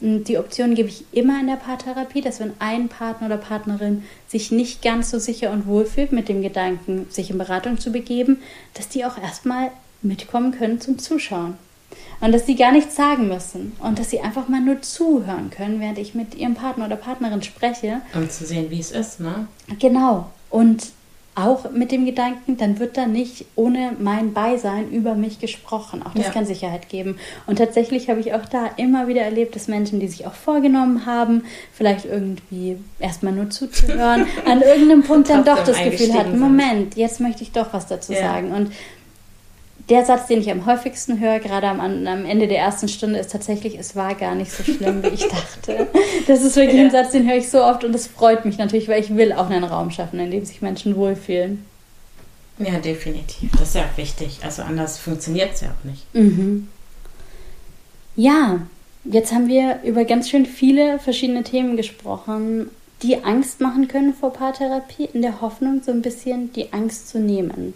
die 0.02 0.38
Option 0.38 0.76
gebe 0.76 0.90
ich 0.90 1.06
immer 1.14 1.40
in 1.40 1.48
der 1.48 1.56
Paartherapie, 1.56 2.22
dass 2.22 2.40
wenn 2.40 2.54
ein 2.60 2.90
Partner 2.90 3.28
oder 3.28 3.38
Partnerin 3.38 4.04
sich 4.28 4.52
nicht 4.52 4.82
ganz 4.82 5.10
so 5.10 5.20
sicher 5.20 5.52
und 5.52 5.68
wohl 5.68 5.86
fühlt 5.86 6.12
mit 6.12 6.28
dem 6.28 6.42
Gedanken, 6.42 7.08
sich 7.10 7.30
in 7.30 7.38
Beratung 7.38 7.80
zu 7.80 7.92
begeben, 7.92 8.42
dass 8.74 8.90
die 8.90 9.06
auch 9.06 9.18
erstmal 9.18 9.72
mitkommen 10.02 10.52
können 10.52 10.82
zum 10.82 11.00
Zuschauen. 11.00 11.56
Und 12.20 12.34
dass 12.34 12.46
sie 12.46 12.56
gar 12.56 12.72
nichts 12.72 12.96
sagen 12.96 13.28
müssen 13.28 13.74
und 13.80 14.00
dass 14.00 14.10
sie 14.10 14.20
einfach 14.20 14.48
mal 14.50 14.60
nur 14.60 14.82
zuhören 14.82 15.50
können, 15.50 15.80
während 15.80 15.98
ich 15.98 16.14
mit 16.14 16.36
ihrem 16.36 16.56
Partner 16.56 16.88
oder 16.88 16.96
Partnerin 16.98 17.42
spreche. 17.42 18.02
Um 18.14 18.30
zu 18.30 18.46
sehen, 18.46 18.70
wie 18.70 18.80
es 18.80 18.92
ist, 18.92 19.20
ne? 19.20 19.48
Genau. 19.80 20.30
Und 20.50 20.92
auch 21.36 21.70
mit 21.72 21.92
dem 21.92 22.06
Gedanken, 22.06 22.56
dann 22.56 22.80
wird 22.80 22.96
da 22.96 23.08
nicht 23.08 23.46
ohne 23.56 23.92
mein 24.00 24.34
Beisein 24.34 24.90
über 24.90 25.16
mich 25.16 25.40
gesprochen. 25.40 26.02
Auch 26.02 26.14
das 26.14 26.28
ja. 26.28 26.32
kann 26.32 26.46
Sicherheit 26.46 26.88
geben. 26.88 27.18
Und 27.46 27.58
tatsächlich 27.58 28.10
habe 28.10 28.22
ich 28.22 28.34
auch 28.34 28.46
da 28.46 28.68
immer 28.78 29.08
wieder 29.08 29.22
erlebt, 29.22 29.56
dass 29.56 29.68
Menschen, 29.68 30.00
die 30.00 30.08
sich 30.08 30.26
auch 30.26 30.34
vorgenommen 30.34 31.06
haben, 31.06 31.44
vielleicht 31.74 32.06
irgendwie 32.06 32.78
erstmal 33.00 33.34
nur 33.34 33.50
zuzuhören, 33.50 34.26
an 34.46 34.62
irgendeinem 34.62 35.04
Punkt 35.04 35.30
dann 35.30 35.44
doch 35.44 35.62
das 35.64 35.78
Gefühl 35.84 36.14
hatten, 36.14 36.40
Moment, 36.40 36.96
jetzt 36.96 37.20
möchte 37.20 37.44
ich 37.44 37.52
doch 37.52 37.74
was 37.74 37.88
dazu 37.88 38.14
ja. 38.14 38.20
sagen. 38.20 38.54
Und 38.54 38.72
der 39.90 40.06
Satz, 40.06 40.28
den 40.28 40.40
ich 40.40 40.50
am 40.50 40.66
häufigsten 40.66 41.20
höre, 41.20 41.40
gerade 41.40 41.68
am, 41.68 41.80
am, 41.80 42.26
Ende 42.26 42.48
der 42.48 42.60
ersten 42.60 42.88
Stunde, 42.88 43.20
ist 43.20 43.32
tatsächlich, 43.32 43.78
es 43.78 43.96
war 43.96 44.16
gar 44.16 44.34
nicht 44.34 44.52
so 44.52 44.64
schlimm, 44.64 45.04
wie 45.04 45.10
ich 45.10 45.28
dachte. 45.28 45.88
Das 46.28 46.42
ist 46.42 46.56
wirklich 46.56 46.80
ja. 46.80 46.86
ein 46.86 46.92
Satz, 46.92 47.12
den 47.12 47.28
höre 47.28 47.38
ich 47.38 47.50
so 47.50 47.64
oft 47.64 47.84
und 47.84 47.94
das 47.94 48.08
freut 48.08 48.46
mich 48.46 48.58
natürlich, 48.58 48.88
weil 48.88 49.02
ich 49.02 49.16
will 49.16 49.32
auch 49.34 49.50
einen 49.50 49.64
Raum 49.64 49.92
schaffen, 49.92 50.20
in 50.20 50.32
dem 50.32 50.44
sich 50.44 50.62
Menschen 50.62 50.96
wohlfühlen. 50.96 51.66
Ja, 52.58 52.80
definitiv. 52.80 53.52
Das 53.52 53.70
ist 53.70 53.76
ja 53.76 53.82
auch 53.82 53.98
wichtig. 53.98 54.40
Also 54.44 54.64
anders 54.64 54.98
funktioniert 54.98 55.54
es 55.54 55.62
ja 55.62 55.68
auch 55.70 55.84
nicht. 55.84 56.04
Mhm. 56.16 56.70
Ja, 58.16 58.62
jetzt 59.04 59.34
haben 59.34 59.48
wir 59.48 59.82
über 59.84 60.06
ganz 60.06 60.30
schön 60.30 60.46
viele 60.46 61.00
verschiedene 61.00 61.44
Themen 61.44 61.76
gesprochen, 61.76 62.70
die 63.04 63.24
Angst 63.24 63.60
machen 63.60 63.88
können 63.88 64.14
vor 64.14 64.32
Paartherapie, 64.32 65.10
in 65.14 65.22
der 65.22 65.42
Hoffnung, 65.42 65.82
so 65.84 65.92
ein 65.92 66.02
bisschen 66.02 66.54
die 66.54 66.72
Angst 66.72 67.10
zu 67.10 67.20
nehmen. 67.20 67.74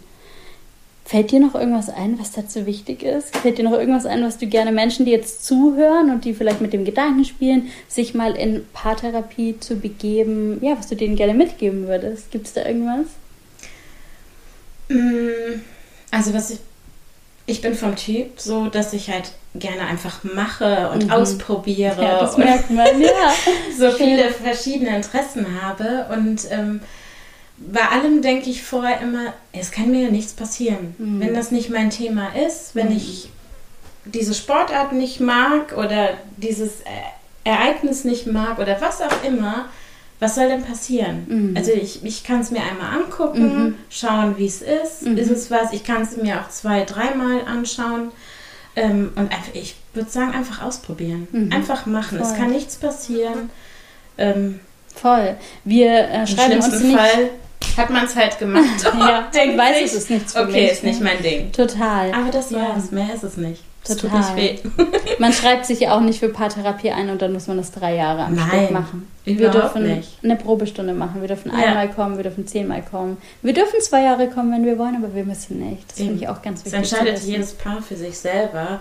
Fällt 1.10 1.32
dir 1.32 1.40
noch 1.40 1.56
irgendwas 1.56 1.88
ein, 1.88 2.20
was 2.20 2.30
dazu 2.30 2.66
wichtig 2.66 3.02
ist? 3.02 3.36
Fällt 3.36 3.58
dir 3.58 3.64
noch 3.64 3.72
irgendwas 3.72 4.06
ein, 4.06 4.22
was 4.22 4.38
du 4.38 4.46
gerne 4.46 4.70
Menschen, 4.70 5.06
die 5.06 5.10
jetzt 5.10 5.44
zuhören 5.44 6.08
und 6.08 6.24
die 6.24 6.34
vielleicht 6.34 6.60
mit 6.60 6.72
dem 6.72 6.84
Gedanken 6.84 7.24
spielen, 7.24 7.72
sich 7.88 8.14
mal 8.14 8.36
in 8.36 8.64
Paartherapie 8.72 9.58
zu 9.58 9.74
begeben, 9.74 10.60
ja, 10.62 10.78
was 10.78 10.86
du 10.86 10.94
denen 10.94 11.16
gerne 11.16 11.34
mitgeben 11.34 11.88
würdest? 11.88 12.30
Gibt 12.30 12.46
es 12.46 12.52
da 12.52 12.64
irgendwas? 12.64 13.06
Mm, 14.88 15.62
also 16.12 16.32
was 16.32 16.50
ich, 16.50 16.60
ich 17.46 17.60
bin 17.60 17.74
vom 17.74 17.96
Typ 17.96 18.38
so, 18.38 18.66
dass 18.66 18.92
ich 18.92 19.10
halt 19.10 19.32
gerne 19.56 19.88
einfach 19.88 20.22
mache 20.22 20.90
und 20.90 21.06
mhm. 21.06 21.10
ausprobiere. 21.10 22.00
Ja, 22.00 22.20
das 22.20 22.36
merkt 22.36 22.70
man, 22.70 23.00
ja. 23.00 23.34
so 23.76 23.90
viele 23.90 24.30
verschiedene 24.30 24.94
Interessen 24.94 25.60
habe. 25.60 26.06
Und 26.14 26.42
ähm, 26.52 26.80
bei 27.60 27.86
allem 27.88 28.22
denke 28.22 28.48
ich 28.48 28.62
vorher 28.62 29.00
immer, 29.00 29.34
es 29.52 29.70
kann 29.70 29.90
mir 29.90 30.04
ja 30.04 30.10
nichts 30.10 30.32
passieren. 30.32 30.94
Mhm. 30.98 31.20
Wenn 31.20 31.34
das 31.34 31.50
nicht 31.50 31.70
mein 31.70 31.90
Thema 31.90 32.34
ist, 32.34 32.74
wenn 32.74 32.88
mhm. 32.88 32.96
ich 32.96 33.30
diese 34.06 34.34
Sportart 34.34 34.92
nicht 34.92 35.20
mag 35.20 35.76
oder 35.76 36.14
dieses 36.38 36.78
Ereignis 37.44 38.04
nicht 38.04 38.26
mag 38.26 38.58
oder 38.58 38.80
was 38.80 39.02
auch 39.02 39.24
immer, 39.24 39.66
was 40.20 40.34
soll 40.34 40.48
denn 40.48 40.64
passieren? 40.64 41.26
Mhm. 41.28 41.56
Also 41.56 41.72
ich, 41.72 42.02
ich 42.04 42.24
kann 42.24 42.40
es 42.40 42.50
mir 42.50 42.62
einmal 42.62 42.98
angucken, 42.98 43.64
mhm. 43.64 43.74
schauen, 43.90 44.38
wie 44.38 44.46
es 44.46 44.62
ist. 44.62 45.02
Mhm. 45.02 45.18
Ist 45.18 45.30
es 45.30 45.50
was? 45.50 45.72
Ich 45.72 45.84
kann 45.84 46.02
es 46.02 46.16
mir 46.16 46.40
auch 46.40 46.48
zwei, 46.48 46.84
dreimal 46.84 47.42
anschauen. 47.46 48.10
Ähm, 48.74 49.12
und 49.16 49.32
einfach, 49.32 49.54
ich 49.54 49.76
würde 49.92 50.08
sagen, 50.08 50.32
einfach 50.32 50.62
ausprobieren. 50.62 51.28
Mhm. 51.30 51.52
Einfach 51.52 51.84
machen. 51.84 52.18
Voll. 52.18 52.26
Es 52.26 52.36
kann 52.36 52.50
nichts 52.50 52.76
passieren. 52.76 53.50
Ähm, 54.16 54.60
Voll. 54.94 55.36
Wir 55.64 56.08
äh, 56.08 56.26
schreiben 56.26 56.54
uns 56.54 56.80
nicht... 56.80 56.96
Fall 56.96 57.30
hat 57.76 57.90
man 57.90 58.04
es 58.04 58.16
halt 58.16 58.38
gemacht. 58.38 58.64
ja, 58.98 59.28
denkt 59.34 59.58
weiß, 59.58 59.82
es 59.84 59.94
ist 59.94 60.10
nichts 60.10 60.32
für 60.32 60.42
Okay, 60.42 60.62
mich, 60.62 60.72
ist 60.72 60.84
nicht 60.84 61.00
mein 61.00 61.22
Ding. 61.22 61.52
Total. 61.52 62.12
Aber 62.12 62.30
das 62.30 62.52
war's. 62.52 62.90
Mehr 62.90 63.14
ist 63.14 63.24
es 63.24 63.36
nicht. 63.36 63.62
Das 63.84 63.96
Total. 63.96 64.22
tut 64.22 64.36
nicht 64.36 64.64
weh. 64.76 64.88
man 65.18 65.32
schreibt 65.32 65.64
sich 65.64 65.80
ja 65.80 65.96
auch 65.96 66.00
nicht 66.00 66.20
für 66.20 66.28
Paartherapie 66.28 66.90
ein 66.90 67.08
und 67.08 67.22
dann 67.22 67.32
muss 67.32 67.46
man 67.46 67.56
das 67.56 67.72
drei 67.72 67.94
Jahre 67.94 68.24
am 68.24 68.34
Nein, 68.34 68.48
Stück 68.48 68.70
machen. 68.72 69.08
Wir 69.24 69.48
dürfen 69.48 69.86
nicht. 69.86 70.18
eine 70.22 70.36
Probestunde 70.36 70.92
machen. 70.92 71.22
Wir 71.22 71.28
dürfen 71.28 71.50
ja. 71.50 71.66
einmal 71.66 71.90
kommen, 71.90 72.16
wir 72.16 72.24
dürfen 72.24 72.46
zehnmal 72.46 72.82
kommen. 72.82 73.16
Wir 73.42 73.54
dürfen 73.54 73.80
zwei 73.80 74.02
Jahre 74.02 74.28
kommen, 74.28 74.52
wenn 74.52 74.64
wir 74.64 74.78
wollen, 74.78 74.96
aber 74.96 75.14
wir 75.14 75.24
müssen 75.24 75.58
nicht. 75.58 75.88
Das 75.90 75.96
finde 75.96 76.14
ich 76.14 76.28
auch 76.28 76.42
ganz 76.42 76.64
wichtig. 76.64 76.80
Das 76.80 76.92
entscheidet 76.92 77.22
jedes 77.24 77.54
Paar 77.54 77.80
für 77.80 77.96
sich 77.96 78.18
selber. 78.18 78.80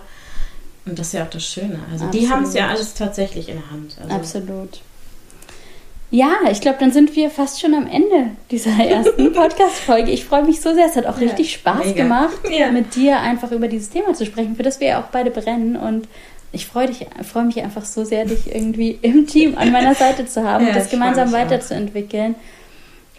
Und 0.86 0.98
das 0.98 1.08
ist 1.08 1.14
ja 1.14 1.24
auch 1.24 1.30
das 1.30 1.46
Schöne. 1.46 1.80
Also 1.92 2.06
Absolut. 2.06 2.14
die 2.14 2.30
haben 2.30 2.44
es 2.44 2.54
ja 2.54 2.68
alles 2.68 2.94
tatsächlich 2.94 3.48
in 3.50 3.56
der 3.56 3.72
Hand. 3.72 3.98
Also 4.02 4.16
Absolut. 4.16 4.82
Ja, 6.12 6.38
ich 6.50 6.60
glaube, 6.60 6.78
dann 6.80 6.92
sind 6.92 7.16
wir 7.16 7.30
fast 7.30 7.62
schon 7.62 7.76
am 7.76 7.86
Ende 7.86 8.32
dieser 8.50 8.72
ersten 8.84 9.32
Podcast-Folge. 9.32 10.12
Ich 10.12 10.26
freue 10.26 10.44
mich 10.44 10.60
so 10.60 10.74
sehr. 10.74 10.88
Es 10.88 10.96
hat 10.96 11.06
auch 11.06 11.20
ja, 11.20 11.28
richtig 11.28 11.54
Spaß 11.54 11.86
mega. 11.86 12.04
gemacht, 12.04 12.40
ja. 12.50 12.72
mit 12.72 12.96
dir 12.96 13.20
einfach 13.20 13.52
über 13.52 13.68
dieses 13.68 13.90
Thema 13.90 14.14
zu 14.14 14.26
sprechen, 14.26 14.56
für 14.56 14.64
das 14.64 14.80
wir 14.80 14.88
ja 14.88 15.02
auch 15.02 15.08
beide 15.08 15.30
brennen. 15.30 15.76
Und 15.76 16.08
ich 16.52 16.66
freue 16.66 16.90
freu 17.24 17.44
mich 17.44 17.62
einfach 17.62 17.86
so 17.86 18.04
sehr, 18.04 18.26
dich 18.26 18.54
irgendwie 18.54 18.92
im 19.02 19.28
Team 19.28 19.58
an 19.58 19.72
meiner 19.72 19.94
Seite 19.94 20.26
zu 20.26 20.44
haben 20.44 20.64
ja, 20.64 20.70
und 20.72 20.76
das 20.76 20.90
gemeinsam 20.90 21.32
weiterzuentwickeln. 21.32 22.36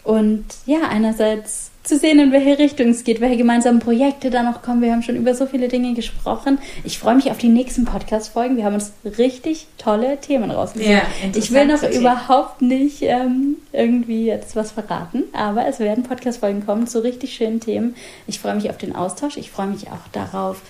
Und 0.03 0.45
ja, 0.65 0.79
einerseits 0.89 1.70
zu 1.83 1.97
sehen, 1.97 2.19
in 2.19 2.31
welche 2.31 2.59
Richtung 2.59 2.89
es 2.89 3.03
geht, 3.03 3.21
welche 3.21 3.37
gemeinsamen 3.37 3.79
Projekte 3.79 4.29
da 4.29 4.43
noch 4.43 4.61
kommen. 4.61 4.81
Wir 4.81 4.91
haben 4.91 5.01
schon 5.01 5.15
über 5.15 5.33
so 5.33 5.47
viele 5.47 5.67
Dinge 5.67 5.93
gesprochen. 5.93 6.59
Ich 6.83 6.99
freue 6.99 7.15
mich 7.15 7.31
auf 7.31 7.39
die 7.39 7.49
nächsten 7.49 7.85
Podcast-Folgen. 7.85 8.55
Wir 8.55 8.65
haben 8.65 8.75
uns 8.75 8.93
richtig 9.17 9.67
tolle 9.77 10.19
Themen 10.21 10.51
rausgesucht. 10.51 10.89
Ja, 10.89 11.01
ich 11.35 11.51
will 11.51 11.65
noch 11.65 11.81
überhaupt 11.83 12.61
nicht 12.61 13.01
ähm, 13.01 13.57
irgendwie 13.71 14.25
jetzt 14.25 14.55
was 14.55 14.71
verraten, 14.71 15.23
aber 15.33 15.65
es 15.67 15.79
werden 15.79 16.03
Podcast-Folgen 16.03 16.65
kommen 16.65 16.85
zu 16.85 17.03
richtig 17.03 17.33
schönen 17.33 17.59
Themen. 17.59 17.95
Ich 18.27 18.39
freue 18.39 18.55
mich 18.55 18.69
auf 18.69 18.77
den 18.77 18.95
Austausch. 18.95 19.37
Ich 19.37 19.49
freue 19.49 19.67
mich 19.67 19.87
auch 19.87 20.07
darauf, 20.11 20.61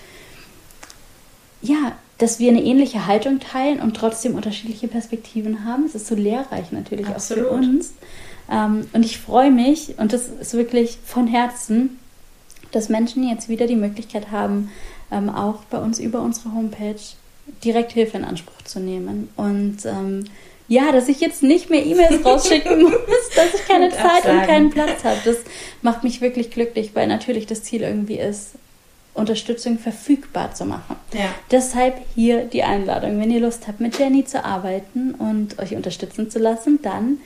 ja, 1.60 1.92
dass 2.18 2.38
wir 2.38 2.50
eine 2.50 2.62
ähnliche 2.62 3.06
Haltung 3.06 3.40
teilen 3.40 3.80
und 3.80 3.96
trotzdem 3.96 4.34
unterschiedliche 4.34 4.88
Perspektiven 4.88 5.64
haben. 5.64 5.84
Es 5.84 5.94
ist 5.94 6.06
so 6.06 6.14
lehrreich 6.14 6.70
natürlich 6.70 7.08
Absolut. 7.08 7.46
auch 7.46 7.48
für 7.48 7.54
uns. 7.54 7.94
Ähm, 8.52 8.86
und 8.92 9.04
ich 9.04 9.18
freue 9.18 9.50
mich, 9.50 9.98
und 9.98 10.12
das 10.12 10.28
ist 10.28 10.54
wirklich 10.54 10.98
von 11.04 11.26
Herzen, 11.26 11.98
dass 12.70 12.88
Menschen 12.88 13.28
jetzt 13.28 13.48
wieder 13.48 13.66
die 13.66 13.76
Möglichkeit 13.76 14.30
haben, 14.30 14.70
ähm, 15.10 15.30
auch 15.30 15.64
bei 15.70 15.78
uns 15.78 15.98
über 15.98 16.20
unsere 16.20 16.54
Homepage 16.54 17.00
direkt 17.64 17.92
Hilfe 17.92 18.18
in 18.18 18.24
Anspruch 18.24 18.62
zu 18.64 18.78
nehmen. 18.78 19.28
Und 19.36 19.78
ähm, 19.84 20.24
ja, 20.68 20.92
dass 20.92 21.08
ich 21.08 21.20
jetzt 21.20 21.42
nicht 21.42 21.70
mehr 21.70 21.84
E-Mails 21.84 22.24
rausschicken 22.24 22.82
muss, 22.82 22.92
dass 23.34 23.54
ich 23.54 23.66
keine 23.66 23.90
Zeit 23.90 24.24
und 24.26 24.46
keinen 24.46 24.70
Platz 24.70 25.04
habe. 25.04 25.18
Das 25.24 25.38
macht 25.82 26.04
mich 26.04 26.20
wirklich 26.20 26.50
glücklich, 26.50 26.90
weil 26.94 27.06
natürlich 27.06 27.46
das 27.46 27.62
Ziel 27.62 27.82
irgendwie 27.82 28.18
ist, 28.18 28.52
Unterstützung 29.14 29.78
verfügbar 29.78 30.54
zu 30.54 30.64
machen. 30.64 30.96
Ja. 31.12 31.34
Deshalb 31.50 32.00
hier 32.14 32.44
die 32.44 32.62
Einladung. 32.62 33.20
Wenn 33.20 33.30
ihr 33.30 33.40
Lust 33.40 33.68
habt, 33.68 33.80
mit 33.80 33.98
Jenny 33.98 34.24
zu 34.24 34.42
arbeiten 34.42 35.14
und 35.14 35.58
euch 35.58 35.74
unterstützen 35.74 36.30
zu 36.30 36.38
lassen, 36.38 36.78
dann 36.80 37.18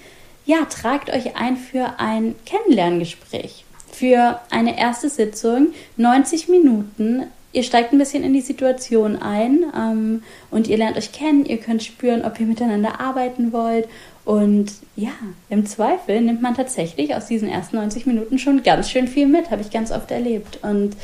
ja, 0.47 0.65
tragt 0.65 1.11
euch 1.11 1.37
ein 1.37 1.57
für 1.57 1.99
ein 1.99 2.35
Kennenlerngespräch. 2.47 3.65
Für 3.91 4.41
eine 4.51 4.79
erste 4.79 5.09
Sitzung, 5.09 5.69
90 5.97 6.49
Minuten. 6.49 7.25
Ihr 7.53 7.63
steigt 7.63 7.93
ein 7.93 7.99
bisschen 7.99 8.23
in 8.23 8.33
die 8.33 8.43
Situation 8.43 9.17
ein 9.17 9.65
ähm, 9.77 10.23
und 10.51 10.69
ihr 10.69 10.77
lernt 10.77 10.97
euch 10.97 11.13
kennen. 11.13 11.47
Ihr 11.47 11.57
könnt 11.57 11.83
spüren, 11.83 12.25
ob 12.25 12.39
ihr 12.39 12.47
miteinander 12.47 13.01
arbeiten 13.01 13.53
wollt. 13.53 13.89
Und 14.25 14.73
ja, 14.97 15.13
im 15.49 15.67
Zweifel 15.67 16.21
nimmt 16.21 16.43
man 16.43 16.55
tatsächlich 16.55 17.15
aus 17.15 17.27
diesen 17.27 17.49
ersten 17.49 17.77
90 17.77 18.07
Minuten 18.07 18.39
schon 18.39 18.63
ganz 18.63 18.91
schön 18.91 19.09
viel 19.09 19.27
mit, 19.27 19.51
habe 19.51 19.63
ich 19.63 19.71
ganz 19.71 19.91
oft 19.91 20.11
erlebt. 20.11 20.61
Und 20.63 20.97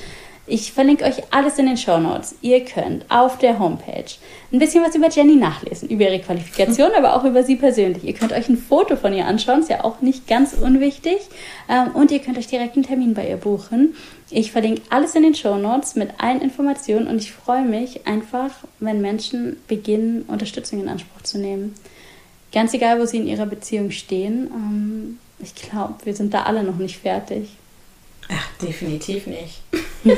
ich 0.53 0.71
verlinke 0.71 1.07
euch 1.07 1.23
alles 1.31 1.59
in 1.59 1.65
den 1.65 1.79
Show 1.79 1.99
Notes. 1.99 2.35
Ihr 2.43 2.63
könnt 2.63 3.11
auf 3.11 3.39
der 3.39 3.59
Homepage 3.59 4.05
ein 4.53 4.59
bisschen 4.59 4.85
was 4.85 4.95
über 4.95 5.09
Jenny 5.09 5.37
nachlesen, 5.37 5.89
über 5.89 6.05
ihre 6.05 6.19
Qualifikation, 6.19 6.91
aber 6.97 7.17
auch 7.17 7.25
über 7.25 7.43
sie 7.43 7.57
persönlich. 7.57 8.05
Ihr 8.05 8.13
könnt 8.13 8.35
euch 8.35 8.51
ein 8.51 8.59
Foto 8.59 8.97
von 8.97 9.15
ihr 9.15 9.27
anschauen, 9.27 9.61
ist 9.61 9.71
ja 9.71 9.83
auch 9.83 10.03
nicht 10.03 10.27
ganz 10.27 10.53
unwichtig. 10.53 11.17
Ähm, 11.71 11.93
und 11.95 12.11
ihr 12.11 12.19
könnt 12.19 12.37
euch 12.37 12.49
direkt 12.49 12.75
einen 12.77 12.85
Termin 12.85 13.15
bei 13.15 13.27
ihr 13.27 13.39
buchen. 13.39 13.95
Ich 14.29 14.53
verlinke 14.53 14.83
alles 14.91 15.15
in 15.15 15.23
den 15.23 15.35
Show 15.35 15.57
Notes 15.57 15.95
mit 15.95 16.11
allen 16.19 16.43
Informationen 16.43 17.07
und 17.07 17.17
ich 17.17 17.33
freue 17.33 17.65
mich 17.65 18.07
einfach, 18.07 18.51
wenn 18.79 19.01
Menschen 19.01 19.57
beginnen, 19.69 20.27
Unterstützung 20.29 20.83
in 20.83 20.91
Anspruch 20.91 21.23
zu 21.23 21.39
nehmen. 21.39 21.75
Ganz 22.53 22.75
egal, 22.75 23.01
wo 23.01 23.07
sie 23.07 23.17
in 23.17 23.27
ihrer 23.27 23.47
Beziehung 23.47 23.91
stehen. 23.91 24.51
Ähm, 24.55 25.19
ich 25.39 25.55
glaube, 25.55 25.95
wir 26.05 26.15
sind 26.15 26.35
da 26.35 26.43
alle 26.43 26.63
noch 26.63 26.77
nicht 26.77 26.99
fertig. 26.99 27.57
Ach, 28.29 28.49
definitiv 28.61 29.27
nicht. 29.27 29.63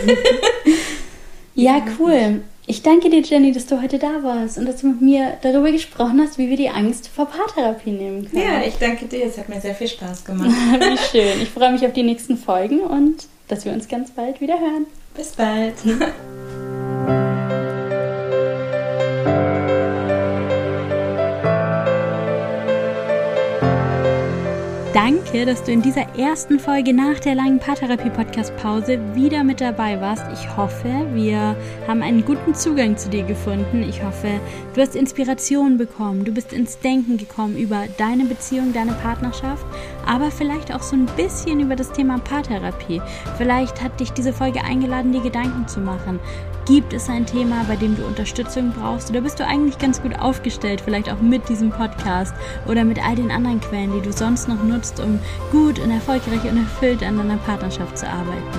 ja, 1.55 1.85
cool. 1.99 2.43
Ich 2.67 2.83
danke 2.83 3.11
dir, 3.11 3.21
Jenny, 3.21 3.53
dass 3.53 3.67
du 3.67 3.83
heute 3.83 3.99
da 3.99 4.23
warst 4.23 4.57
und 4.57 4.65
dass 4.67 4.81
du 4.81 4.89
mit 4.89 5.03
mir 5.03 5.37
darüber 5.43 5.71
gesprochen 5.71 6.21
hast, 6.23 6.39
wie 6.39 6.49
wir 6.49 6.57
die 6.57 6.71
Angst 6.71 7.09
vor 7.09 7.27
Paartherapie 7.27 7.91
nehmen 7.91 8.31
können. 8.31 8.43
Ja, 8.43 8.63
ich 8.67 8.77
danke 8.77 9.05
dir. 9.05 9.27
Es 9.27 9.37
hat 9.37 9.51
mir 9.51 9.61
sehr 9.61 9.75
viel 9.75 9.89
Spaß 9.89 10.25
gemacht. 10.25 10.49
wie 10.79 11.19
schön. 11.19 11.43
Ich 11.43 11.51
freue 11.51 11.73
mich 11.73 11.85
auf 11.85 11.93
die 11.93 12.03
nächsten 12.03 12.39
Folgen 12.39 12.81
und 12.81 13.27
dass 13.49 13.67
wir 13.67 13.73
uns 13.73 13.89
ganz 13.89 14.11
bald 14.13 14.41
wieder 14.41 14.59
hören. 14.59 14.87
Bis 15.15 15.33
bald. 15.33 15.75
Danke, 24.95 25.45
dass 25.45 25.65
du 25.65 25.73
in 25.73 25.83
dieser 25.83 26.17
ersten 26.17 26.61
Folge 26.61 26.95
nach 26.95 27.19
der 27.19 27.35
langen 27.35 27.59
Paartherapie-Podcast-Pause 27.59 29.01
wieder 29.17 29.43
mit 29.43 29.61
dabei 29.61 30.01
warst. 30.01 30.23
Ich 30.33 30.57
hoffe, 30.57 30.89
wir 31.15 31.57
haben 31.89 32.01
einen 32.01 32.25
guten 32.25 32.55
Zugang 32.55 32.97
zu 32.97 33.11
dir 33.11 33.25
gefunden. 33.25 33.83
Ich 33.83 34.05
hoffe, 34.05 34.39
du 34.73 34.81
hast 34.81 34.95
Inspiration 34.95 35.79
bekommen, 35.79 36.25
du 36.25 36.31
bist 36.31 36.53
ins 36.53 36.79
Denken 36.79 37.17
gekommen 37.17 37.57
über 37.57 37.87
deine 37.99 38.25
Beziehung, 38.25 38.73
deine 38.73 38.93
Partnerschaft, 38.93 39.67
aber 40.07 40.31
vielleicht 40.31 40.73
auch 40.73 40.83
so 40.83 40.95
ein 40.95 41.07
bisschen 41.17 41.59
über 41.59 41.75
das 41.75 41.91
Thema 41.91 42.21
Paartherapie. 42.21 43.03
Vielleicht 43.37 43.83
hat 43.83 43.99
dich 43.99 44.13
diese 44.13 44.33
Folge 44.33 44.63
eingeladen, 44.63 45.11
dir 45.11 45.23
Gedanken 45.23 45.67
zu 45.67 45.81
machen. 45.81 46.21
Gibt 46.67 46.95
es 46.95 47.11
ein 47.11 47.27
Thema, 47.27 47.63
bei 47.69 47.77
dem 47.77 47.95
du 47.95 48.07
Unterstützung 48.07 48.73
brauchst? 48.73 49.11
Oder 49.11 49.21
bist 49.21 49.39
du 49.39 49.47
eigentlich 49.47 49.79
ganz 49.79 50.01
gut 50.01 50.19
aufgestellt, 50.19 50.81
vielleicht 50.81 51.13
auch 51.13 51.21
mit 51.21 51.47
diesem 51.47 51.69
Podcast 51.69 52.35
oder 52.67 52.85
mit 52.85 53.05
all 53.07 53.17
den 53.17 53.31
anderen 53.31 53.61
Quellen, 53.61 53.93
die 53.93 54.01
du 54.01 54.11
sonst 54.11 54.49
noch 54.49 54.63
nutzt, 54.63 54.99
um 54.99 55.19
gut 55.53 55.79
und 55.79 55.91
erfolgreich 55.91 56.43
und 56.51 56.57
erfüllt 56.57 57.03
an 57.03 57.19
deiner 57.19 57.37
Partnerschaft 57.37 57.99
zu 57.99 58.09
arbeiten? 58.09 58.59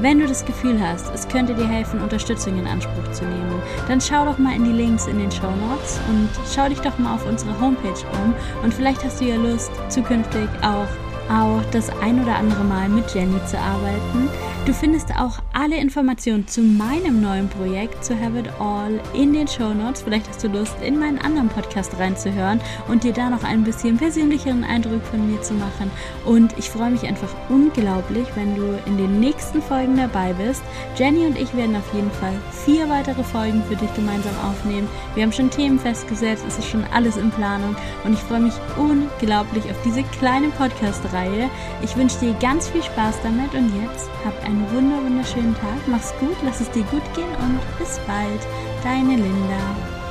Wenn 0.00 0.18
du 0.18 0.26
das 0.26 0.46
Gefühl 0.46 0.80
hast, 0.80 1.12
es 1.14 1.28
könnte 1.28 1.54
dir 1.54 1.68
helfen, 1.68 2.00
Unterstützung 2.00 2.58
in 2.58 2.66
Anspruch 2.66 3.12
zu 3.12 3.24
nehmen, 3.24 3.62
dann 3.86 4.00
schau 4.00 4.24
doch 4.24 4.38
mal 4.38 4.56
in 4.56 4.64
die 4.64 4.72
Links 4.72 5.06
in 5.06 5.18
den 5.18 5.30
Show 5.30 5.50
Notes 5.68 6.00
und 6.08 6.30
schau 6.54 6.70
dich 6.70 6.80
doch 6.80 6.98
mal 6.98 7.16
auf 7.16 7.26
unsere 7.26 7.60
Homepage 7.60 8.02
um 8.24 8.34
und 8.62 8.72
vielleicht 8.72 9.04
hast 9.04 9.20
du 9.20 9.26
ja 9.26 9.36
Lust, 9.36 9.70
zukünftig 9.90 10.48
auch 10.62 10.88
auch 11.30 11.62
das 11.70 11.88
ein 12.00 12.22
oder 12.22 12.36
andere 12.36 12.64
Mal 12.64 12.88
mit 12.88 13.14
Jenny 13.14 13.40
zu 13.46 13.58
arbeiten. 13.58 14.28
Du 14.64 14.72
findest 14.72 15.10
auch 15.18 15.40
alle 15.52 15.76
Informationen 15.76 16.46
zu 16.46 16.60
meinem 16.60 17.20
neuen 17.20 17.48
Projekt, 17.48 18.04
zu 18.04 18.14
Have 18.14 18.38
It 18.38 18.48
All, 18.60 19.00
in 19.12 19.32
den 19.32 19.48
Show 19.48 19.74
Notes. 19.74 20.02
Vielleicht 20.02 20.28
hast 20.28 20.44
du 20.44 20.46
Lust, 20.46 20.76
in 20.80 21.00
meinen 21.00 21.18
anderen 21.18 21.48
Podcast 21.48 21.98
reinzuhören 21.98 22.60
und 22.86 23.02
dir 23.02 23.12
da 23.12 23.28
noch 23.28 23.42
ein 23.42 23.64
bisschen 23.64 23.96
persönlicheren 23.96 24.62
Eindruck 24.62 25.02
von 25.02 25.28
mir 25.28 25.42
zu 25.42 25.54
machen. 25.54 25.90
Und 26.24 26.56
ich 26.58 26.70
freue 26.70 26.92
mich 26.92 27.02
einfach 27.02 27.34
unglaublich, 27.48 28.28
wenn 28.36 28.54
du 28.54 28.78
in 28.86 28.98
den 28.98 29.18
nächsten 29.18 29.60
Folgen 29.60 29.96
dabei 29.96 30.32
bist. 30.32 30.62
Jenny 30.96 31.26
und 31.26 31.36
ich 31.36 31.52
werden 31.56 31.74
auf 31.74 31.92
jeden 31.92 32.12
Fall 32.12 32.34
vier 32.64 32.88
weitere 32.88 33.24
Folgen 33.24 33.64
für 33.64 33.74
dich 33.74 33.92
gemeinsam 33.94 34.34
aufnehmen. 34.48 34.86
Wir 35.16 35.24
haben 35.24 35.32
schon 35.32 35.50
Themen 35.50 35.80
festgesetzt, 35.80 36.44
es 36.46 36.58
ist 36.58 36.68
schon 36.68 36.84
alles 36.94 37.16
in 37.16 37.32
Planung 37.32 37.74
und 38.04 38.12
ich 38.12 38.20
freue 38.20 38.40
mich 38.40 38.54
unglaublich 38.76 39.64
auf 39.64 39.82
diese 39.84 40.04
kleine 40.04 40.50
Podcast-Reihe. 40.50 41.50
Ich 41.82 41.96
wünsche 41.96 42.20
dir 42.20 42.34
ganz 42.34 42.68
viel 42.68 42.82
Spaß 42.84 43.16
damit 43.24 43.52
und 43.54 43.72
jetzt 43.82 44.08
hab 44.24 44.44
ein 44.44 44.51
einen 44.52 44.70
wunder 44.70 45.02
wunderschönen 45.02 45.54
Tag. 45.54 45.78
Mach's 45.86 46.12
gut, 46.20 46.36
lass 46.44 46.60
es 46.60 46.70
dir 46.70 46.84
gut 46.84 47.02
gehen 47.14 47.34
und 47.40 47.78
bis 47.78 47.98
bald. 48.06 48.40
Deine 48.82 49.16
Linda. 49.16 50.01